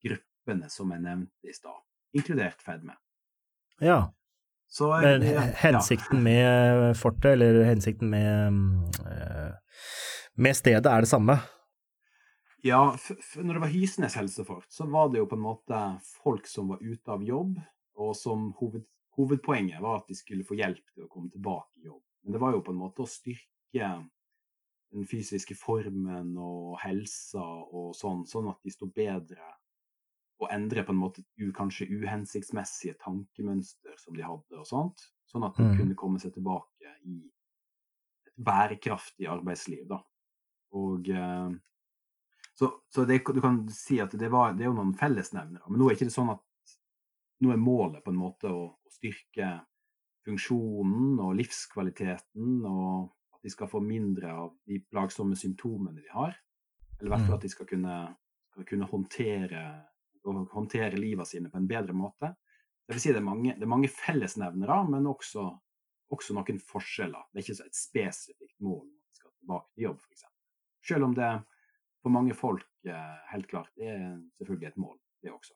[0.09, 1.77] gruppene som jeg nevnte i stad,
[2.17, 2.97] inkludert fedme.
[3.81, 4.09] Ja.
[4.67, 8.91] Så, Men ja, hensikten med fortet, eller hensikten med, mm,
[10.37, 11.37] med stedet, er det samme?
[12.63, 12.97] Ja,
[13.43, 15.79] når det var Hysnes helsefort, så var det jo på en måte
[16.23, 17.57] folk som var ute av jobb,
[17.99, 18.85] og som hoved,
[19.19, 22.03] hovedpoenget var at de skulle få hjelp til å komme tilbake i jobb.
[22.23, 23.89] Men det var jo på en måte å styrke
[24.93, 29.43] den fysiske formen og helsa og sånn, sånn at de sto bedre
[30.43, 31.23] og endre på en måte
[31.57, 35.77] kanskje uhensiktsmessige tankemønster som de hadde og sånt, sånn at de mm.
[35.79, 37.19] kunne komme seg tilbake i
[38.27, 40.01] et bærekraftig arbeidsliv, da.
[40.79, 41.53] Og eh,
[42.59, 45.81] så, så det, du kan si at det, var, det er jo noen fellesnevnere, men
[45.81, 46.43] nå er ikke det sånn at
[47.43, 49.49] nå er målet på en måte å, å styrke
[50.27, 56.37] funksjonen og livskvaliteten, og at de skal få mindre av de plagsomme symptomene de har.
[56.99, 57.39] Eller i hvert fall Mm.
[57.41, 57.97] at de skal kunne,
[58.53, 59.63] skal kunne håndtere,
[60.53, 62.37] håndtere livet sine på en bedre måte.
[62.87, 65.49] Det vil si det er mange, det er mange fellesnevnere, men også,
[66.15, 67.27] også noen forskjeller.
[67.33, 70.25] Det er ikke så et spesifikt mål når man skal tilbake til jobb, f.eks.
[70.83, 71.33] Selv om det
[72.03, 74.07] for mange folk eh, helt klart det er
[74.41, 75.55] selvfølgelig et mål, det også.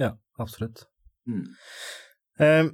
[0.00, 0.86] Ja, absolutt.
[1.28, 1.46] Mm.
[2.42, 2.68] Um,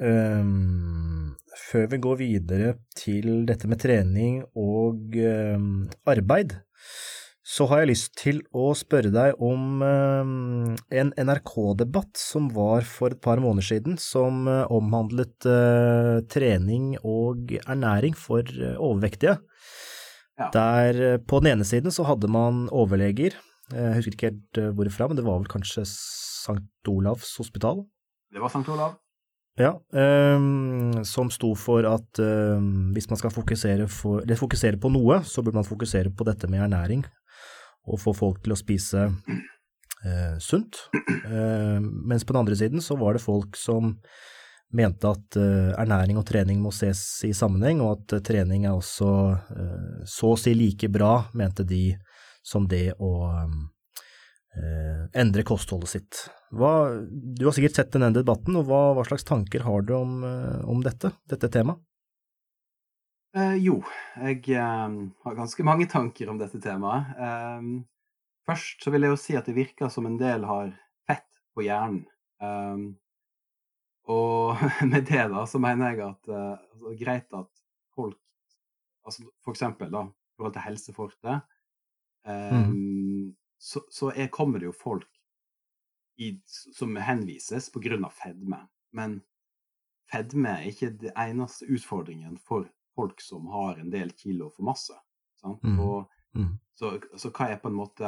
[0.00, 1.36] um,
[1.70, 6.56] før vi går videre til dette med trening og um, arbeid,
[7.50, 13.22] så har jeg lyst til å spørre deg om en NRK-debatt som var for et
[13.24, 18.46] par måneder siden, som eh, omhandlet eh, trening og ernæring for
[18.76, 19.40] overvektige.
[20.40, 20.48] Ja.
[20.54, 23.36] Der eh, på den ene siden så hadde man overleger,
[23.74, 26.88] eh, jeg husker ikke helt eh, hvorfra, men det var vel kanskje St.
[26.88, 27.84] Olavs hospital?
[28.32, 28.64] Det var St.
[28.72, 28.96] Olav.
[29.60, 35.18] Ja, um, som sto for at um, hvis man skal fokusere, for, fokusere på noe,
[35.26, 37.02] så burde man fokusere på dette med ernæring,
[37.90, 40.78] og få folk til å spise uh, sunt.
[41.26, 43.98] Uh, mens på den andre siden så var det folk som
[44.76, 48.76] mente at eh, ernæring og trening må ses i sammenheng, og at eh, trening er
[48.76, 51.94] også eh, så å si like bra, mente de,
[52.42, 53.12] som det å
[55.14, 56.16] endre kostholdet sitt.
[56.58, 60.16] Hva, du har sikkert sett denne debatten, og hva, hva slags tanker har du om,
[60.66, 61.78] om dette, dette temaet?
[63.30, 63.76] Eh, jo,
[64.18, 64.94] jeg eh,
[65.24, 67.12] har ganske mange tanker om dette temaet.
[67.14, 67.68] Eh,
[68.50, 70.72] først så vil jeg jo si at det virker som en del har
[71.06, 72.02] fett på hjernen.
[74.08, 74.56] Og
[74.92, 78.18] med det da, så mener jeg at eh, altså, det er greit at folk
[79.06, 81.40] altså For eksempel da, i forhold til helsefortet,
[82.28, 82.58] eh,
[83.58, 85.08] så, så er, kommer det jo folk
[86.20, 88.08] i, som henvises pga.
[88.12, 88.68] fedme.
[88.92, 89.20] Men
[90.12, 94.96] fedme er ikke den eneste utfordringen for folk som har en del kilo for masse.
[95.40, 95.62] Sant?
[95.64, 95.78] Mm.
[95.80, 96.60] Og, Mm.
[96.78, 98.06] så, så hva er på en måte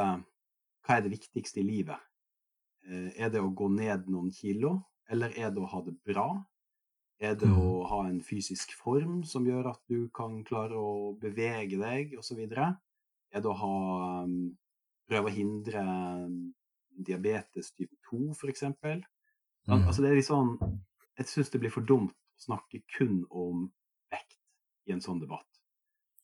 [0.87, 1.99] Hva er det viktigste i livet?
[2.87, 4.77] Eh, er det å gå ned noen kilo,
[5.09, 6.45] eller er det å ha det bra?
[7.19, 7.57] Er det Mm.
[7.59, 12.39] å ha en fysisk form som gjør at du kan klare å bevege deg, osv.?
[12.51, 14.57] Er det å ha um,
[15.09, 15.79] Prøve å hindre
[16.25, 16.53] um,
[16.97, 18.63] diabetes type 2, f.eks.?
[19.67, 19.87] Mm.
[19.87, 20.57] altså det er litt sånn
[21.17, 23.71] Jeg syns det blir for dumt å snakke kun om
[24.11, 24.37] vekt
[24.87, 25.47] i en sånn debatt.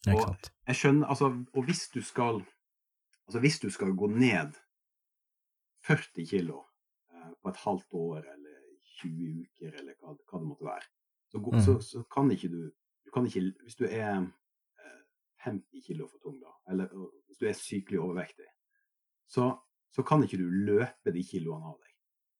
[0.07, 2.41] Og- Jeg skjønner, altså, og hvis du skal
[3.27, 4.55] Altså hvis du skal gå ned
[5.85, 6.65] 40 kilo
[7.13, 8.25] eh, på et halvt år
[8.99, 10.87] 20 uker eller hva, hva det måtte være,
[11.29, 11.61] så, Mm.
[11.65, 12.61] så, så kan ikke du
[13.05, 15.01] Du kan ikke Hvis du er eh,
[15.45, 16.89] 50 kilo for tung, da, eller
[17.27, 18.45] hvis du er sykelig overvektig,
[19.29, 19.47] så,
[19.95, 21.93] så kan ikke du løpe de kiloene av deg.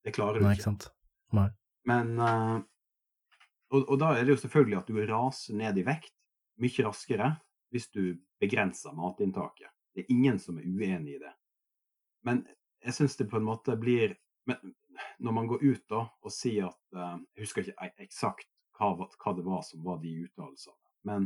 [0.06, 0.60] Det klarer du Nei, ikke.
[0.62, 0.88] ikke sant.
[1.34, 1.48] Nei.
[1.90, 2.60] Men eh,
[3.72, 6.14] og, og da er det jo selvfølgelig at du raser ned i vekt
[6.60, 7.32] mye raskere
[7.72, 8.02] hvis du
[8.42, 9.70] begrenser matinntaket.
[9.94, 11.34] Det er ingen som er uenig i det.
[12.26, 12.44] Men
[12.84, 14.16] jeg syns det på en måte blir
[14.50, 14.74] men,
[15.20, 18.48] Når man går ut da og sier at eh, Jeg husker ikke e- eksakt
[18.80, 21.26] hva, hva det var som var de uttalelsene, men,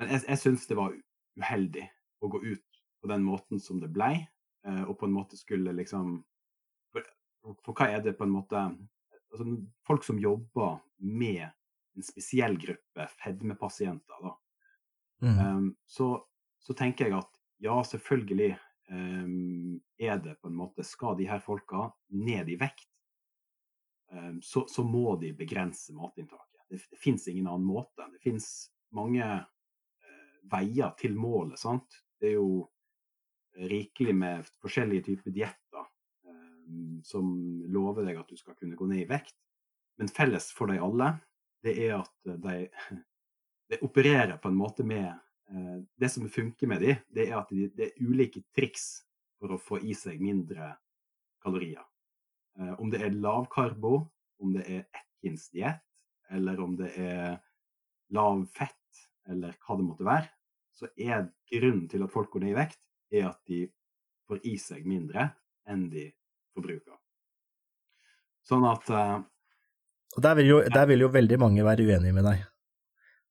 [0.00, 0.94] men jeg, jeg syns det var
[1.36, 1.82] uheldig
[2.24, 4.14] å gå ut på den måten som det blei,
[4.66, 6.22] eh, og på en måte skulle liksom
[6.92, 7.04] for,
[7.64, 9.46] for hva er det på en måte altså,
[9.88, 11.46] Folk som jobber med
[11.96, 14.36] en spesiell gruppe fedmepasienter, da,
[15.22, 15.38] Mm.
[15.56, 16.06] um, så,
[16.64, 18.54] så tenker jeg at ja, selvfølgelig
[18.88, 22.86] um, er det på en måte Skal de her folka ned i vekt,
[24.42, 26.64] så, så må de begrense matinntaket.
[26.70, 28.06] Det, det fins ingen annen måte.
[28.12, 28.46] Det fins
[28.96, 31.58] mange uh, veier til målet.
[31.60, 32.00] sant?
[32.20, 32.64] Det er jo
[33.56, 35.82] rikelig med forskjellige typer dietter
[36.26, 37.32] eh, som
[37.66, 39.36] lover deg at du skal kunne gå ned i vekt.
[39.98, 41.12] Men felles for de alle,
[41.64, 42.68] det er at de,
[43.70, 47.50] de opererer på en måte med eh, Det som funker med de, det er at
[47.52, 49.02] de, det er ulike triks
[49.40, 50.74] for å få i seg mindre
[51.42, 51.84] kalorier.
[52.58, 53.94] Eh, om det er lavkarbo,
[54.40, 55.84] om det er Atkins diett,
[56.30, 57.38] eller om det er
[58.14, 58.76] lav fett,
[59.30, 60.30] eller hva det måtte være,
[60.74, 62.80] så er grunnen til at folk går ned i vekt,
[63.12, 63.64] er at de
[64.30, 65.28] får i seg mindre
[65.70, 66.06] enn de
[66.54, 66.96] forbruker.
[68.46, 69.18] Sånn at uh,
[70.16, 72.46] Og der vil, jo, der vil, jo, veldig mange være uenige med deg.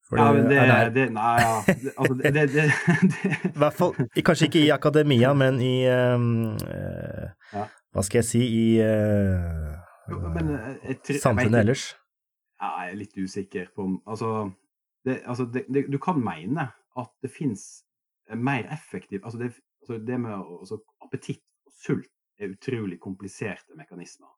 [0.10, 1.56] Fordi, ja, men det, er det Nei, ja.
[2.02, 2.46] Altså, det, det,
[3.14, 6.30] det, I hvert fall, kanskje ikke i akademia, men i um,
[7.54, 7.66] ja.
[7.94, 9.78] Hva skal jeg si I uh,
[10.36, 10.52] men,
[10.84, 11.86] jeg, samfunnet ellers.
[12.60, 14.50] Ja, jeg er litt usikker på Altså,
[15.08, 16.70] altså du kan mene
[17.00, 17.86] at det fins
[18.36, 24.30] mer effektiv altså det, altså det med altså appetitt og sult er utrolig kompliserte mekanismer.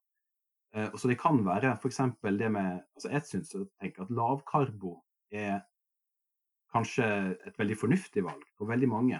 [0.75, 1.99] Eh, så det kan være f.eks.
[2.23, 4.95] det med altså Jeg syns at lavkarbo
[5.31, 5.59] er
[6.73, 7.05] kanskje
[7.47, 9.19] et veldig fornuftig valg for veldig mange.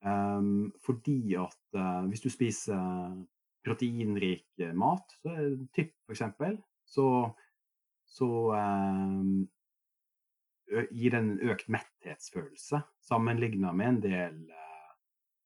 [0.00, 2.78] Um, fordi at uh, hvis du spiser
[3.64, 5.36] proteinrik mat, så
[6.10, 7.06] eksempel f.eks., så,
[8.10, 9.24] så eh,
[10.90, 14.90] gir den en økt metthetsfølelse sammenlignet med en del eh,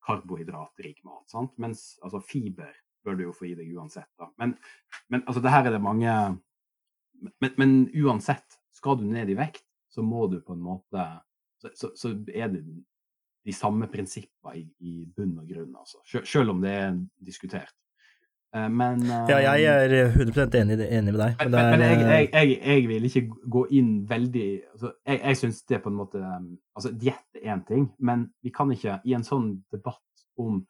[0.06, 1.26] karbohydratrik mat.
[1.32, 1.52] Sant?
[1.60, 2.72] Mens altså, fiber
[3.04, 4.08] bør du jo få i deg uansett.
[4.20, 4.30] Da.
[4.40, 4.56] Men,
[5.12, 6.16] men altså, det her er det mange
[7.40, 11.04] men, men, uansett, skal du ned i vekt, så må du på en måte
[11.62, 12.60] Så, så, så er det
[13.44, 16.02] de samme prinsippene i, i bunn og grunn, altså.
[16.26, 17.72] Selv om det er diskutert.
[18.54, 21.36] Eh, men Ja, jeg er 100 enig, enig med deg.
[21.40, 23.24] Men, men, men jeg, jeg, jeg, jeg, vil ikke
[23.56, 27.64] gå inn veldig altså, Jeg, jeg syns det på en måte Altså, diett er én
[27.66, 30.00] ting, men vi kan ikke i en sånn debatt
[30.40, 30.62] om,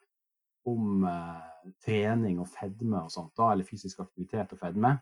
[0.68, 1.40] om uh,
[1.84, 4.98] trening og fedme og sånt, da, eller fysisk aktivitet og fedme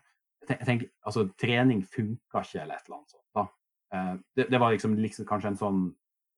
[0.49, 3.27] jeg tenker, altså, Trening funker ikke, eller et eller annet sånt.
[3.35, 3.45] da.
[3.93, 5.81] Uh, det, det, var liksom, liksom, kanskje en sånn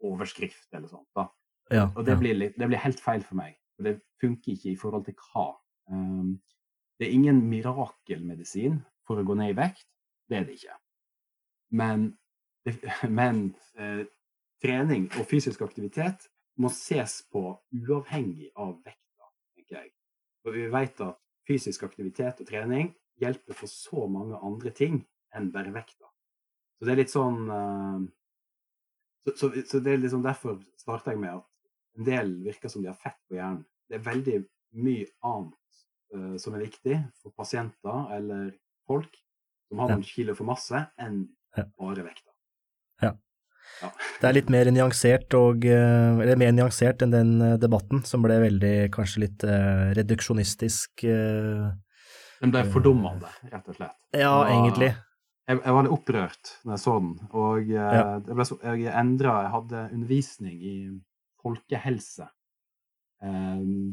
[0.05, 1.07] overskrift eller sånt.
[1.17, 1.27] da.
[1.73, 2.21] Ja, og det, ja.
[2.21, 3.57] blir, det blir helt feil for meg.
[3.75, 5.47] For det funker ikke i forhold til hva
[5.89, 9.87] det er ingen mirakelmedisin for å gå ned i vekt.
[10.29, 10.77] Det er det ikke.
[11.77, 12.07] Men,
[13.19, 13.41] men
[13.77, 14.05] eh,
[14.63, 16.29] trening og fysisk aktivitet
[16.61, 19.91] må ses på uavhengig av vekta, tenker jeg.
[20.45, 25.01] For vi vet at fysisk aktivitet og trening hjelper for så mange andre ting
[25.35, 26.07] enn bare vekta.
[26.79, 27.99] Så det er litt sånn uh,
[29.25, 32.83] så, så, så, det er liksom derfor starter jeg med at en del virker som
[32.83, 33.63] de har fett på hjernen.
[33.87, 34.39] Det er veldig
[34.85, 35.55] mye annet
[36.13, 38.49] uh, som er viktig for pasienter eller
[38.87, 39.11] folk
[39.69, 41.23] som har noen kilo for masse, enn
[41.55, 42.29] bare vekta.
[43.01, 43.13] Ja.
[43.81, 43.89] ja.
[44.21, 48.25] Det er litt mer nyansert, og, uh, eller mer nyansert enn den uh, debatten som
[48.25, 49.47] ble veldig, kanskje litt
[49.97, 51.07] reduksjonistisk.
[51.07, 53.97] Den ble fordummende, rett og slett.
[54.13, 54.93] Ja, var, egentlig.
[55.45, 58.45] Jeg, jeg, var litt opprørt når jeg så den, og ja.
[58.49, 60.77] så, jeg endra Jeg hadde undervisning i
[61.45, 62.34] folkehelse Eh,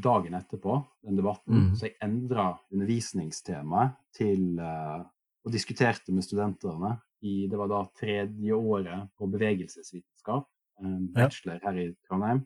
[0.03, 0.75] dagen etterpå,
[1.07, 1.68] den debatten, mm.
[1.79, 6.91] så jeg endra undervisningstemaet til Og diskuterte med studentene
[7.23, 10.49] i Det var da tredje året på bevegelsesvitenskap,
[10.83, 12.43] um, bachelor her i Trondheim.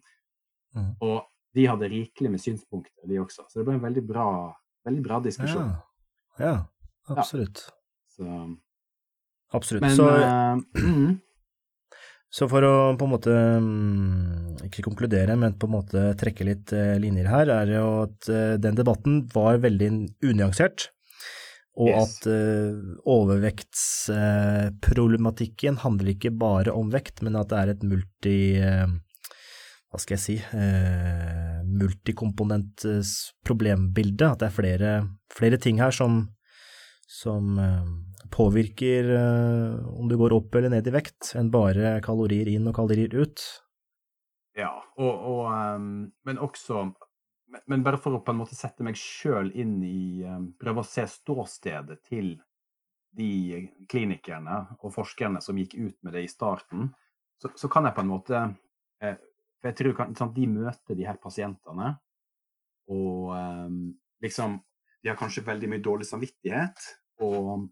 [0.77, 0.93] Mm.
[1.01, 1.25] Og
[1.57, 3.47] de hadde rikelig med synspunkter, de også.
[3.49, 4.29] Så det ble en veldig bra,
[4.85, 5.73] veldig bra diskusjon.
[6.37, 7.65] Ja, ja absolutt.
[7.65, 7.77] Ja.
[8.17, 8.35] Så,
[9.57, 9.87] absolutt.
[9.87, 11.17] Men, så uh,
[12.37, 16.69] Så for å på en måte mm, ikke konkludere, men på en måte trekke litt
[16.77, 19.89] eh, linjer her, er jo at eh, den debatten var veldig
[20.27, 20.91] unyansert.
[21.77, 22.01] Og yes.
[22.01, 22.73] at uh,
[23.13, 28.57] overvektsproblematikken handler ikke bare om vekt, men at det er et multi...
[29.93, 30.41] Hva skal jeg si
[31.69, 32.81] multikomponent
[33.45, 34.25] problembilde.
[34.25, 36.33] At det er flere, flere ting her som,
[37.05, 37.61] som
[38.33, 42.77] påvirker uh, om du går opp eller ned i vekt, enn bare kalorier inn og
[42.79, 43.43] kalorier ut.
[44.57, 45.89] Ja, og, og um,
[46.25, 46.87] Men også
[47.69, 50.89] men, bare for å på en måte sette meg sjøl inn i um, Prøve å
[50.89, 52.35] se ståstedet til
[53.17, 56.91] de klinikerne og forskerne som gikk ut med det i starten,
[57.41, 58.41] så, så kan jeg på en måte
[59.01, 59.15] eh,
[59.57, 61.95] For jeg tror sant, de møter de her pasientene,
[62.93, 63.33] og
[64.21, 64.59] liksom
[65.01, 66.85] De har kanskje veldig mye dårlig samvittighet,
[67.25, 67.71] og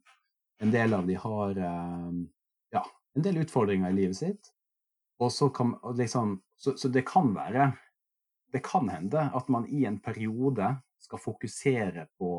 [0.64, 2.12] en del av de har eh,
[2.70, 4.48] ja, en del utfordringer i livet sitt.
[5.20, 7.72] Og så kan, liksom, så, så, det kan være
[8.52, 10.68] Det kan hende at man i en periode
[11.02, 12.36] skal fokusere på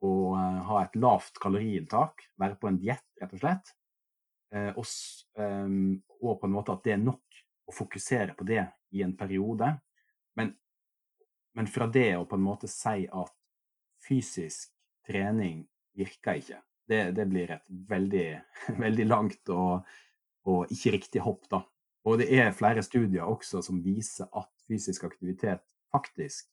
[0.00, 3.72] å uh, ha et lavt kaloriinntak, være på en diett, rett og slett.
[4.54, 4.86] Uh, og,
[5.36, 8.62] um, og, på en måte at det er nok å fokusere på det
[8.96, 9.68] i en periode.
[10.40, 10.54] Men,
[11.60, 13.36] men fra det å på en måte si at
[14.08, 14.72] fysisk
[15.04, 15.66] trening
[15.98, 18.28] virker ikke, det, det blir et veldig,
[18.84, 19.88] veldig langt og,
[20.48, 21.62] og, ikke riktig hopp, da.
[22.08, 26.48] Og det er flere studier også som viser at fysisk aktivitet faktisk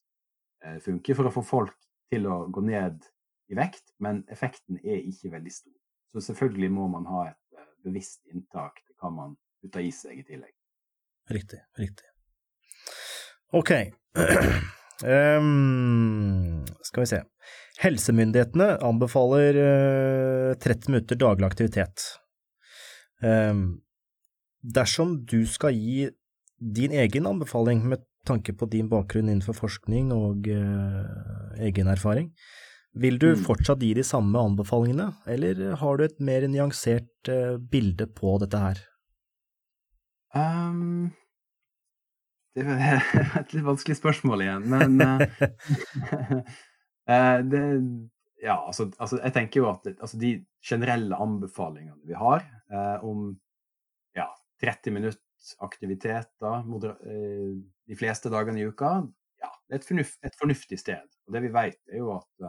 [0.64, 1.76] eh, funker for å få folk
[2.12, 3.04] til å gå ned
[3.50, 5.74] i vekt, men effekten er ikke veldig stor.
[6.12, 10.20] Så selvfølgelig må man ha et uh, bevisst inntak til hva man putter i seg
[10.20, 10.54] i tillegg.
[11.30, 12.10] Riktig, riktig.
[13.54, 13.74] Ok.
[15.04, 17.18] Um, skal vi se.
[17.82, 22.04] Helsemyndighetene anbefaler uh, eh, 30 minutter daglig aktivitet.
[23.20, 23.82] Um,
[24.62, 26.08] dersom du skal gi
[26.56, 32.30] din egen anbefaling med tanke på din bakgrunn innenfor forskning og uh, egen erfaring,
[32.96, 33.44] vil du mm.
[33.44, 38.62] fortsatt gi de samme anbefalingene, eller har du et mer nyansert uh, bilde på dette
[38.62, 38.80] her?
[40.32, 41.12] Um,
[42.56, 43.04] det er
[43.42, 44.96] et litt vanskelig spørsmål igjen, men
[47.06, 47.62] det,
[48.42, 50.32] Ja, altså, altså, jeg tenker jo at altså, de
[50.64, 53.30] generelle anbefalingene vi har eh, om
[54.16, 54.26] ja,
[54.62, 57.54] 30 minutts aktiviteter eh,
[57.86, 58.90] de fleste dagene i uka,
[59.42, 61.08] ja, det er et, fornuft, et fornuftig sted.
[61.26, 62.46] Og det vi vet, er jo at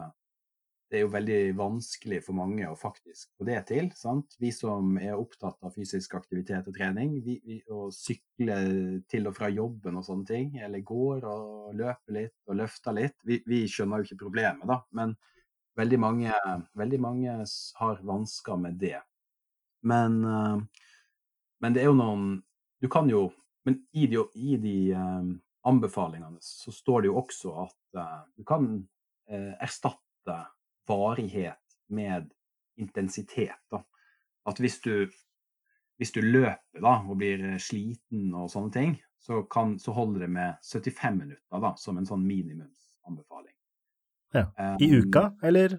[0.88, 3.90] det er jo veldig vanskelig for mange å faktisk få det til.
[3.96, 4.36] sant?
[4.40, 8.56] Vi som er opptatt av fysisk aktivitet og trening, vi, vi, å sykle
[9.10, 13.18] til og fra jobben og sånne ting, eller går og løper litt og løfter litt,
[13.28, 14.80] vi, vi skjønner jo ikke problemet, da.
[14.96, 15.12] Men
[15.78, 16.40] veldig mange,
[16.80, 17.36] veldig mange
[17.82, 18.96] har vansker med det.
[19.84, 20.56] Men, uh,
[21.60, 22.40] men, det er jo noen
[22.82, 23.28] Du kan jo
[23.62, 25.28] Men i de, i de uh,
[25.68, 28.72] anbefalingene så står det jo også at uh, du kan
[29.28, 30.34] erstatte
[30.88, 32.30] varighet med
[32.78, 33.58] intensitet.
[33.70, 33.82] Da.
[34.48, 35.08] At hvis du,
[35.98, 40.26] hvis du løper da, og blir eh, sliten og sånne ting, så, kan, så holder
[40.26, 43.54] det med 75 minutter da, som en sånn minimumsanbefaling.
[44.36, 44.46] Ja.
[44.78, 45.78] I um, uka, eller?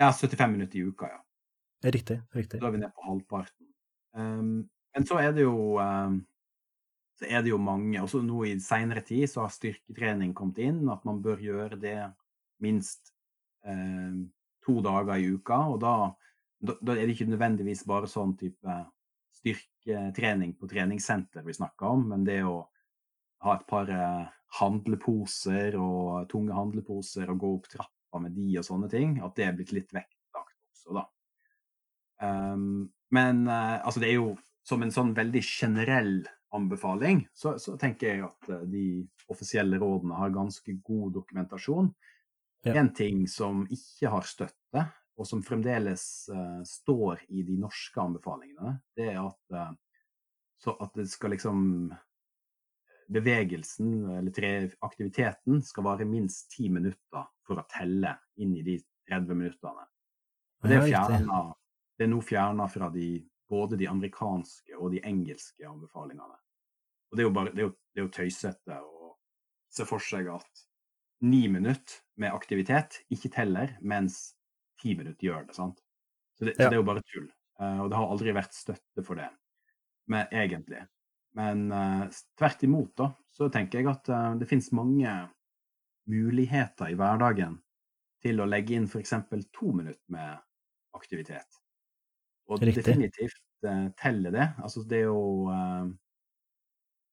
[0.00, 1.20] Ja, 75 minutter i uka, ja.
[1.84, 2.20] Riktig.
[2.32, 2.60] riktig.
[2.60, 3.66] Da er vi nede på halvparten.
[4.16, 6.20] Um, men så er det jo um,
[7.18, 10.82] så er det jo mange også Nå i seinere tid så har styrketrening kommet inn,
[10.90, 11.98] at man bør gjøre det
[12.62, 13.13] minst
[13.66, 14.20] eh,
[14.64, 15.60] to dager i uka.
[15.74, 15.94] Og da,
[16.60, 18.78] da, er det ikke nødvendigvis bare sånn type
[19.34, 22.62] styrketrening på treningssenter vi snakker om, men det å
[23.44, 24.24] ha et par eh,
[24.60, 29.48] handleposer og tunge handleposer og gå opp trappa med de og sånne ting, at det
[29.48, 31.04] er blitt litt vektlagt også, da.
[32.22, 34.34] Um, men uh, altså det er jo
[34.64, 36.22] som en sånn veldig generell
[36.54, 39.02] anbefaling, så, så, tenker jeg at uh, de
[39.32, 41.90] offisielle rådene har ganske god dokumentasjon.
[42.64, 42.74] Ja.
[42.80, 44.84] En ting som ikke har støtte,
[45.14, 51.06] og som fremdeles uh, står i de norske anbefalingene, det er at, uh, at det
[51.12, 51.60] skal liksom
[53.06, 58.78] Bevegelsen, eller tre, aktiviteten, skal vare minst ti minutter for å telle inn i de
[59.10, 59.84] 30 minuttene.
[60.62, 61.50] Og det, er fjernet,
[61.98, 63.08] det er nå fjerna fra de,
[63.50, 66.38] både de amerikanske og de engelske anbefalingene.
[67.12, 69.12] Og det er jo, bare, det er jo, det er jo tøysete å
[69.74, 70.64] se for seg at
[71.28, 74.34] ni minutter med aktivitet ikke teller, mens
[74.80, 75.56] ti minutter gjør det.
[75.56, 75.80] sant?
[76.38, 76.64] Så det, ja.
[76.64, 77.28] så det er jo bare tull.
[77.60, 79.28] Uh, og det har aldri vært støtte for det,
[80.10, 80.82] men, egentlig.
[81.38, 82.06] Men uh,
[82.38, 85.12] tvert imot, da, så tenker jeg at uh, det finnes mange
[86.10, 87.58] muligheter i hverdagen
[88.24, 89.14] til å legge inn f.eks.
[89.54, 90.40] to minutter med
[90.96, 91.60] aktivitet.
[92.50, 92.82] Og Riktig.
[92.84, 93.40] definitivt
[93.96, 94.46] teller det.
[94.60, 95.54] Altså det å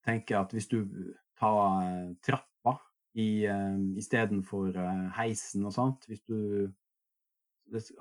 [0.03, 0.81] tenke at hvis du
[1.39, 1.85] tar
[2.19, 2.51] trapp
[3.13, 6.07] i, uh, istedenfor uh, heisen og sånt.
[6.07, 6.71] Hvis du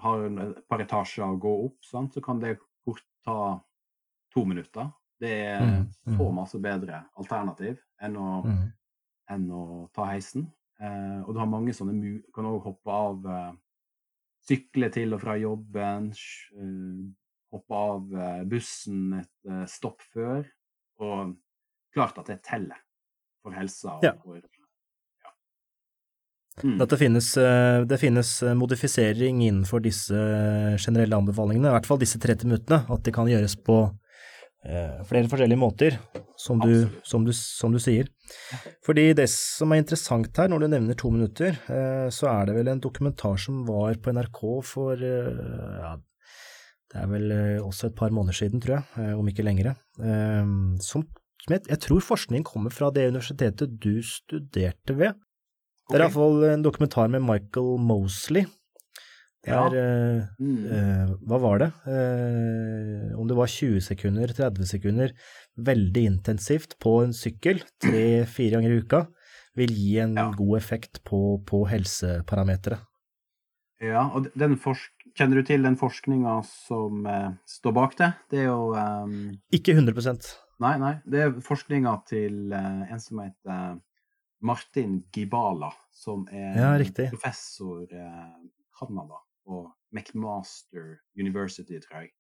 [0.03, 3.37] har et par etasjer å gå opp, sant, så kan det fort ta
[4.35, 4.91] to minutter.
[5.21, 6.17] Det er mm, mm.
[6.17, 8.63] så masse bedre alternativ enn å, mm.
[9.35, 10.47] enn å ta heisen.
[10.81, 12.13] Uh, og du har mange sånne mu...
[12.25, 13.51] Du kan òg hoppe av uh,
[14.41, 16.07] Sykle til og fra jobben,
[16.57, 17.03] uh,
[17.53, 18.15] hoppe av
[18.49, 20.47] bussen et stopp før.
[21.03, 21.35] Og
[21.93, 22.81] klart at det teller
[23.43, 24.15] for helsa og ja.
[24.23, 24.41] for
[26.59, 26.81] Mm.
[26.83, 31.89] At det finnes, eh, det finnes, eh, modifisering innenfor disse eh, generelle anbefalingene, i hvert
[31.89, 33.83] fall disse 30 minuttene, at det kan gjøres på
[34.61, 35.95] flere forskjellige måter,
[36.37, 38.11] som du, som, du, som du, sier.
[38.85, 41.57] Fordi det som er interessant her, når du nevner to minutter,
[42.13, 45.95] så er det vel en dokumentar som var på NRK for ja,
[46.93, 47.33] det er vel
[47.65, 49.79] også et par måneder siden, tror jeg, om ikke lengre,
[50.85, 51.09] som
[51.49, 55.17] jeg, tror forskning kommer fra det universitetet du studerte ved.
[55.91, 58.47] Det er iallfall en dokumentar med Michael Mosley.
[59.41, 59.85] Det er ja.
[60.37, 60.65] mm.
[60.69, 61.71] uh, Hva var det?
[61.87, 65.15] Uh, om det var 20 sekunder, 30 sekunder
[65.57, 69.07] veldig intensivt på en sykkel tre-fire ganger i uka
[69.59, 70.29] vil gi en Ja.
[70.37, 72.79] god effekt på, på helseparametere.
[73.81, 78.13] Ja, og den forsk kjenner du til den forskninga som uh, står bak det?
[78.31, 79.33] Det er jo um...
[79.57, 80.31] Ikke 100%
[80.61, 80.95] Nei, nei.
[81.09, 83.79] Det er forskninga til eh, en som heter
[84.41, 86.71] Martin Gibala, som er Ja,
[87.13, 88.39] professor i eh,
[88.79, 92.13] Canada på McMaster University, tror jeg.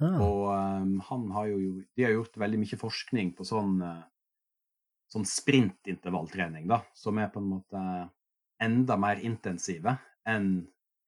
[0.00, 1.58] ah, Og um, han har jo
[1.96, 4.02] De har gjort veldig mye forskning på sånn uh,
[5.12, 7.82] sånn sprintintervalltrening, da, som er på en måte
[8.62, 9.92] enda mer intensive
[10.26, 10.48] enn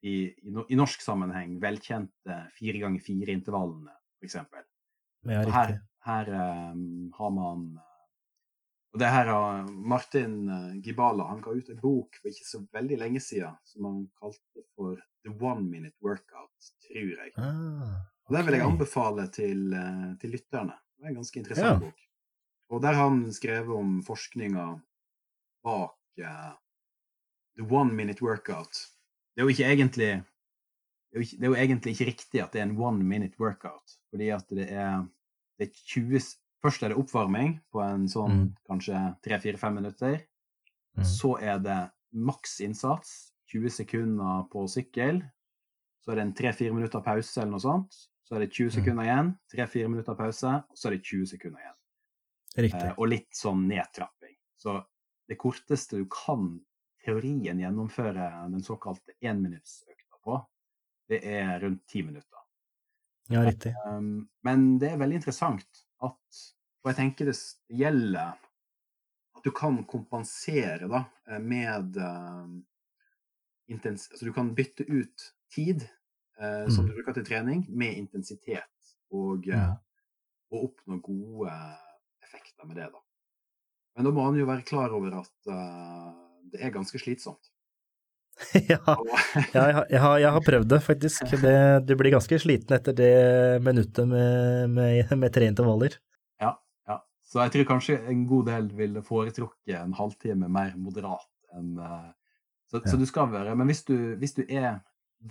[0.07, 3.91] i, i, no- i norsk sammenheng velkjente fire ganger fire-intervallene,
[4.23, 4.37] f.eks.
[5.27, 5.73] ja, her,
[6.07, 6.31] her
[6.71, 7.98] um, har man eh,
[8.93, 12.63] Og det her har Martin eh, Gibala han ga ut en bok for ikke så
[12.73, 17.33] veldig lenge siden som han kalte for The One Minute Workout, tror jeg.
[17.37, 20.77] Ah, Og Det vil jeg anbefale til, eh, til lytterne.
[20.97, 21.79] Det er en ganske interessant Ja.
[21.87, 22.01] bok.
[22.71, 24.65] Og der har han skrevet om forskninga
[25.65, 26.53] bak uh,
[27.57, 28.73] The One Minute Workout.
[29.35, 30.11] Det er jo ikke egentlig
[31.09, 33.41] det er jo, det er jo egentlig ikke riktig at det er en one minute
[33.41, 35.07] workout, fordi at det er,
[35.59, 36.21] det er 20
[36.65, 38.55] Først er det oppvarming på en sånn Mm.
[38.69, 40.21] kanskje 3-4-5 minutter.
[40.97, 41.05] Mm.
[41.05, 45.23] Så er det maks innsats, 20 sekunder på sykkel.
[46.03, 47.95] Så er det en 3-4 minutter pause eller noe sånt.
[48.25, 48.75] Så er det 20 Mm.
[48.75, 51.75] sekunder igjen, 3-4 minutter pause, og så er det 20 sekunder igjen.
[52.89, 54.35] Eh, og litt sånn nedtrapping.
[54.59, 54.85] Så
[55.29, 56.61] det korteste du kan
[57.05, 60.47] teorien gjennomføre den såkalte énminuttsøkta på,
[61.09, 62.39] det er rundt ti minutter.
[63.31, 63.75] Ja, riktig.
[63.87, 66.45] Um, men det er veldig interessant at
[66.85, 67.35] Og jeg tenker det
[67.75, 68.37] gjelder
[69.39, 72.55] at du kan kompensere da, eh, med um,
[73.69, 75.85] intens Altså du kan bytte ut tid
[76.41, 76.89] uh, som Mm.
[76.89, 78.95] du bruker til trening, med intensitet.
[79.11, 79.75] Og, eh,
[80.53, 81.53] og oppnå gode
[82.23, 83.01] effekter med det, da.
[83.97, 86.13] Men da må man jo være klar over at uh,
[86.53, 87.51] det er ganske slitsomt.
[88.55, 91.25] ja, jeg, har- jeg, har, jeg har prøvd det, faktisk.
[91.43, 91.55] Det,
[91.89, 93.09] du blir ganske sliten etter det
[93.67, 95.97] minuttet med, med, med tre intervaller.
[96.41, 96.53] Ja,
[96.89, 97.01] ja.
[97.27, 101.27] Så jeg tror kanskje en god del ville foretrukket en halvtime mer moderat
[101.57, 102.07] enn eh,
[102.69, 102.91] så, Ja.
[102.93, 104.83] så du skal være Men hvis du, hvis du er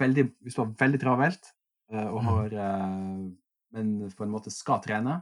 [0.01, 1.51] veldig Hvis du har veldig travelt
[1.93, 2.29] eh, og Mhm.
[2.31, 3.25] har eh,
[3.77, 5.19] Men på en måte skal trene,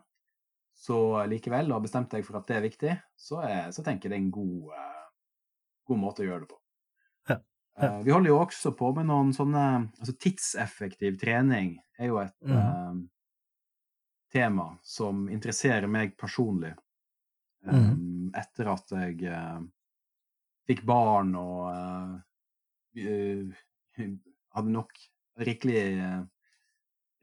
[0.75, 4.07] så likevel, og har bestemt deg for at det er viktig, så, er, så tenker
[4.07, 4.71] jeg det er en god,
[5.87, 6.57] god måte å gjøre det på.
[7.79, 9.65] Eh, vi holder jo også på med noen sånne
[9.99, 12.55] altså Tidseffektiv trening er jo et mm.
[12.55, 12.99] uh,
[14.31, 16.73] tema som interesserer meg personlig.
[17.65, 18.25] Um, mm.
[18.37, 19.59] etter at jeg uh,
[20.69, 21.71] fikk barn og
[22.95, 23.61] eh,
[24.55, 24.93] hadde nok
[25.41, 25.81] rikelig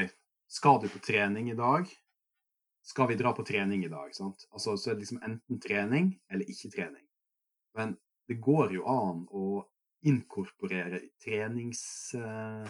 [0.51, 1.89] skal du på trening i dag?
[2.85, 4.13] Skal vi dra på trening i dag?
[4.13, 4.45] sant?
[4.53, 7.07] Altså, Så er det liksom enten trening eller ikke trening.
[7.79, 7.97] Men
[8.29, 9.65] det går jo an å
[10.05, 12.15] inkorporere trenings...
[12.15, 12.69] eh,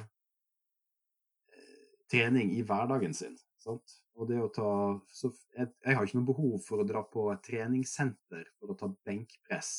[2.11, 3.37] trening i hverdagen sin.
[3.61, 3.97] Sant?
[4.17, 4.71] Og det å ta
[5.13, 8.77] så jeg, jeg har ikke noe behov for å dra på et treningssenter for å
[8.79, 9.73] ta benkpress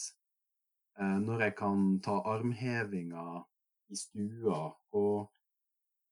[0.99, 3.41] eh, når jeg kan ta armhevinger
[3.91, 4.63] i stua.
[4.97, 5.29] Og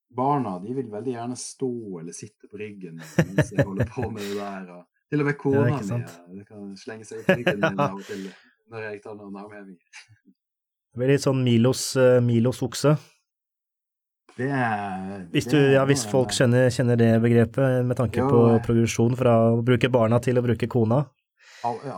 [0.10, 4.26] barna de vil veldig gjerne stå eller sitte på ryggen mens jeg holder på med
[4.26, 4.74] det der.
[4.80, 8.06] Og til og med kona mi eh, kan slenge seg på ryggen min av og
[8.10, 8.28] til
[8.70, 10.04] når jeg tar noen armhevinger.
[10.90, 12.96] Det blir litt sånn Milos, eh, Milos okse.
[14.40, 14.50] Det
[15.34, 19.36] Hvis, du, ja, hvis folk kjenner, kjenner det begrepet, med tanke Jo, på progresjon fra
[19.52, 21.04] å bruke barna til å bruke kona.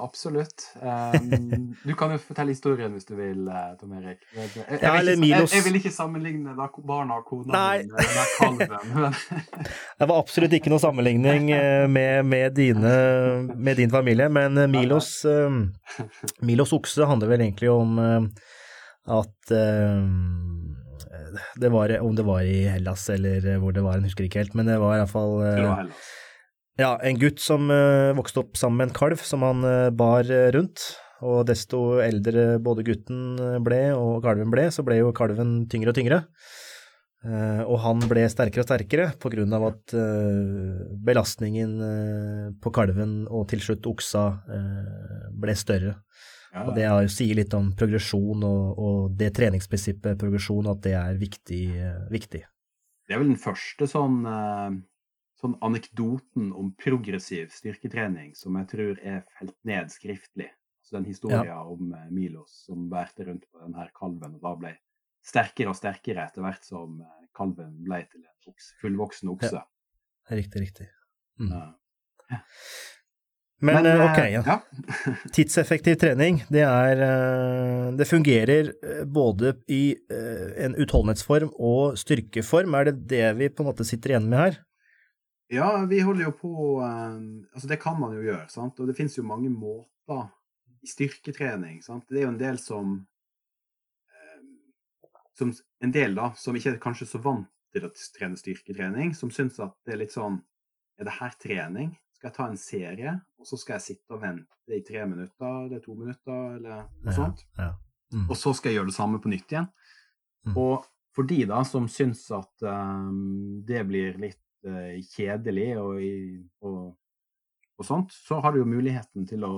[0.02, 0.64] Absolutt.
[0.82, 4.24] Um, du kan jo fortelle historien hvis du vil, eh, Tom Erik.
[4.34, 7.84] Jeg, jeg, jeg, Ja, vil ikke, jeg, vil ikke sammenligne barna og kona Nei.
[7.86, 9.20] med kalven.
[10.02, 12.96] Det var absolutt ikke noe sammenligning eh, med, med, dine,
[13.54, 15.14] med din familie, men eh, Milos,
[16.42, 18.50] Milos okse handler vel egentlig om eh,
[19.12, 19.54] at
[21.60, 24.58] det var, Om det var i Hellas eller hvor det var, jeg husker ikke helt,
[24.58, 25.86] men det var iallfall uh,
[26.80, 30.28] ja, en gutt som uh, vokste opp sammen med en kalv som han uh, bar
[30.56, 30.92] rundt.
[31.22, 35.98] Og desto eldre både gutten ble og kalven ble, så ble jo kalven tyngre og
[36.00, 36.24] tyngre.
[37.22, 39.94] Og han ble sterkere og sterkere på grunn av at
[41.06, 41.76] belastningen
[42.58, 44.24] på kalven og til slutt oksa
[45.30, 45.94] ble større.
[46.52, 50.95] Ja, og det er, sier litt om progresjon og, og det treningsprinsippet progresjon, at det
[50.99, 51.64] er viktig.
[52.12, 52.41] viktig.
[53.08, 54.18] Det er vel den første sånn,
[55.39, 60.52] sånn, anekdoten om progressiv styrketrening som jeg tror er felt ned skriftlig.
[60.82, 61.62] Altså den historien ja.
[61.64, 64.76] om Milos som bærte rundt på denne kalven og da ble
[65.26, 69.62] sterkere og sterkere etter hvert som eh, kalven ble til en fullvoksen okse.
[69.62, 70.36] Ja.
[70.36, 70.88] Riktig, riktig.
[71.41, 71.52] Mm.
[71.54, 72.41] Ja.
[73.62, 74.41] Men, Men uh, ok, ja.
[74.45, 74.57] ja.
[75.36, 78.72] Tidseffektiv trening, det er uh, Det fungerer
[79.05, 79.93] både i
[80.57, 82.74] en utholdenhetsform og styrkeform.
[82.80, 84.59] Er det det vi på en måte sitter igjen med her?
[85.51, 86.51] Ja, vi holder jo på
[86.82, 88.80] Altså, det kan man jo gjøre, sant.
[88.80, 90.30] Og det finnes jo mange måter
[90.82, 91.82] i styrketrening.
[91.86, 92.07] sant.
[92.09, 93.01] Det er jo en del som
[95.41, 95.53] som
[95.84, 99.59] en del da, som ikke er kanskje så vant til å trene styrketrening, som syns
[99.64, 100.41] at det er litt sånn
[100.99, 101.93] Er det her trening?
[102.22, 103.11] Skal jeg ta en serie,
[103.41, 107.07] og så skal jeg sitte og vente i tre minutter eller to minutter, eller noe
[107.07, 107.39] ja, sånt?
[107.57, 107.72] Ja.
[108.13, 108.28] Mm.
[108.28, 109.65] Og så skal jeg gjøre det samme på nytt igjen.
[110.45, 110.59] Mm.
[110.61, 110.86] Og
[111.17, 116.03] for de da som syns at um, det blir litt uh, kjedelig og,
[116.61, 116.78] og,
[117.80, 119.55] og, sånt, så har du jo muligheten til å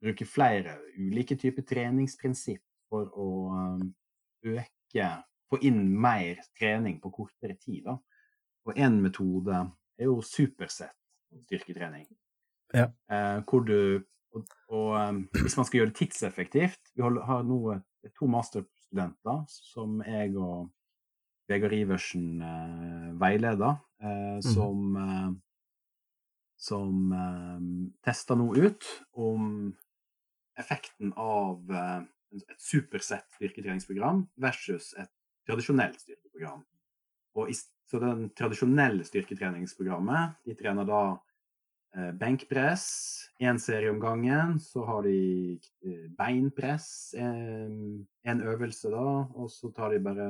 [0.00, 3.84] bruke flere ulike typer treningsprinsipp for å um,
[4.48, 5.12] øke
[5.52, 7.84] få inn mer trening på kortere tid.
[7.90, 8.00] Da.
[8.64, 9.60] Og én metode
[10.00, 10.96] er jo supersett
[11.46, 12.06] styrketrening.
[12.74, 12.88] Ja.
[13.12, 14.02] Eh, hvor du
[14.32, 17.58] og, og um, hvis man skal gjøre det tidseffektivt Vi holder, har nå
[18.16, 20.70] to masterstudenter som jeg og
[21.50, 24.42] Vegard Iversen eh, veileder, eh, mm.
[24.46, 25.30] som, eh,
[26.56, 27.64] som eh,
[28.06, 29.72] tester nå ut om
[30.58, 32.00] effekten av eh,
[32.40, 35.10] et supersett styrketreningsprogram versus et
[35.48, 36.62] tradisjonelt styrkeprogram.
[37.36, 37.56] Og i,
[37.90, 41.02] så den tradisjonelle styrketreningsprogrammet, de trener da
[41.96, 42.86] eh, benkpress
[43.42, 44.58] én serie om gangen.
[44.60, 45.18] Så har de
[45.84, 50.28] eh, beinpress, en, en, øvelse da, og så tar de bare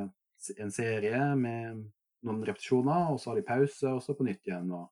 [0.59, 1.84] en serie med
[2.26, 4.72] noen repetisjoner, og så har de pause, og så på nytt igjen.
[4.74, 4.88] Og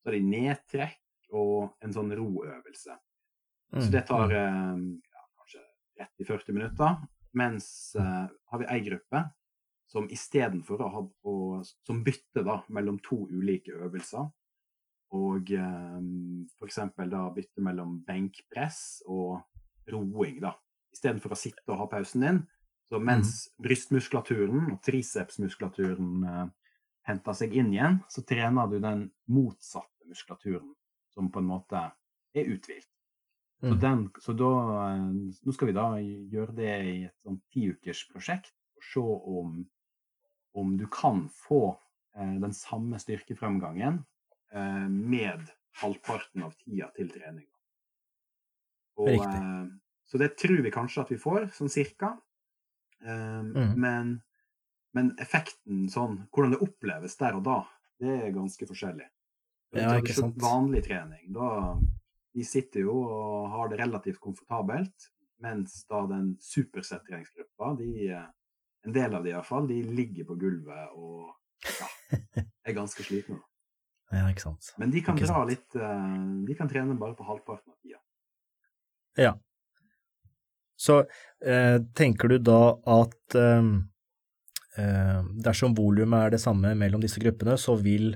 [0.00, 1.00] så har de nedtrekk
[1.34, 2.96] og en sånn roøvelse.
[3.74, 5.62] Så det tar ja, kanskje
[5.98, 6.98] 30-40 minutter.
[7.34, 7.66] Mens
[7.98, 9.24] uh, har vi ei gruppe
[9.94, 11.34] som istedenfor å ha å,
[11.86, 14.26] Som bytte da mellom to ulike øvelser.
[15.14, 16.80] Og um, f.eks.
[16.98, 19.44] da bytte mellom benkpress og
[19.92, 20.56] roing, da.
[20.94, 22.40] Istedenfor å sitte og ha pausen din.
[22.90, 23.62] Så mens mm.
[23.64, 26.48] brystmuskulaturen og tricepsmuskulaturen uh,
[27.08, 30.74] henter seg inn igjen, så trener du den motsatte muskulaturen,
[31.14, 31.84] som på en måte
[32.34, 32.90] er uthvilt.
[33.60, 33.78] Så, mm.
[33.80, 34.50] den, så da,
[34.90, 35.04] eh,
[35.46, 39.04] nå skal vi da gjøre det i et sånn tiukersprosjekt og se
[39.38, 39.54] om,
[40.54, 41.76] om du kan få
[42.16, 44.04] eh, den samme styrkefremgangen
[44.52, 45.50] eh, med
[45.82, 47.46] halvparten av tida til trening.
[49.02, 49.64] Og, eh,
[50.06, 52.14] så det tror vi kanskje at vi får, sånn cirka.
[53.02, 53.74] Eh, mm.
[53.80, 54.14] men,
[54.94, 57.58] men, effekten sånn, hvordan det oppleves der og da,
[58.00, 59.10] det er ganske forskjellig.
[59.74, 60.38] Ja, ikke sant.
[60.38, 61.74] Vanlig trening, da
[62.34, 65.10] de sitter jo og har det relativt komfortabelt,
[65.42, 67.90] mens da den supersettreningsgruppa, de,
[68.84, 71.32] en del av de iallfall, de ligger på gulvet og
[71.64, 71.88] ja,
[72.68, 73.40] er ganske slitne.
[74.14, 74.68] Ja, ikke sant.
[74.78, 75.48] Men de kan ikke dra sant.
[75.50, 76.10] litt eh,
[76.46, 77.96] De kan trene bare på halvparten av tida.
[79.18, 79.32] Ja.
[80.78, 81.00] Så
[81.42, 83.72] eh, tenker du da at eh,
[84.84, 88.12] eh dersom volumet er det samme mellom disse gruppene, så vil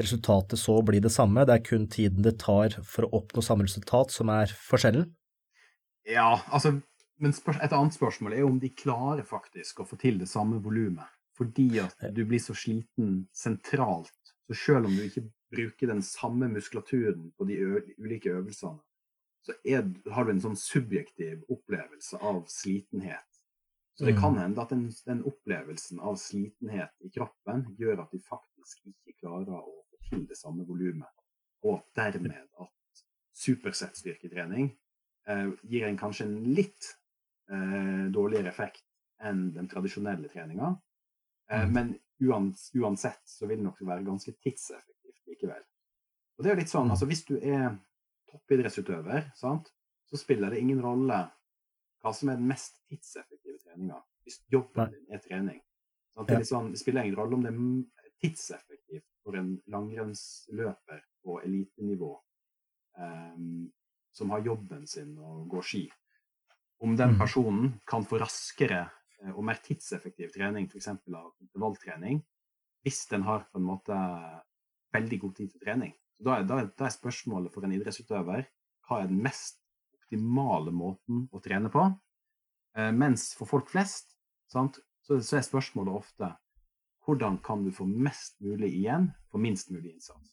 [0.00, 3.66] resultatet så bli det samme, det er kun tiden det tar for å oppnå samme
[3.66, 5.10] resultat som er forskjellen?
[6.08, 6.78] Ja, altså
[7.22, 11.06] Men et annet spørsmål er om de klarer faktisk å få til det samme volumet.
[11.34, 14.34] Fordi at du blir så sliten sentralt.
[14.46, 15.24] Så selv om du ikke
[15.54, 17.58] bruker den samme muskulaturen på de
[17.98, 18.82] ulike øvelsene,
[19.44, 23.28] så er, har du en sånn subjektiv opplevelse av slitenhet.
[23.94, 24.38] Så det kan mm.
[24.40, 29.52] hende at den, den opplevelsen av slitenhet i kroppen gjør at de faktisk ikke klarer
[29.54, 31.10] å få til det samme volumet.
[31.64, 33.04] Og dermed at
[33.38, 34.72] supersett-styrketrening
[35.28, 36.90] eh, gir en kanskje en litt
[38.14, 38.84] dårligere effekt
[39.24, 40.70] enn den tradisjonelle treninga.
[41.50, 41.72] Eh, mm.
[41.72, 41.94] Men
[42.74, 45.62] uansett så vil det nok være ganske tidseffektivt likevel.
[46.36, 46.94] Og det er jo litt sånn, mm.
[46.96, 47.76] altså Hvis du er
[48.30, 49.70] toppidrettsutøver, sant,
[50.10, 51.20] så spiller det ingen rolle
[52.04, 54.00] hva som er den mest tidseffektive treninga.
[54.24, 55.60] Hvis jobben din er trening,
[56.14, 56.28] Sant?
[56.30, 61.40] Det, er sånn, det spiller ingen rolle om det er tidseffektivt for en langrennsløper på
[61.42, 62.10] elitenivå
[63.00, 63.64] um,
[64.14, 65.82] som har jobben sin og går ski.
[66.84, 67.18] Om den Mm.
[67.18, 68.82] personen kan få raskere
[69.22, 70.88] eh, og mer tidseffektiv trening, f.eks.
[70.88, 72.20] av intervalltrening,
[72.84, 73.96] hvis den har på en måte
[74.92, 75.94] veldig god tid til trening.
[76.20, 78.44] Da, er, da, da er spørsmålet for en idrettsutøver
[78.84, 79.62] hva er den mest
[79.96, 81.86] optimale måten å trene på?
[82.76, 84.12] Eh, mens for folk flest
[84.52, 86.30] sant, så, så er spørsmålet ofte
[87.04, 90.30] hvordan kan du få mest mulig igjen for minst mulig innsats?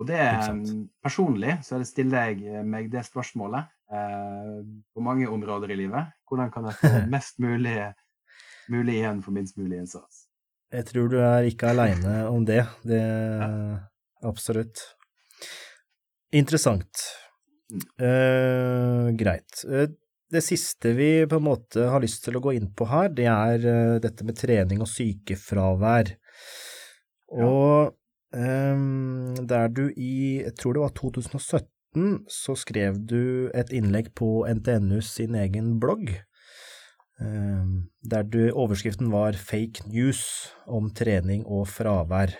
[0.00, 4.60] Og det mm, Personlig så er stiller jeg meg det spørsmålet eh,
[4.94, 6.14] på mange områder i livet.
[6.28, 7.78] Hvordan kan jeg få mest mulig,
[8.72, 10.24] mulig igjen for minst mulig innsats?
[10.74, 12.64] Jeg tror du er ikke aleine om det.
[12.86, 13.02] Det
[14.24, 14.80] Absolutt.
[16.34, 17.04] Interessant.
[17.70, 17.84] Mm.
[18.06, 19.64] Eh, greit.
[19.68, 19.88] Eh,
[20.34, 23.28] det siste vi på en måte har lyst til å gå inn på her, det
[23.30, 26.14] er eh, dette med trening og sykefravær.
[27.34, 27.46] Ja.
[27.46, 27.94] Og
[28.34, 31.70] eh, der du i, jeg tror det var 2017,
[32.28, 36.10] så skrev du et innlegg på NTNU sin egen blogg.
[37.20, 37.64] eh,
[38.10, 42.34] Der du, overskriften var 'Fake news om trening og fravær'.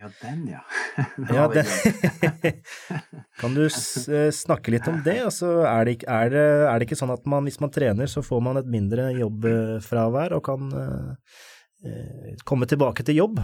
[0.00, 0.60] Ja, den, ja.
[1.32, 1.64] Ja, det,
[3.40, 5.14] kan du eh, snakke litt om det?
[5.24, 8.06] Altså, er, det, ikke- er, det, er det ikke sånn at man, hvis man trener,
[8.06, 11.14] så får man et mindre jobbfravær og kan eh,
[11.88, 13.40] eh, komme tilbake til jobb?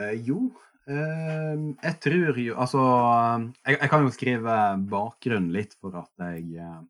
[0.00, 0.50] Eh, jo,
[0.90, 2.80] eh, jeg tror jo Altså,
[3.64, 4.56] jeg, jeg kan jo skrive
[4.90, 6.80] bakgrunnen litt for at jeg eh,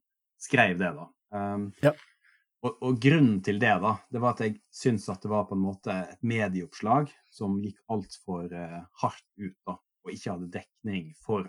[0.40, 1.08] skrev det, da.
[1.30, 1.92] Um, Ja.
[2.64, 5.54] og, og grunnen til det, da, det var at jeg syns at det var på
[5.54, 11.12] en måte et medieoppslag som gikk altfor uh, hardt ut, da, og ikke hadde dekning
[11.22, 11.46] for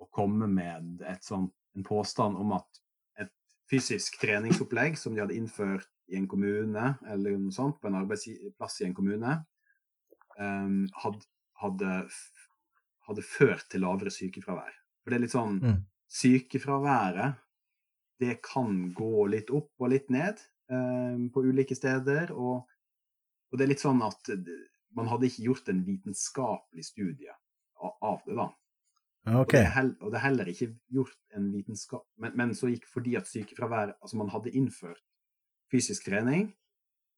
[0.00, 2.80] å komme med et sånt, en påstand om at
[3.24, 3.32] et
[3.70, 8.82] fysisk treningsopplegg som de hadde innført i en kommune, eller noe sånt, på en arbeidsplass
[8.82, 9.38] i en kommune,
[10.38, 11.18] um, had,
[11.62, 11.94] hadde,
[13.08, 14.74] hadde ført til lavere sykefravær.
[15.02, 15.82] For det er litt sånn Mm.
[16.14, 17.40] Sykefraværet,
[18.22, 20.38] det kan gå litt opp og litt ned
[20.70, 22.30] eh, på ulike steder.
[22.30, 22.62] Og,
[23.50, 24.30] og det er litt sånn at
[24.94, 27.34] man hadde ikke gjort en vitenskapelig studie
[27.84, 28.46] av, det, da.
[29.34, 32.68] Og, det er hell, og det er heller ikke gjort en vitenskap men, men så
[32.68, 35.00] gikk fordi at sykefravær Altså man hadde innført
[35.72, 36.50] fysisk trening,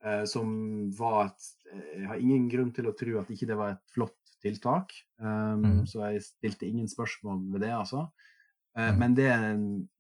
[0.07, 0.49] eh, som
[0.97, 3.83] var et eh, Jeg har ingen grunn til å tro at ikke det var et
[3.95, 4.95] flott tiltak.
[5.21, 5.85] Um, mm.
[5.91, 8.07] Så jeg stilte ingen spørsmål ved det, altså.
[8.79, 8.99] Uh, mm.
[9.03, 9.31] men, det,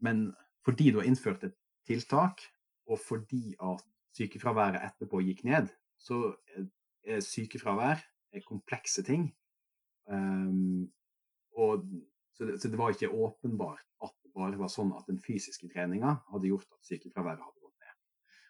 [0.00, 0.26] men
[0.64, 2.42] fordi du har innført et tiltak,
[2.86, 3.82] og fordi at
[4.16, 8.02] sykefraværet etterpå gikk ned, så er- sykefravær
[8.32, 9.28] er komplekse ting.
[10.10, 10.86] Um,
[11.56, 11.84] og,
[12.36, 15.68] så, det, så det var ikke åpenbart at det bare var sånn at den fysiske
[15.72, 17.94] treninga hadde gjort at sykefraværet hadde gått ned.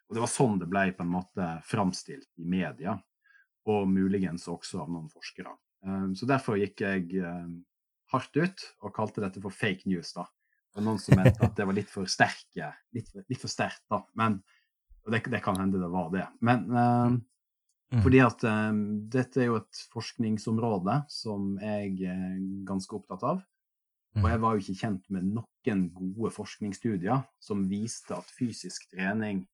[0.09, 2.97] Og det var sånn det ble på en måte framstilt i media,
[3.67, 5.55] og muligens også av noen forskere.
[5.85, 7.61] Um, så derfor gikk jeg um,
[8.13, 10.13] hardt ut og kalte dette for fake news.
[10.17, 10.25] da.
[10.77, 14.03] Og noen som mente at det var litt for sterke, litt, litt for sterkt, da.
[14.19, 14.41] Men,
[15.07, 16.29] og det, det kan hende det var det.
[16.41, 17.25] Men um,
[17.87, 18.01] Mm.
[18.03, 18.79] fordi at um,
[19.15, 22.33] dette er jo et forskningsområde som jeg er
[22.67, 23.45] ganske opptatt av.
[24.17, 24.31] Og Mm.
[24.33, 29.45] jeg var jo ikke kjent med noen gode forskningsstudier som viste at fysisk trening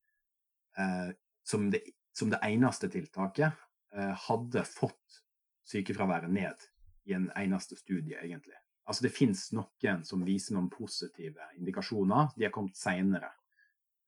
[0.79, 1.11] eh,
[1.45, 1.83] som, det,
[2.17, 3.53] som det eneste tiltaket
[3.93, 5.22] eh, hadde fått
[5.69, 6.67] sykefraværet ned
[7.07, 8.55] i en eneste studie, egentlig.
[8.87, 12.33] Altså det fins noen som viser noen positive indikasjoner.
[12.37, 13.31] De har kommet seinere.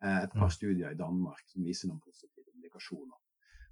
[0.03, 0.57] Eh, et par Mm.
[0.57, 3.17] studier i Danmark som viser noen positive indikasjoner.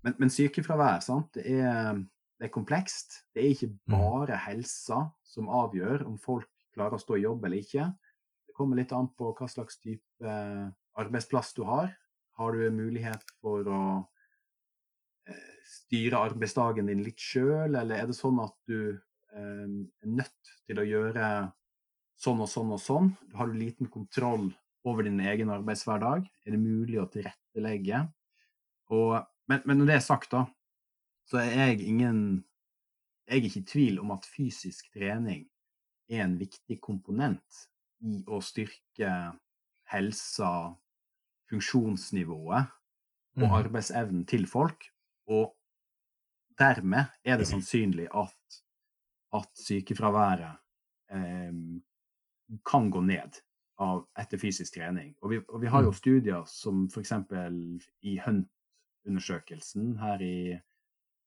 [0.04, 1.94] Men, men sykefravær, sant, det er,
[2.38, 3.24] det er komplekst.
[3.34, 7.58] Det er ikke bare helsa som avgjør om folk klarer å stå i jobb eller
[7.58, 7.90] ikke.
[8.46, 11.92] Det kommer litt an på hva slags type eh, arbeidsplass du har.
[12.38, 13.82] Har du mulighet for å
[15.68, 18.78] styre arbeidsdagen din litt sjøl, eller er det sånn at du
[19.32, 21.28] eh, er nødt til å gjøre
[22.22, 23.12] sånn og sånn og sånn?
[23.38, 24.50] Har du liten kontroll
[24.86, 26.26] over din egen arbeidshverdag?
[26.46, 28.04] Er det mulig å tilrettelegge?
[28.92, 29.18] Og,
[29.50, 30.46] men, men når det er sagt, da,
[31.30, 32.18] så er jeg ingen
[33.30, 35.44] Jeg er ikke i tvil om at fysisk trening
[36.10, 37.60] er en viktig komponent
[38.02, 39.12] i å styrke
[39.92, 40.50] helsa,
[41.50, 42.72] funksjonsnivået
[43.42, 43.56] og Mhm.
[43.62, 44.91] arbeidsevnen til folk.
[45.28, 45.54] Og
[46.58, 48.58] dermed er det sannsynlig at,
[49.34, 50.56] at sykefraværet
[51.12, 51.52] eh,
[52.68, 53.40] kan gå ned
[53.82, 55.14] av, etter fysisk trening.
[55.22, 55.94] Og vi, og vi har jo Mm.
[55.98, 57.12] studier som f.eks.
[58.02, 60.58] i Hunt-undersøkelsen her i,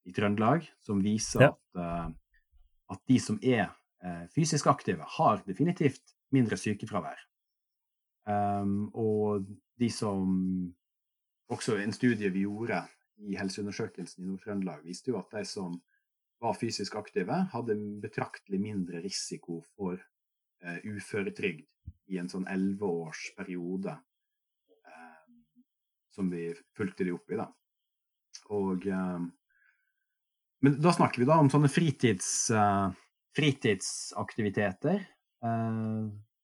[0.05, 1.47] i Trøndelag, som viser Ja.
[1.49, 2.11] at, eh,
[2.89, 3.69] at de som er
[4.03, 7.17] eh, fysisk aktive, har definitivt mindre sykefravær.
[8.27, 9.45] Um, og
[9.79, 10.73] de som
[11.49, 12.87] Også en studie vi gjorde
[13.23, 15.77] i Helseundersøkelsen i Nord-Trøndelag viste jo at de som
[16.43, 21.67] var fysisk aktive, hadde betraktelig mindre risiko for uh, uføretrygd
[22.11, 25.23] i en sånn elleve-årsperiode uh,
[26.13, 27.39] som vi fulgte de opp i.
[27.39, 27.49] da.
[28.55, 29.25] Og uh,
[30.65, 32.49] Men da snakker vi da om sånne fritids,
[33.35, 35.03] fritidsaktiviteter.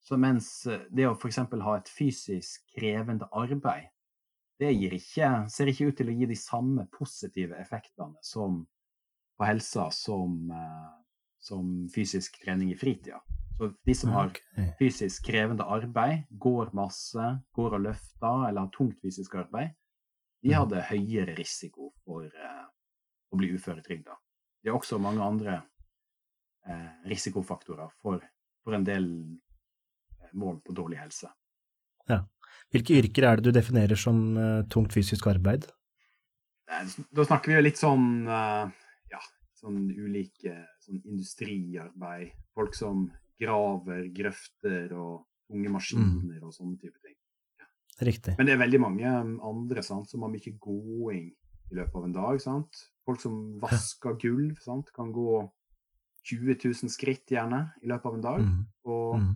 [0.03, 0.49] så mens
[0.91, 1.39] det å f.eks.
[1.63, 3.87] ha et fysisk krevende arbeid,
[4.61, 8.61] det ikke, ser ikke ut til å gi de samme positive effektene som
[9.39, 10.35] på helsa som,
[11.41, 13.23] som fysisk trening i fritida.
[13.57, 14.31] Så de som har
[14.79, 17.25] fysisk krevende arbeid, går masse,
[17.57, 19.73] går og løfter eller har tungt fysisk arbeid,
[20.41, 20.57] de mm.
[20.57, 22.65] hadde høyere risiko for uh,
[23.29, 24.17] å bli uføretrygda.
[24.61, 25.59] Det er også mange andre
[26.65, 28.21] uh, risikofaktorer for,
[28.65, 29.07] for, en del
[30.33, 31.29] mål på dårlig helse.
[32.09, 32.23] Ja.
[32.71, 34.17] Hvilke yrker er det du definerer som
[34.71, 35.65] tungt fysisk arbeid?
[37.11, 39.19] Da snakker vi jo litt sånn ja,
[39.59, 40.53] sånn ulike
[40.85, 42.31] sånn industriarbeid.
[42.55, 43.09] Folk som
[43.41, 45.75] graver, grøfter og tunge mm.
[45.75, 46.47] maskiner mm.
[46.47, 47.17] og sånne type ting.
[48.01, 48.35] Riktig.
[48.37, 51.27] Men det er veldig mange um, andre sant, som har mye gåing
[51.71, 52.41] i løpet av en dag.
[52.41, 52.83] Sant?
[53.05, 54.89] Folk som vasker gulv, sant?
[54.95, 55.41] kan gå
[56.29, 58.45] 20 000 skritt gjerne i løpet av en dag.
[58.47, 58.63] Mm.
[58.89, 59.31] Og mm.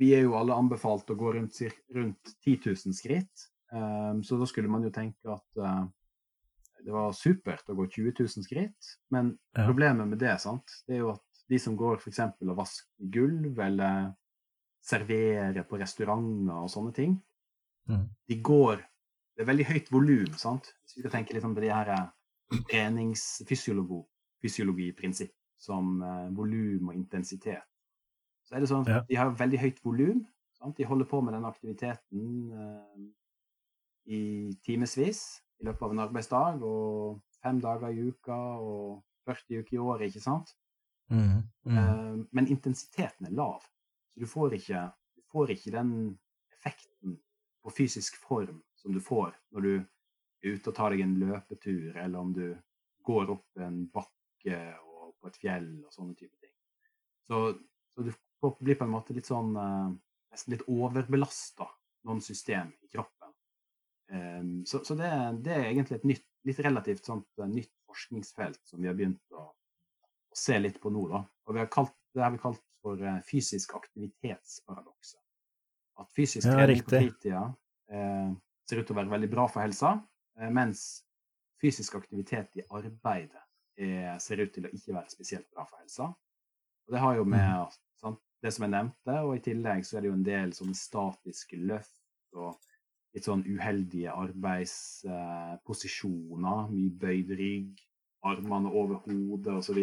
[0.00, 1.58] Vi er jo alle anbefalt å gå rundt,
[1.94, 3.48] rundt 10 000 skritt.
[3.72, 5.84] Um, så da skulle man jo tenke at uh,
[6.82, 8.82] det var supert å gå 20 000 skritt.
[9.14, 9.24] Men
[9.54, 9.66] ja.
[9.66, 12.20] problemet med det, sant, det er jo at de som går f.eks.
[12.44, 13.94] og vasker gulv eller
[14.82, 17.12] serverer på restauranter og sånne ting,
[17.90, 18.06] mm.
[18.28, 18.76] de går
[19.32, 20.76] Det er veldig høyt volum, sant?
[20.84, 22.08] Hvis vi skal tenke litt på de her eh,
[22.68, 27.71] treningsfysiologiprinsipp som uh, volum og intensitet.
[28.52, 30.18] Så er det sånn at de har veldig høyt volum.
[30.76, 33.04] De holder på med den aktiviteten uh,
[34.12, 35.22] i timevis
[35.62, 40.10] i løpet av en arbeidsdag, og fem dager i uka og 40 uker i året,
[40.10, 40.52] ikke sant?
[41.08, 41.78] Mm, mm.
[41.78, 43.64] Uh, men intensiteten er lav.
[44.12, 44.82] Så du får, ikke,
[45.16, 45.94] du får ikke den
[46.52, 47.14] effekten
[47.64, 51.96] på fysisk form som du får når du er ute og tar deg en løpetur,
[51.96, 52.50] eller om du
[53.08, 56.52] går opp en bakke og på et fjell og sånne type ting.
[57.24, 57.40] Så,
[57.96, 58.12] så du
[58.60, 59.92] blir på en måte litt sånn uh,
[60.32, 61.66] Nesten litt overbelasta
[62.08, 63.32] noen system i kroppen.
[64.08, 65.10] Um, så, så det,
[65.44, 69.36] det, er egentlig et nytt, litt relativt sånt, uh, nytt forskningsfelt som vi har begynt
[69.36, 69.42] å
[70.32, 71.06] å se litt på nå.
[71.12, 71.22] Da.
[71.48, 75.20] Og har kalt, det har vi kalt for uh, fysisk aktivitetsparadokset.
[76.00, 77.42] At fysisk ja, trening på fritida
[77.92, 78.30] eh,
[78.64, 79.90] ser ut til å være veldig bra for helsa,
[80.40, 81.02] eh, mens
[81.60, 83.42] fysisk aktivitet i arbeidet
[83.76, 86.08] er, ser ut til å ikke være spesielt bra for helsa.
[86.88, 87.76] Og det har jo med mm.
[88.00, 90.74] sant, det som jeg nevnte, og i tillegg så er det jo en del sånne
[90.76, 92.02] statiske løft
[92.34, 92.58] og
[93.12, 97.72] litt sånn uheldige arbeidsposisjoner, mye bøyd rygg,
[98.24, 99.78] armene over hodet osv.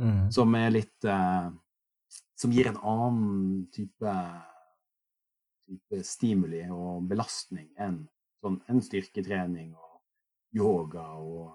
[0.00, 0.30] Mm.
[0.32, 1.50] Som er litt uh,
[2.38, 4.12] Som gir en annen type,
[5.68, 8.08] type stimuli og belastning enn
[8.40, 10.00] sånn, en styrketrening og
[10.56, 11.52] yoga og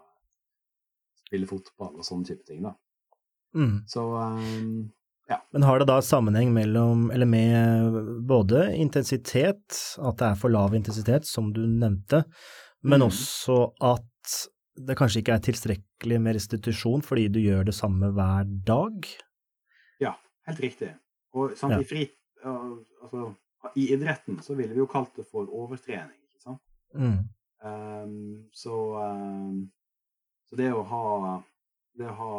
[1.26, 2.62] spille fotball og sånne type ting.
[2.68, 2.74] da.
[3.58, 3.82] Mm.
[3.90, 4.94] Så um,
[5.30, 5.40] ja.
[5.56, 7.96] Men har det da sammenheng mellom, eller med
[8.30, 12.24] både intensitet, at det er for lav intensitet, som du nevnte,
[12.86, 13.08] men mm.
[13.08, 14.36] også at
[14.76, 19.08] det kanskje ikke er tilstrekkelig med restitusjon fordi du gjør det samme hver dag?
[20.04, 20.14] Ja,
[20.50, 20.92] helt riktig.
[21.36, 21.82] Og samt ja.
[21.82, 22.04] i, fri,
[22.46, 23.32] altså,
[23.76, 26.62] i idretten så ville vi jo kalt det for overtrening, ikke sant?
[26.94, 27.18] Mm.
[27.66, 29.66] Um, så, um,
[30.46, 31.08] så, det å ha
[31.98, 32.34] det å ha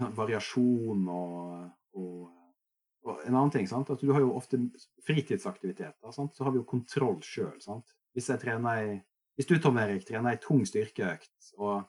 [0.00, 1.64] variasjon og,
[1.94, 2.20] og,
[3.04, 3.90] og, en annen ting, sant?
[3.90, 4.58] at du har jo ofte
[5.06, 6.12] fritidsaktiviteter.
[6.14, 6.34] Sant?
[6.34, 7.58] Så har vi jo kontroll sjøl.
[8.14, 8.94] Hvis jeg trener i
[9.34, 11.88] hvis du Tom Erik, trener ei tung styrkeøkt og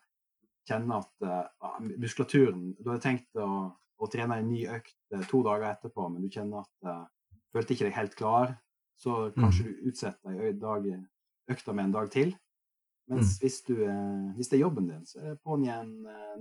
[0.65, 1.25] kjenner at
[1.61, 6.07] uh, muskulaturen Du har tenkt å, å trene ei ny økt uh, to dager etterpå,
[6.09, 7.03] men du kjenner at uh,
[7.53, 8.55] følte ikke deg helt klar,
[8.97, 9.69] så kanskje mm.
[9.69, 10.89] du utsetter dag,
[11.53, 12.33] økta med en dag til.
[13.11, 13.41] Mens mm.
[13.43, 15.91] hvis, du, uh, hvis, det er jobben din, så er det på'n igjen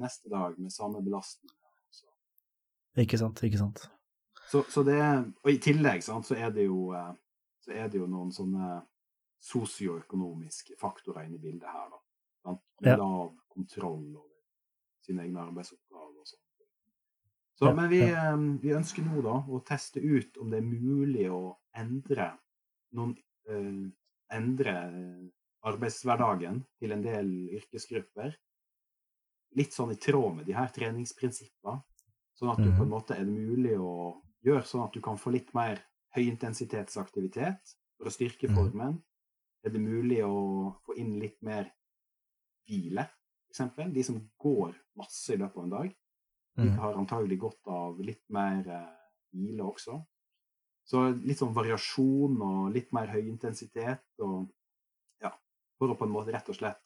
[0.00, 1.52] neste dag med samme belastning.
[1.92, 2.08] Så.
[3.02, 3.84] Ikke sant, ikke sant.
[4.48, 4.98] Så, så det,
[5.42, 6.92] og i tillegg sant, så, er det jo,
[7.64, 8.78] så er det jo noen sånne
[9.44, 11.88] sosioøkonomiske faktorer inne i bildet her.
[11.92, 12.00] da.
[12.44, 12.62] Sant?
[12.84, 12.96] Ja.
[13.00, 14.30] Lav kontroll over
[15.04, 16.40] sine egne arbeidsoppgaver og sånt.
[17.54, 18.00] Så, men vi.
[18.08, 22.32] Eh, vi, ønsker nå da å teste ut om det er mulig å endre
[22.94, 23.14] noen
[23.50, 23.84] uh,
[24.34, 24.74] endre
[25.68, 28.34] arbeidshverdagen til en del yrkesgrupper.
[29.58, 31.80] Litt sånn i tråd med de her treningsprinsippene.
[32.34, 32.94] Sånn at du på en mhm.
[32.96, 35.78] måte er det mulig å gjøre sånn at du kan få litt mer
[36.16, 38.56] høyintensitetsaktivitet for å styrke mhm.
[38.58, 38.96] formen,
[39.64, 41.70] er det mulig å få inn litt mer
[42.68, 43.06] hvile,
[43.48, 43.78] f.eks.?
[43.94, 45.94] De som går masse i løpet av en dag,
[46.54, 46.78] de Mm.
[46.78, 48.90] har antagelig godt av litt mer eh,
[49.32, 49.96] hvile også.
[50.86, 54.63] Så litt sånn variasjon og litt mer høyintensitet og ja,
[55.78, 56.80] for å på en måte rett og slett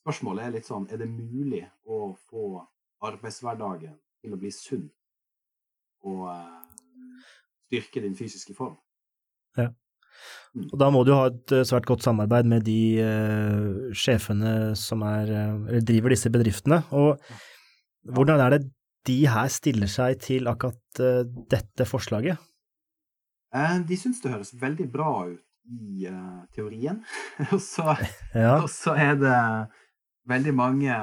[0.00, 2.62] Spørsmålet er litt sånn Er det mulig å få
[3.04, 4.88] arbeidshverdagen til å bli sunn
[6.08, 6.60] og eh,
[7.68, 8.74] styrke din fysiske form?
[9.56, 9.68] Ja.
[10.66, 15.04] Og da må du ha et eh, svært godt samarbeid med de uh, sjefene som
[15.06, 16.82] er, uh, driver disse bedriftene.
[16.96, 17.20] Og
[18.16, 18.62] hvordan er det
[19.08, 21.22] de her stiller seg til akkurat uh,
[21.52, 22.40] dette forslaget?
[23.88, 27.02] De syns det høres veldig bra ut i uh, teorien.
[27.52, 27.94] og så
[28.34, 29.36] Ja, Og så er det
[30.30, 30.94] veldig mange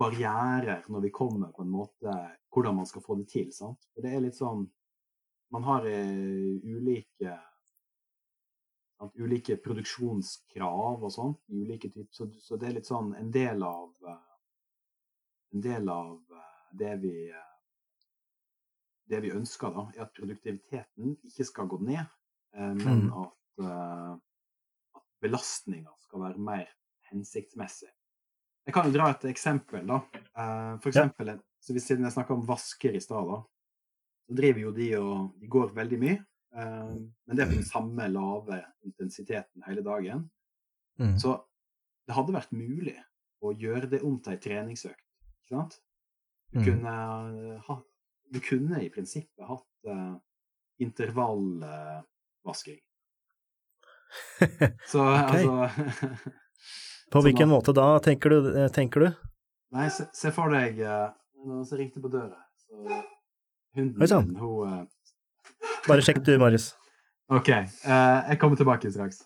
[0.00, 2.14] barrierer når vi kommer på en måte
[2.52, 3.50] hvordan man skal få det til.
[3.52, 3.84] sant?
[3.94, 4.66] For det er litt sånn
[5.52, 7.34] Man har uh, ulike
[8.98, 9.12] sant?
[9.20, 11.34] ulike produksjonskrav og sånn.
[11.52, 14.22] ulike typer, så, så det er litt sånn en del av uh,
[15.54, 17.44] En del av eh, det vi eh,
[19.08, 22.02] det vi ønsker, da, er at produktiviteten ikke skal gå ned,
[22.56, 23.12] eh, men Mm.
[23.58, 24.16] At, eh,
[24.96, 26.66] at belastninga skal være mer
[27.10, 27.88] hensiktsmessig.
[28.66, 29.86] Jeg kan jo dra et eksempel.
[29.86, 30.00] da.
[30.36, 33.44] Eh, For eksempel, så hvis Siden jeg snakka om vasker i stad,
[34.26, 36.24] så driver jo de og de går veldig mye.
[36.56, 36.94] eh,
[37.26, 40.30] Men det er på den samme lave intensiteten hele dagen.
[40.98, 41.16] mm.
[41.18, 41.44] Så
[42.06, 42.96] det hadde vært mulig
[43.42, 45.02] å gjøre det om til ei treningsøkt.
[45.44, 45.80] Ikke sant?
[46.52, 46.64] Du Mm.
[46.64, 47.82] kunne, ha,
[48.32, 50.16] du kunne i prinsippet hatt uh,
[50.80, 52.80] intervallvasking.
[54.92, 55.68] Så altså
[57.12, 58.38] På hvilken måte da, tenker du?
[58.56, 59.08] eh, Tenker du?
[59.76, 61.10] Nei, se, se for deg uh,
[61.46, 62.38] Noen som ringte på døra.
[62.64, 62.80] Så
[63.76, 64.32] hunden Oi, sann.
[64.40, 64.82] hun eh,
[65.86, 66.72] Bare sjekk du, Marius.
[67.36, 67.48] OK.
[67.86, 69.22] Uh, jeg kommer tilbake straks.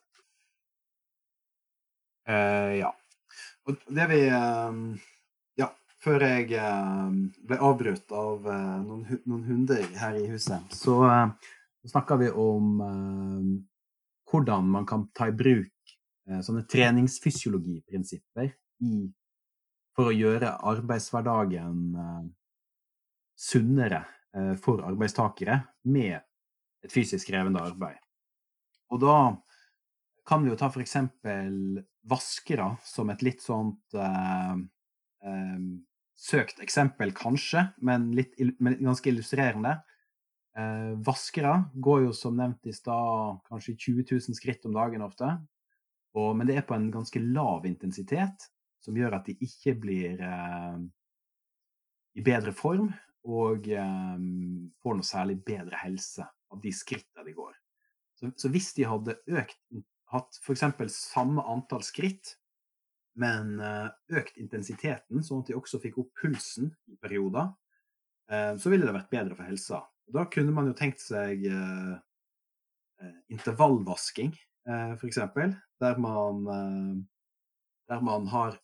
[2.29, 2.91] Uh, ja.
[3.69, 4.77] Og det vi eh,
[5.61, 5.67] Ja,
[6.05, 7.09] før jeg eh,
[7.49, 11.51] ble avbrutt av eh, noen, noen hunder her i huset, så uh,
[11.89, 13.51] snakka vi om eh,
[14.31, 15.95] hvordan man kan ta i bruk
[16.29, 18.49] eh, sånne treningsfysiologiprinsipper
[18.87, 19.01] i,
[19.97, 22.25] for å gjøre arbeidshverdagen eh,
[23.41, 24.05] sunnere
[24.37, 26.21] eh, for arbeidstakere med
[26.85, 27.99] et fysisk krevende arbeid.
[28.91, 29.17] Og da
[30.27, 31.81] kan vi jo ta eksempel
[32.11, 34.57] vaskere som et litt sånt eh,
[35.27, 35.63] eh,
[36.21, 39.79] søkt eksempel, kanskje, men, litt, men ganske illustrerende.
[40.61, 45.29] Eh, vaskere går jo som nevnt i stad kanskje 20 000 skritt om dagen ofte.
[46.19, 48.49] Og, men det er på en ganske lav intensitet,
[48.83, 50.81] som gjør at de ikke blir eh,
[52.19, 52.91] i bedre form
[53.29, 54.19] og eh,
[54.83, 57.55] får noe særlig bedre helse av de skrittene de går.
[58.19, 59.61] Så, så hvis de hadde økt,
[60.11, 60.65] hatt f.eks.
[60.97, 62.35] samme antall skritt,
[63.21, 63.89] men eh,
[64.21, 67.53] økt intensiteten, sånn at de også fikk opp pulsen i perioder,
[68.33, 69.85] eh, så ville det vært bedre for helsa.
[70.11, 71.93] Da kunne man jo tenkt seg eh,
[73.03, 74.35] eh, intervallvasking,
[74.69, 75.21] eh, f.eks.,
[75.81, 76.99] der man eh,
[77.91, 78.59] der man har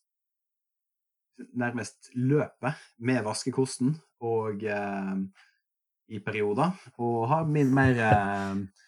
[1.52, 5.16] nærmest løpet med vaskekosten og eh,
[6.09, 8.85] i perioder, og har mer, eh,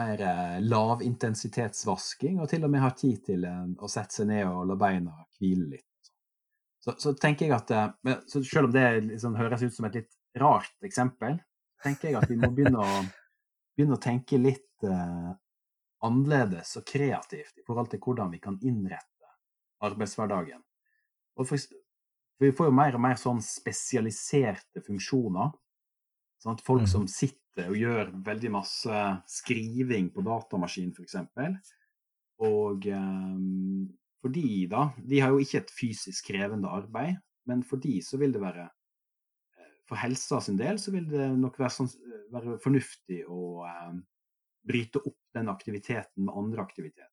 [0.00, 4.64] mer eh, lavintensitetsvasking, og til og med har tid til å sette seg ned og
[4.70, 6.10] la beina hvile litt.
[6.80, 7.70] Så, så tenker jeg at
[8.30, 11.36] Selv om det liksom høres ut som et litt rart eksempel,
[11.82, 13.02] tenker jeg at vi må begynne å,
[13.76, 15.32] begynne å tenke litt eh,
[16.06, 19.30] annerledes og kreativt i forhold til hvordan vi kan innrette
[19.86, 20.62] arbeidshverdagen.
[21.36, 25.52] For, for vi får jo mer og mer sånn spesialiserte funksjoner.
[26.42, 26.92] Sånn at folk Mhm.
[26.92, 31.16] som sitter og gjør veldig masse skriving på datamaskin, f.eks.
[32.44, 33.36] Og eh,
[34.20, 37.16] for de, da De har jo ikke et fysisk krevende arbeid,
[37.46, 38.68] men for de så vil det være
[39.86, 41.90] For helsa sin del så vil det nok være, sånn,
[42.34, 43.92] være fornuftig å eh,
[44.66, 47.12] bryte opp den aktiviteten med andre aktiviteter.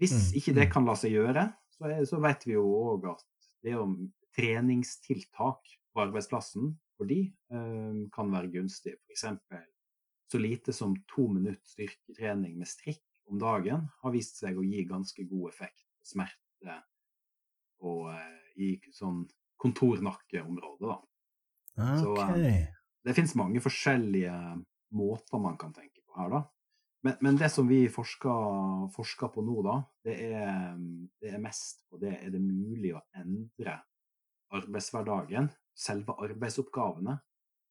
[0.00, 0.72] Hvis Mm, ikke det mm.
[0.72, 1.42] kan la seg gjøre,
[1.74, 3.26] så, er, så vet vi jo òg at
[3.66, 3.98] det om
[4.36, 8.94] treningstiltak på arbeidsplassen for de eh, kan være gunstig.
[9.10, 9.26] F.eks.
[10.30, 14.86] så lite som to minutter styrketrening med strikk om dagen har vist seg å gi
[14.88, 16.78] ganske god effekt smerte
[17.84, 19.24] og eh, i sånn
[19.60, 20.96] kontornakkeområdet, da.
[22.02, 22.76] Så, Ok.
[23.00, 24.32] Det finnes mange forskjellige
[24.92, 26.42] måter man kan tenke på her, da.
[27.06, 30.74] Men, men det som vi forsker, forsker på nå, da, det er,
[31.22, 33.78] det er mest på det er det mulig å endre
[34.52, 37.16] arbeidshverdagen, selve arbeidsoppgavene,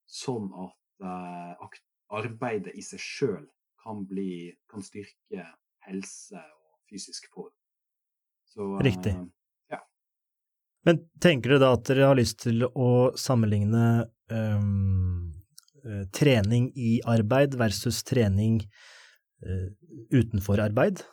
[0.09, 1.79] sånn at uh,
[2.17, 3.45] arbeidet i seg sjøl
[3.83, 4.01] kan,
[4.71, 5.45] kan styrke
[5.85, 7.53] helse og fysisk form.
[8.49, 9.13] Så, Riktig.
[9.13, 9.27] ja.
[10.89, 12.89] Men tenker dere da at dere har lyst til å
[13.19, 14.63] sammenligne eh,
[16.17, 18.57] trening i arbeid versus trening
[19.45, 19.67] uh,
[20.09, 21.03] utenfor arbeid?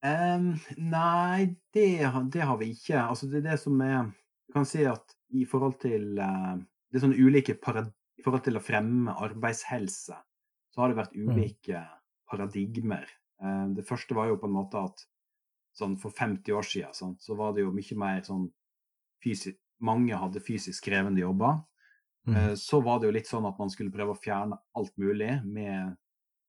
[0.00, 1.90] Um, nei, det,
[2.32, 3.02] det har vi ikke.
[3.02, 4.08] Altså, det er det som er
[4.48, 6.56] Du kan si at i forhold til uh,
[6.88, 10.16] Det er sånne ulike paradigmer I forhold til å fremme arbeidshelse,
[10.72, 11.84] så har det vært ulike
[12.30, 13.04] paradigmer.
[13.42, 15.04] Uh, det første var jo på en måte at
[15.78, 18.48] sånn for 50 år siden sånn, så var det jo mye mer sånn
[19.24, 21.60] fysisk Mange hadde fysisk krevende jobber.
[22.26, 22.34] Mm.
[22.36, 25.36] Eh, Så var det jo litt sånn at man skulle prøve å fjerne alt mulig
[25.46, 25.94] med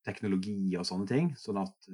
[0.03, 1.89] teknologi og sånne ting, sånn at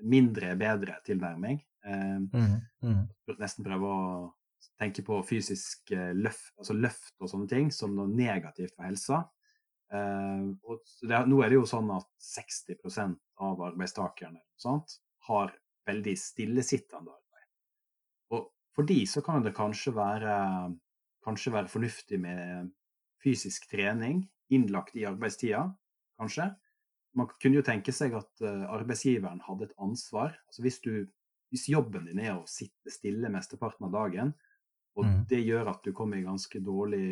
[0.00, 1.60] mindre er bedre tilnærming.
[1.84, 2.62] Eh, Mm.
[2.82, 3.08] Mm.
[3.38, 4.32] nesten prøve å
[4.80, 9.20] tenke på fysisk eh, løft, altså løft og sånne ting som noe negativt for helsa.
[9.92, 15.52] Eh, og det, nå er det jo sånn at 60% av arbeidstakerne sant, har
[15.88, 17.48] veldig stillesittende arbeid.
[18.34, 18.46] Og
[18.76, 20.36] for de så kan det kanskje være,
[21.24, 22.72] kanskje være fornuftig med
[23.24, 25.66] fysisk trening innlagt i arbeidstida,
[26.20, 26.50] kanskje.
[27.14, 30.34] Man kunne jo tenke seg at eh, arbeidsgiveren hadde et ansvar.
[30.48, 31.06] Altså hvis, du,
[31.54, 34.34] hvis jobben din er å sitte stille mesteparten av dagen,
[34.94, 35.20] og mm.
[35.30, 37.06] det gjør at du kommer i ganske dårlig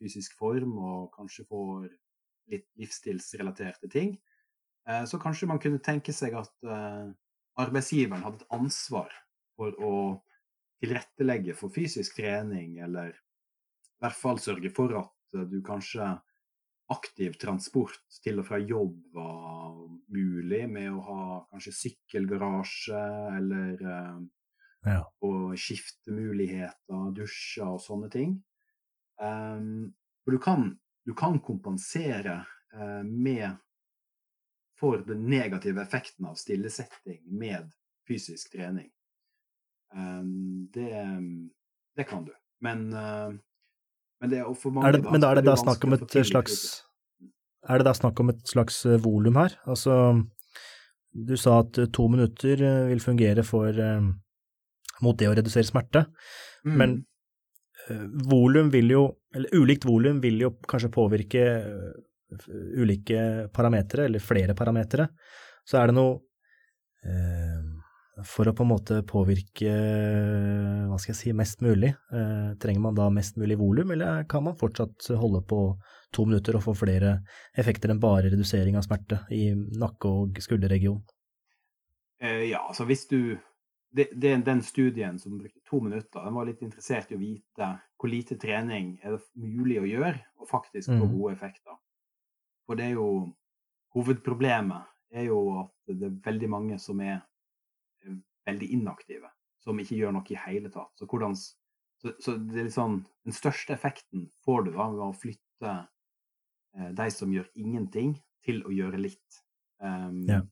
[0.00, 1.88] fysisk form og kanskje får
[2.52, 4.14] litt livsstilsrelaterte ting,
[4.88, 7.08] eh, så kanskje man kunne tenke seg at eh,
[7.58, 9.12] arbeidsgiveren hadde et ansvar
[9.58, 9.94] for å
[10.78, 16.12] tilrettelegge for fysisk trening, eller i hvert fall sørge for at eh, du kanskje
[16.88, 19.74] aktiv transport til og fra jobb var
[20.14, 23.06] mulig, med å ha kanskje sykkelgarasje
[23.36, 24.18] eller eh,
[24.86, 25.00] Ja.
[25.26, 28.36] og skiftemuligheter, dusjer og sånne ting.
[29.18, 29.90] Um,
[30.22, 30.68] for du kan,
[31.02, 32.36] du kan kompensere
[32.72, 33.58] uh, med
[34.78, 37.70] for den negative effekten av stillesetting med
[38.08, 38.88] fysisk trening.
[39.94, 40.90] Um, det,
[41.96, 42.32] det kan du.
[42.60, 43.30] Men, eh,
[44.20, 46.16] men det er for mange Er det, men da er det da snakk om et
[46.26, 46.82] slags.
[47.68, 49.54] Er det da snakk om et slags eh, volum her?
[49.66, 49.94] Altså,
[51.14, 54.08] du sa at eh, to minutter eh, vil fungere for eh,
[55.04, 56.06] mot det å redusere smerte,
[56.66, 56.72] Mm.
[56.76, 56.94] men
[57.88, 59.02] eh, volum vil jo,
[59.32, 61.92] eller ulikt volum vil jo kanskje påvirke eh,
[62.76, 65.08] ulike parametere, eller flere parametere.
[65.64, 66.18] Så er det noe
[67.04, 67.62] eh,
[68.26, 69.70] For å på en måte påvirke,
[70.90, 74.42] hva skal jeg si, mest mulig, eh, trenger man da mest mulig volum, eller kan
[74.44, 75.60] man fortsatt holde på
[76.14, 77.18] to minutter og få flere
[77.54, 81.04] effekter enn bare redusering av smerte i nakke- og skulderregionen?
[82.20, 83.38] Eh, ja, altså hvis du
[83.94, 87.68] det, det, Den studien som brukte to minutter, den var litt interessert i å vite
[87.98, 91.14] hvor lite trening er det mulig å gjøre og faktisk få Mhm.
[91.14, 91.78] gode effekter.
[92.68, 93.08] For det er jo
[93.96, 97.22] Hovedproblemet er jo at det er veldig mange som er
[98.04, 99.30] eh, veldig inaktive,
[99.64, 100.92] som ikke gjør noe i hele tatt.
[101.00, 105.06] Så, hvordan, så, så det er litt sånn Den største effekten får du da ved
[105.06, 105.72] å flytte
[106.76, 109.42] eh, de som gjør ingenting, til å gjøre litt.
[109.82, 110.44] Um, Ja.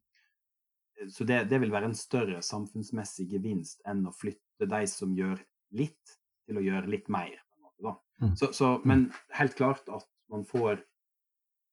[1.13, 5.43] Så det, det vil være en større samfunnsmessig gevinst enn å flytte de som gjør
[5.77, 6.17] litt,
[6.49, 7.35] til å gjøre litt mer.
[7.51, 7.93] På en måte, da.
[8.25, 8.37] Mm.
[8.41, 10.81] Så, så, men helt klart at man får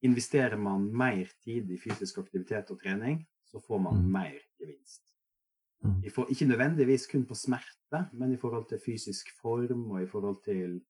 [0.03, 4.11] Investerer man mer tid i fysisk aktivitet og trening, så får man Mm.
[4.11, 5.03] mer gevinst.
[5.83, 6.03] Mm.
[6.03, 10.81] Ikke nødvendigvis kun på smerte, men i forhold til fysisk form og i forhold til,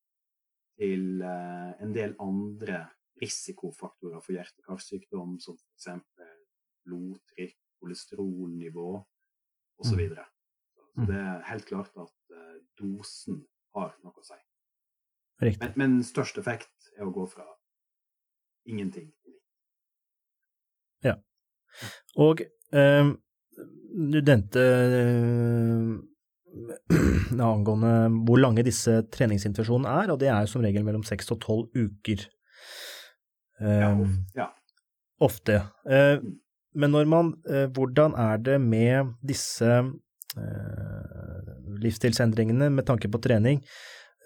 [0.80, 2.88] til uh, en del andre
[3.22, 5.88] risikofaktorer for hjerte-karsykdom, som f.eks.
[6.86, 9.04] blodtrykk, kolesterolnivå
[9.80, 9.90] osv.
[9.90, 10.26] Så, videre.
[10.96, 11.06] så Mm.
[11.08, 13.46] det er helt klart at uh, dosen
[13.76, 14.38] har noe å si.
[15.42, 17.46] Men, men størst effekt er å gå fra
[18.70, 19.10] ingenting
[21.04, 21.16] Ja.
[22.16, 22.42] Og
[22.72, 23.10] eh,
[23.94, 24.62] du nevnte
[26.94, 27.94] eh, angående
[28.28, 32.24] hvor lange disse treningsintervensjonene er, og det er som regel mellom seks og tolv uker.
[33.60, 33.92] Eh, ja,
[34.38, 34.48] ja.
[35.24, 35.62] Ofte.
[35.88, 36.40] Eh, Mm.
[36.82, 39.68] men når man eh, Hvordan er det med disse
[40.38, 41.50] eh,
[41.84, 43.62] livsstilsendringene med tanke på trening?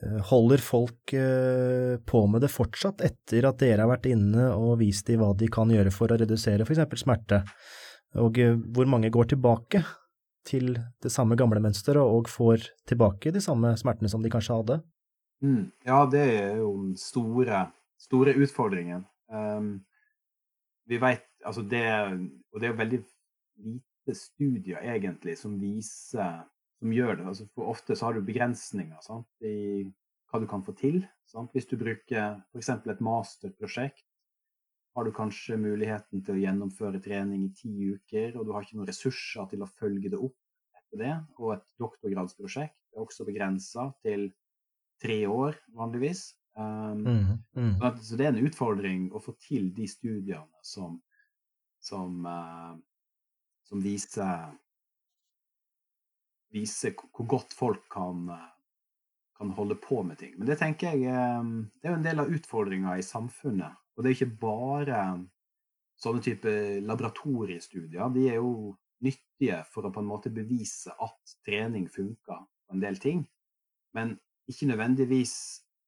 [0.03, 4.78] Eh, Holder folk eh, på med det fortsatt etter at dere har vært inne og
[4.82, 6.84] vist dem hva de kan gjøre for å redusere f.eks.
[7.02, 7.41] smerte?
[8.22, 9.84] Og eh, hvor mange går tilbake
[10.48, 14.80] til det samme gamle mønsteret og får tilbake de samme smertene som de kanskje hadde?
[15.44, 15.69] Mm.
[15.86, 17.68] ja, det er jo den store,
[18.02, 19.03] store utfordringen.
[19.30, 19.84] Um,
[20.90, 21.84] vi vet, altså det,
[22.49, 22.99] og det er veldig
[23.68, 26.48] lite studier egentlig som viser
[26.80, 27.28] som gjør det.
[27.32, 29.88] Altså for ofte så har du begrensninger sant, i
[30.28, 31.02] hva du kan få til.
[31.30, 31.52] Sant?
[31.56, 32.72] Hvis du bruker f.eks.
[32.76, 34.06] et masterprosjekt,
[34.98, 38.80] har du kanskje muligheten til å gjennomføre trening i ti uker, og du har ikke
[38.80, 41.14] noen ressurser til å følge det opp etter det.
[41.38, 44.32] Og et doktorgradsprosjekt er også begrensa til
[45.02, 46.32] tre år, vanligvis.
[46.58, 47.74] Um, mm, mm.
[47.78, 50.98] Så, så, det er en utfordring å få til de studiene som,
[51.78, 52.74] som, uh,
[53.70, 54.49] som viser,
[56.53, 58.28] viser hvor godt folk kan,
[59.38, 60.38] kan holde på med ting.
[60.38, 61.11] Men det tenker jeg
[61.41, 64.98] um, det er jo en del av utfordringa i samfunnet og det er ikke bare
[65.98, 66.52] sånne type
[66.86, 68.11] laboratoriestudier.
[68.14, 72.84] De er jo nyttige for å på en måte bevise at trening funker på en
[72.84, 73.24] del ting,
[73.98, 74.14] men
[74.49, 75.34] ikke nødvendigvis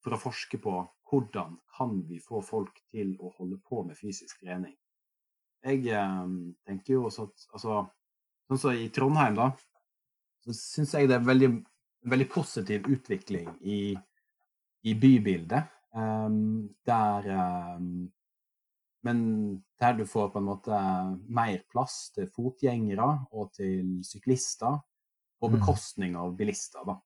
[0.01, 0.73] for å forske på
[1.09, 4.73] hvordan kan vi få folk til å holde på med fysisk trening.
[5.65, 6.27] Jeg eh,
[6.65, 7.79] tenker jo også at altså,
[8.49, 9.51] Sånn som i Trondheim, da,
[10.49, 11.49] så syns jeg det er veldig,
[12.09, 13.81] veldig positiv utvikling i,
[14.89, 15.75] i bybildet.
[15.93, 17.25] Um, der
[17.77, 18.09] um,
[19.01, 19.19] Men
[19.79, 20.79] der du får på en måte
[21.31, 24.75] mer plass til fotgjengere og til syklister,
[25.39, 25.53] på mm.
[25.55, 26.97] bekostning av bilister, da.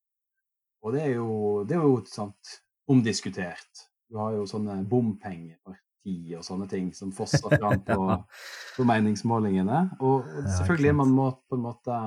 [0.83, 2.55] Og det er jo, det er jo sant,
[2.89, 3.83] omdiskutert.
[4.09, 7.99] Du har jo sånne bompengeparti og sånne ting som fosser fram på,
[8.75, 9.83] på meningsmålingene.
[10.01, 11.99] Og, og selvfølgelig man må på en måte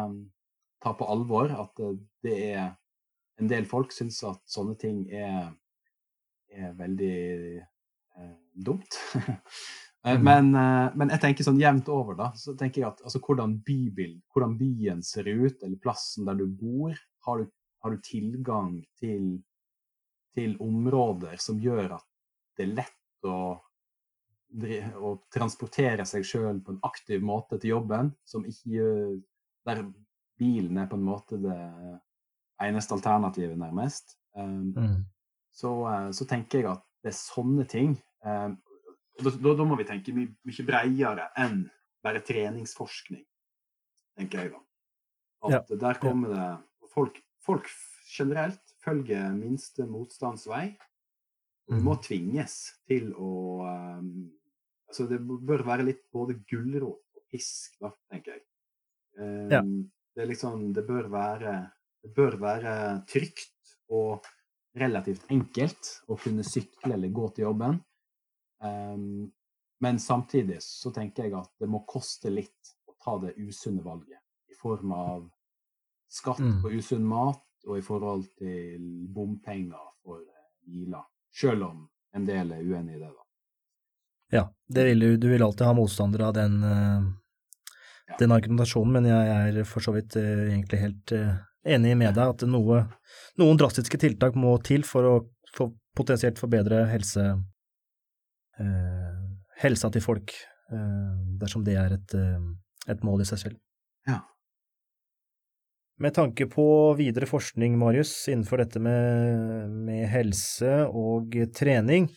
[0.86, 1.86] ta på alvor at
[2.22, 2.66] det er
[3.36, 5.50] en del folk syns at sånne ting er
[6.56, 7.16] er veldig
[7.58, 9.02] eh, dumt.
[10.06, 10.22] Eh, mm.
[10.22, 13.56] men, eh, men, jeg tenker sånn jevnt over, da, så tenker jeg at altså, hvordan,
[13.66, 16.92] bybild, hvordan byen ser ut, eller plassen der du bor,
[17.26, 17.48] har du,
[17.82, 19.24] har du tilgang til,
[20.36, 22.06] til, områder som gjør at
[22.54, 23.40] det er lett å,
[25.02, 28.86] å transportere seg sjøl på en aktiv måte til jobben, som ikke
[29.66, 29.82] Der
[30.38, 31.58] bilen er på en måte det
[32.62, 34.16] eneste alternativet, nærmest.
[34.36, 35.04] Um, mm
[35.56, 37.96] så, eh, så, tenker jeg at det er sånne ting
[38.26, 38.56] um,
[39.22, 41.62] da, da, må vi tenke mye, mye bredere enn
[42.04, 43.22] bare treningsforskning,
[44.18, 44.58] tenker jeg da.
[45.46, 45.78] At ja.
[45.80, 47.70] der kommer det folk, folk,
[48.12, 50.68] generelt følger minste motstands vei.
[51.72, 52.02] Vi må mm.
[52.04, 53.32] tvinges til å
[53.66, 54.10] um,
[54.86, 58.44] Altså det bør være litt både gulrot og pisk, da, tenker jeg.
[59.18, 59.62] Um, ja.
[60.16, 61.55] Det er liksom Det bør være
[62.02, 62.74] Det bør være
[63.09, 64.24] trygt og
[64.76, 67.78] relativt enkelt å kunne sykle eller gå til jobben.
[68.60, 69.24] Um,
[69.80, 74.20] men samtidig så tenker jeg at det må koste litt å ta det usunne valget.
[74.52, 75.24] I form av
[76.12, 76.59] skatt mm.
[76.62, 78.84] på usunn mat og i forhold til
[79.16, 80.20] bompenger for
[80.66, 81.09] biler.
[81.32, 81.86] Selv om
[82.16, 83.24] en del er uenig i det, da.
[84.36, 84.44] Ja,
[84.76, 87.01] vil du, du, vil alltid ha motstandere av den, ja.
[88.20, 91.32] Den argumentasjonen, men jeg er for så vidt uh, egentlig helt uh,
[91.66, 92.84] enig med deg at noe,
[93.40, 95.16] noen drastiske tiltak må til for å
[95.56, 97.24] for potensielt forbedre helse,
[98.60, 99.20] eh,
[99.62, 100.34] helsa til folk,
[100.72, 102.40] eh, dersom det er et, eh,
[102.92, 103.60] et, mål i seg selv.
[104.06, 104.20] Ja.
[105.98, 112.10] Med tanke på videre forskning, Marius, innenfor dette med, med helse og trening,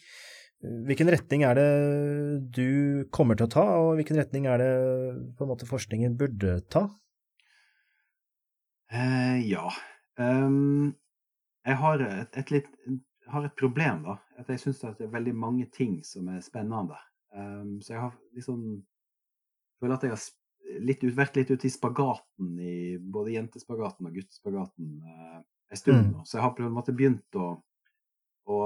[0.59, 1.69] hvilken retning er det
[2.55, 4.73] du kommer til å ta, og hvilken retning er det
[5.37, 6.87] på en måte forskningen burde ta?
[8.91, 9.69] Eh, ja.
[10.19, 10.95] Um,
[11.67, 12.67] jeg har et, et, litt,
[13.31, 14.17] har et problem, da.
[14.41, 16.97] At jeg syns det er veldig mange ting som er spennende.
[17.31, 18.63] Um, så jeg har liksom
[19.79, 24.17] Føler at jeg har litt ut, vært litt ute i spagaten i både jentespagaten og
[24.17, 25.37] guttespagaten uh,
[25.71, 26.09] en stund mm.
[26.17, 26.23] nå.
[26.27, 27.53] Så jeg har på en måte begynt å,
[28.51, 28.57] å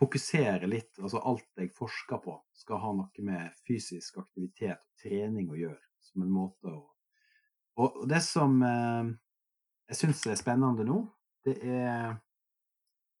[0.00, 0.92] fokusere litt.
[1.00, 5.82] Altså alt jeg forsker på, skal ha noe med fysisk aktivitet og trening å gjøre.
[6.04, 6.82] Som en måte å
[7.80, 9.08] Og det som eh,
[9.90, 11.00] jeg syns er spennende nå,
[11.44, 12.14] det er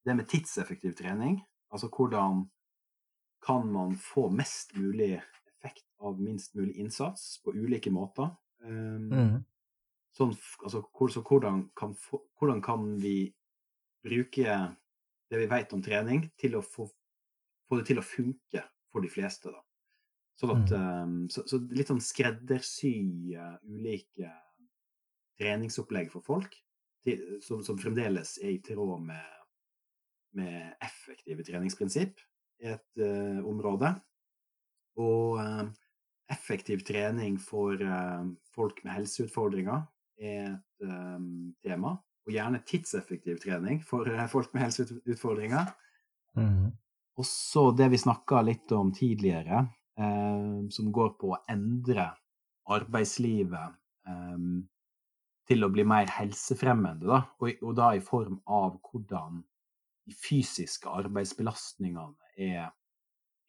[0.04, 1.40] det med tidseffektiv trening.
[1.72, 2.44] Altså hvordan
[3.44, 8.30] kan man få mest mulig effekt av minst mulig innsats på ulike måter.
[8.64, 9.34] Um, mm.
[10.16, 10.32] sånn,
[10.64, 11.92] altså, så hvordan kan,
[12.38, 13.34] hvordan kan, vi
[14.04, 14.56] bruke
[15.34, 16.86] det vi vet om trening, til å få,
[17.68, 18.62] få, det til å funke
[18.92, 19.62] for de fleste, da.
[20.38, 21.10] Sånn at, mm.
[21.10, 22.96] um, så, så, litt sånn skreddersy
[23.38, 24.30] uh, ulike
[25.38, 26.56] treningsopplegg for folk,
[27.06, 29.44] til, som, som, fremdeles er i tråd med,
[30.38, 32.22] med effektive treningsprinsipp
[32.64, 33.92] i et uh, område.
[35.02, 35.66] Og uh,
[36.34, 37.78] effektiv trening for
[38.54, 39.82] folk med helseutfordringer
[40.24, 40.86] er et
[41.62, 41.92] tema.
[42.24, 45.72] Og gjerne tidseffektiv trening for folk med helseutfordringer.
[46.40, 46.70] Mm.
[47.20, 49.66] Og så det vi snakka litt om tidligere,
[50.74, 52.08] som går på å endre
[52.74, 53.76] arbeidslivet
[54.08, 54.46] eh,
[55.48, 57.20] til å bli mer helsefremmende, da.
[57.40, 59.42] Og, og, da i form av hvordan
[60.08, 62.72] de fysiske arbeidsbelastningene er,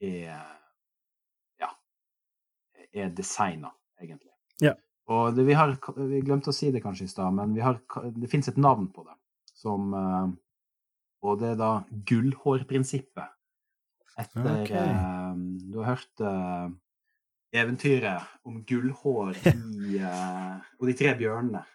[0.04, 0.44] er
[1.64, 1.72] ja,
[2.92, 3.72] er designa,
[4.02, 4.32] egentlig.
[4.64, 4.76] Ja.
[5.14, 7.78] Og det, vi, har, vi glemte å si det kanskje i stad, men har,
[8.16, 9.14] det fins et navn på det.
[9.56, 10.32] Som, eh,
[11.26, 11.72] og det er da
[12.10, 13.32] gullhårprinsippet.
[14.16, 14.90] Etter okay.
[14.90, 15.38] eh,
[15.70, 16.68] Du har hørt eh,
[17.62, 20.02] eventyret om gullhår i
[20.80, 21.66] Og de tre bjørnene.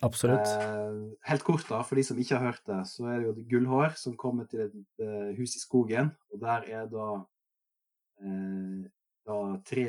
[0.00, 0.46] Absolutt.
[0.46, 3.48] Eh, helt kort, da, for de som ikke har hørt det, så er det jo
[3.50, 7.08] gullhår som kommer til et eh, hus i skogen, og der er da,
[8.22, 8.84] eh,
[9.26, 9.88] da tre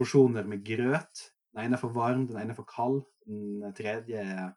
[0.00, 1.26] porsjoner med grøt.
[1.50, 4.52] Den ene er for varm, den ene er for kald, den tredje er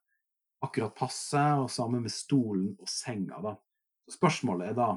[0.63, 3.55] akkurat passe, og samme med stolen og senga, da.
[4.05, 4.89] Så spørsmålet er da,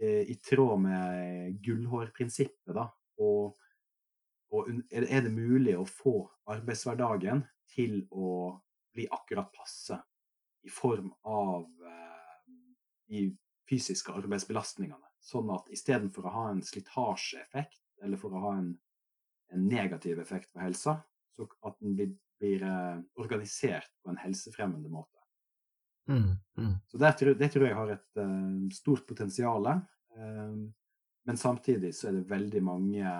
[0.00, 2.86] eh, i tråd med gullhårprinsippet, da,
[3.18, 3.56] og,
[4.52, 7.44] og er det- mulig å få arbeidshverdagen
[7.74, 8.60] til å
[8.94, 9.98] bli akkurat passe
[10.64, 12.52] i form av eh,
[13.08, 13.36] de
[13.68, 15.10] fysiske arbeidsbelastningene.
[15.20, 18.78] Sånn at istedenfor å ha en slitasjeeffekt, eller for å ha en,
[19.52, 21.02] en negativ effekt på helsa,
[21.36, 25.12] så at den blir, blir eh, organisert på en helsefremmende måte.
[26.08, 26.74] Mm, mm.
[26.86, 29.66] Så det, tror- det tror jeg har et uh, stort potensial.
[30.16, 30.60] Um,
[31.26, 33.14] men samtidig så er det veldig mange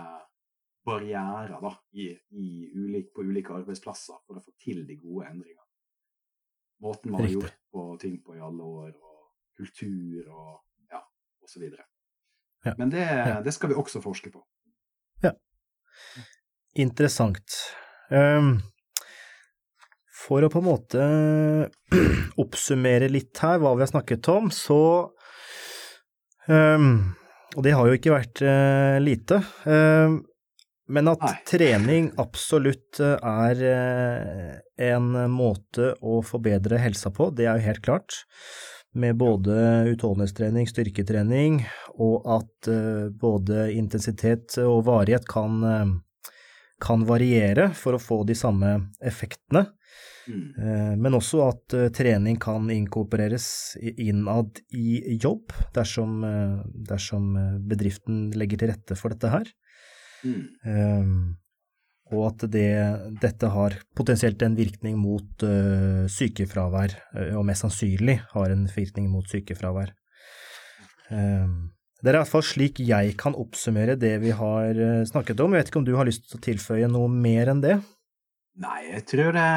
[0.86, 2.48] barrierer da, i, i
[2.78, 5.64] ulik, på ulike arbeidsplasser for å få til de gode endringene.
[6.84, 10.60] Måten man har gjort på ting på i alle år, og kultur og
[10.93, 11.01] ja,
[11.43, 11.64] osv.
[12.66, 12.74] Ja.
[12.78, 13.40] Men det, Ja.
[13.43, 14.44] det skal vi også forske på.
[15.24, 15.32] Ja.
[16.76, 17.59] Interessant.
[18.14, 18.56] Ehm,
[20.26, 21.02] for å på en måte
[22.42, 24.80] oppsummere litt her hva vi har snakket om, så
[26.50, 27.14] ehm,
[27.56, 29.40] Og det har jo ikke vært eh, lite.
[29.64, 30.18] ehm,
[30.86, 31.36] men at Nei.
[31.48, 34.58] trening absolutt eh, er eh,
[34.92, 38.18] en måte å forbedre helsa på, det er jo helt klart.
[38.96, 41.58] Med både utholdenhetstrening, styrketrening,
[42.00, 42.68] og at
[43.20, 45.58] både intensitet og varighet kan,
[46.82, 49.66] kan variere for å få de samme effektene.
[50.27, 50.43] Mm.
[50.59, 57.35] Eh, Men også at eh, trening kan inkorporeres innad i jobb, dersom, eh, dersom
[57.69, 59.51] bedriften legger til rette for dette her.
[60.27, 60.40] Mm.
[60.66, 61.19] Um,
[62.11, 62.70] og at det,
[63.23, 65.43] dette har potensielt en virkning mot
[66.15, 66.94] sykefravær,
[67.35, 69.90] og mest sannsynlig har en virkning mot sykefravær.
[71.11, 71.76] Um,
[72.06, 75.54] det er i hvert fall slik jeg kan oppsummere det vi har eh, snakket om.
[75.54, 77.80] Jeg vet ikke om du har lyst til å tilføye noe mer enn det?
[78.62, 79.50] Nei, jeg tror det,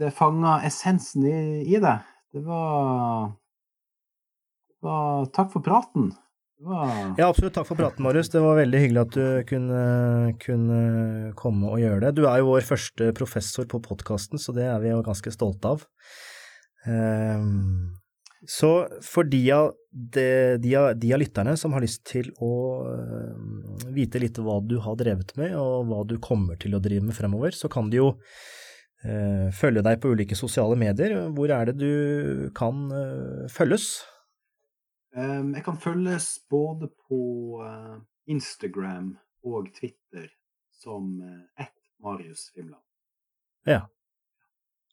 [0.00, 1.96] det fanga essensen i, i det.
[2.32, 3.32] Det var,
[4.70, 6.12] det var Takk for praten.
[6.56, 7.56] Det var Ja, absolutt.
[7.58, 8.30] Takk for praten, Marius.
[8.32, 9.82] Det var veldig hyggelig at du kunne,
[10.40, 10.82] kunne
[11.36, 12.14] komme og gjøre det.
[12.20, 15.74] Du er jo vår første professor på podkasten, så det er vi jo ganske stolte
[15.74, 15.84] av.
[16.86, 17.98] Um,
[18.48, 18.70] så
[19.06, 22.54] for de av, de, de, av, de av lytterne som har lyst til å
[22.90, 27.06] eh, vite litt hva du har drevet med, og hva du kommer til å drive
[27.06, 28.08] med fremover, så kan de jo
[29.06, 31.14] eh, følge deg på ulike sosiale medier.
[31.36, 33.92] Hvor er det du kan eh, følges?
[35.14, 37.22] Ehm, jeg kan følges både på
[38.32, 39.12] Instagram
[39.44, 40.30] og Twitter
[40.82, 42.82] som uh, ett Marius Fimland.
[43.66, 43.86] Ja.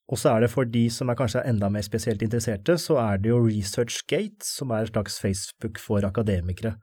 [0.09, 3.21] Og så er det for de som er kanskje enda mer spesielt interesserte, så er
[3.21, 6.75] det jo ResearchGate, som er et slags Facebook for akademikere.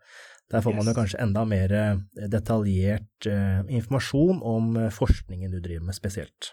[0.51, 1.97] Der får man jo kanskje enda mer eh,
[2.31, 6.53] detaljert eh, informasjon om eh, forskningen du driver med spesielt.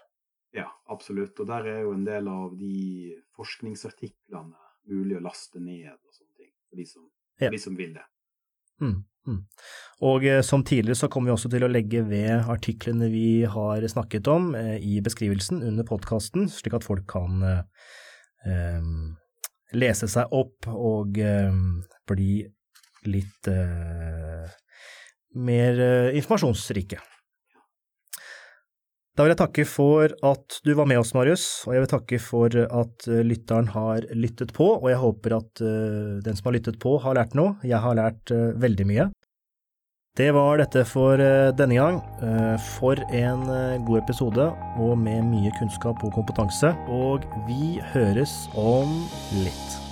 [0.53, 1.37] Ja, absolutt.
[1.39, 4.57] Og der er jo en del av de forskningsartiklene
[4.89, 7.05] mulig å laste ned og sånne ting, for de som,
[7.37, 8.07] for de som vil det.
[8.81, 8.97] Mm.
[10.03, 13.85] Og eh, som tidligere så kommer vi også til å legge ved artiklene vi har
[13.87, 18.91] snakket om eh, i beskrivelsen under podkasten, slik at folk kan eh,
[19.73, 21.55] lese seg opp og eh,
[22.09, 22.43] bli
[23.09, 24.51] litt eh,
[25.39, 26.99] mer eh, informasjonsrike.
[29.13, 32.17] Da vil jeg takke for at du var med oss, Marius, og jeg vil takke
[32.17, 36.55] for at eh, lytteren har lyttet på, og jeg håper at eh, den som har
[36.57, 37.53] lyttet på, har lært noe.
[37.61, 39.05] Jeg har lært eh, veldig mye.
[40.17, 41.17] Det var dette for
[41.57, 41.95] denne gang.
[42.77, 43.47] For en
[43.87, 44.45] god episode,
[44.77, 46.69] og med mye kunnskap og kompetanse.
[46.85, 48.93] Og vi høres om
[49.41, 49.82] litt.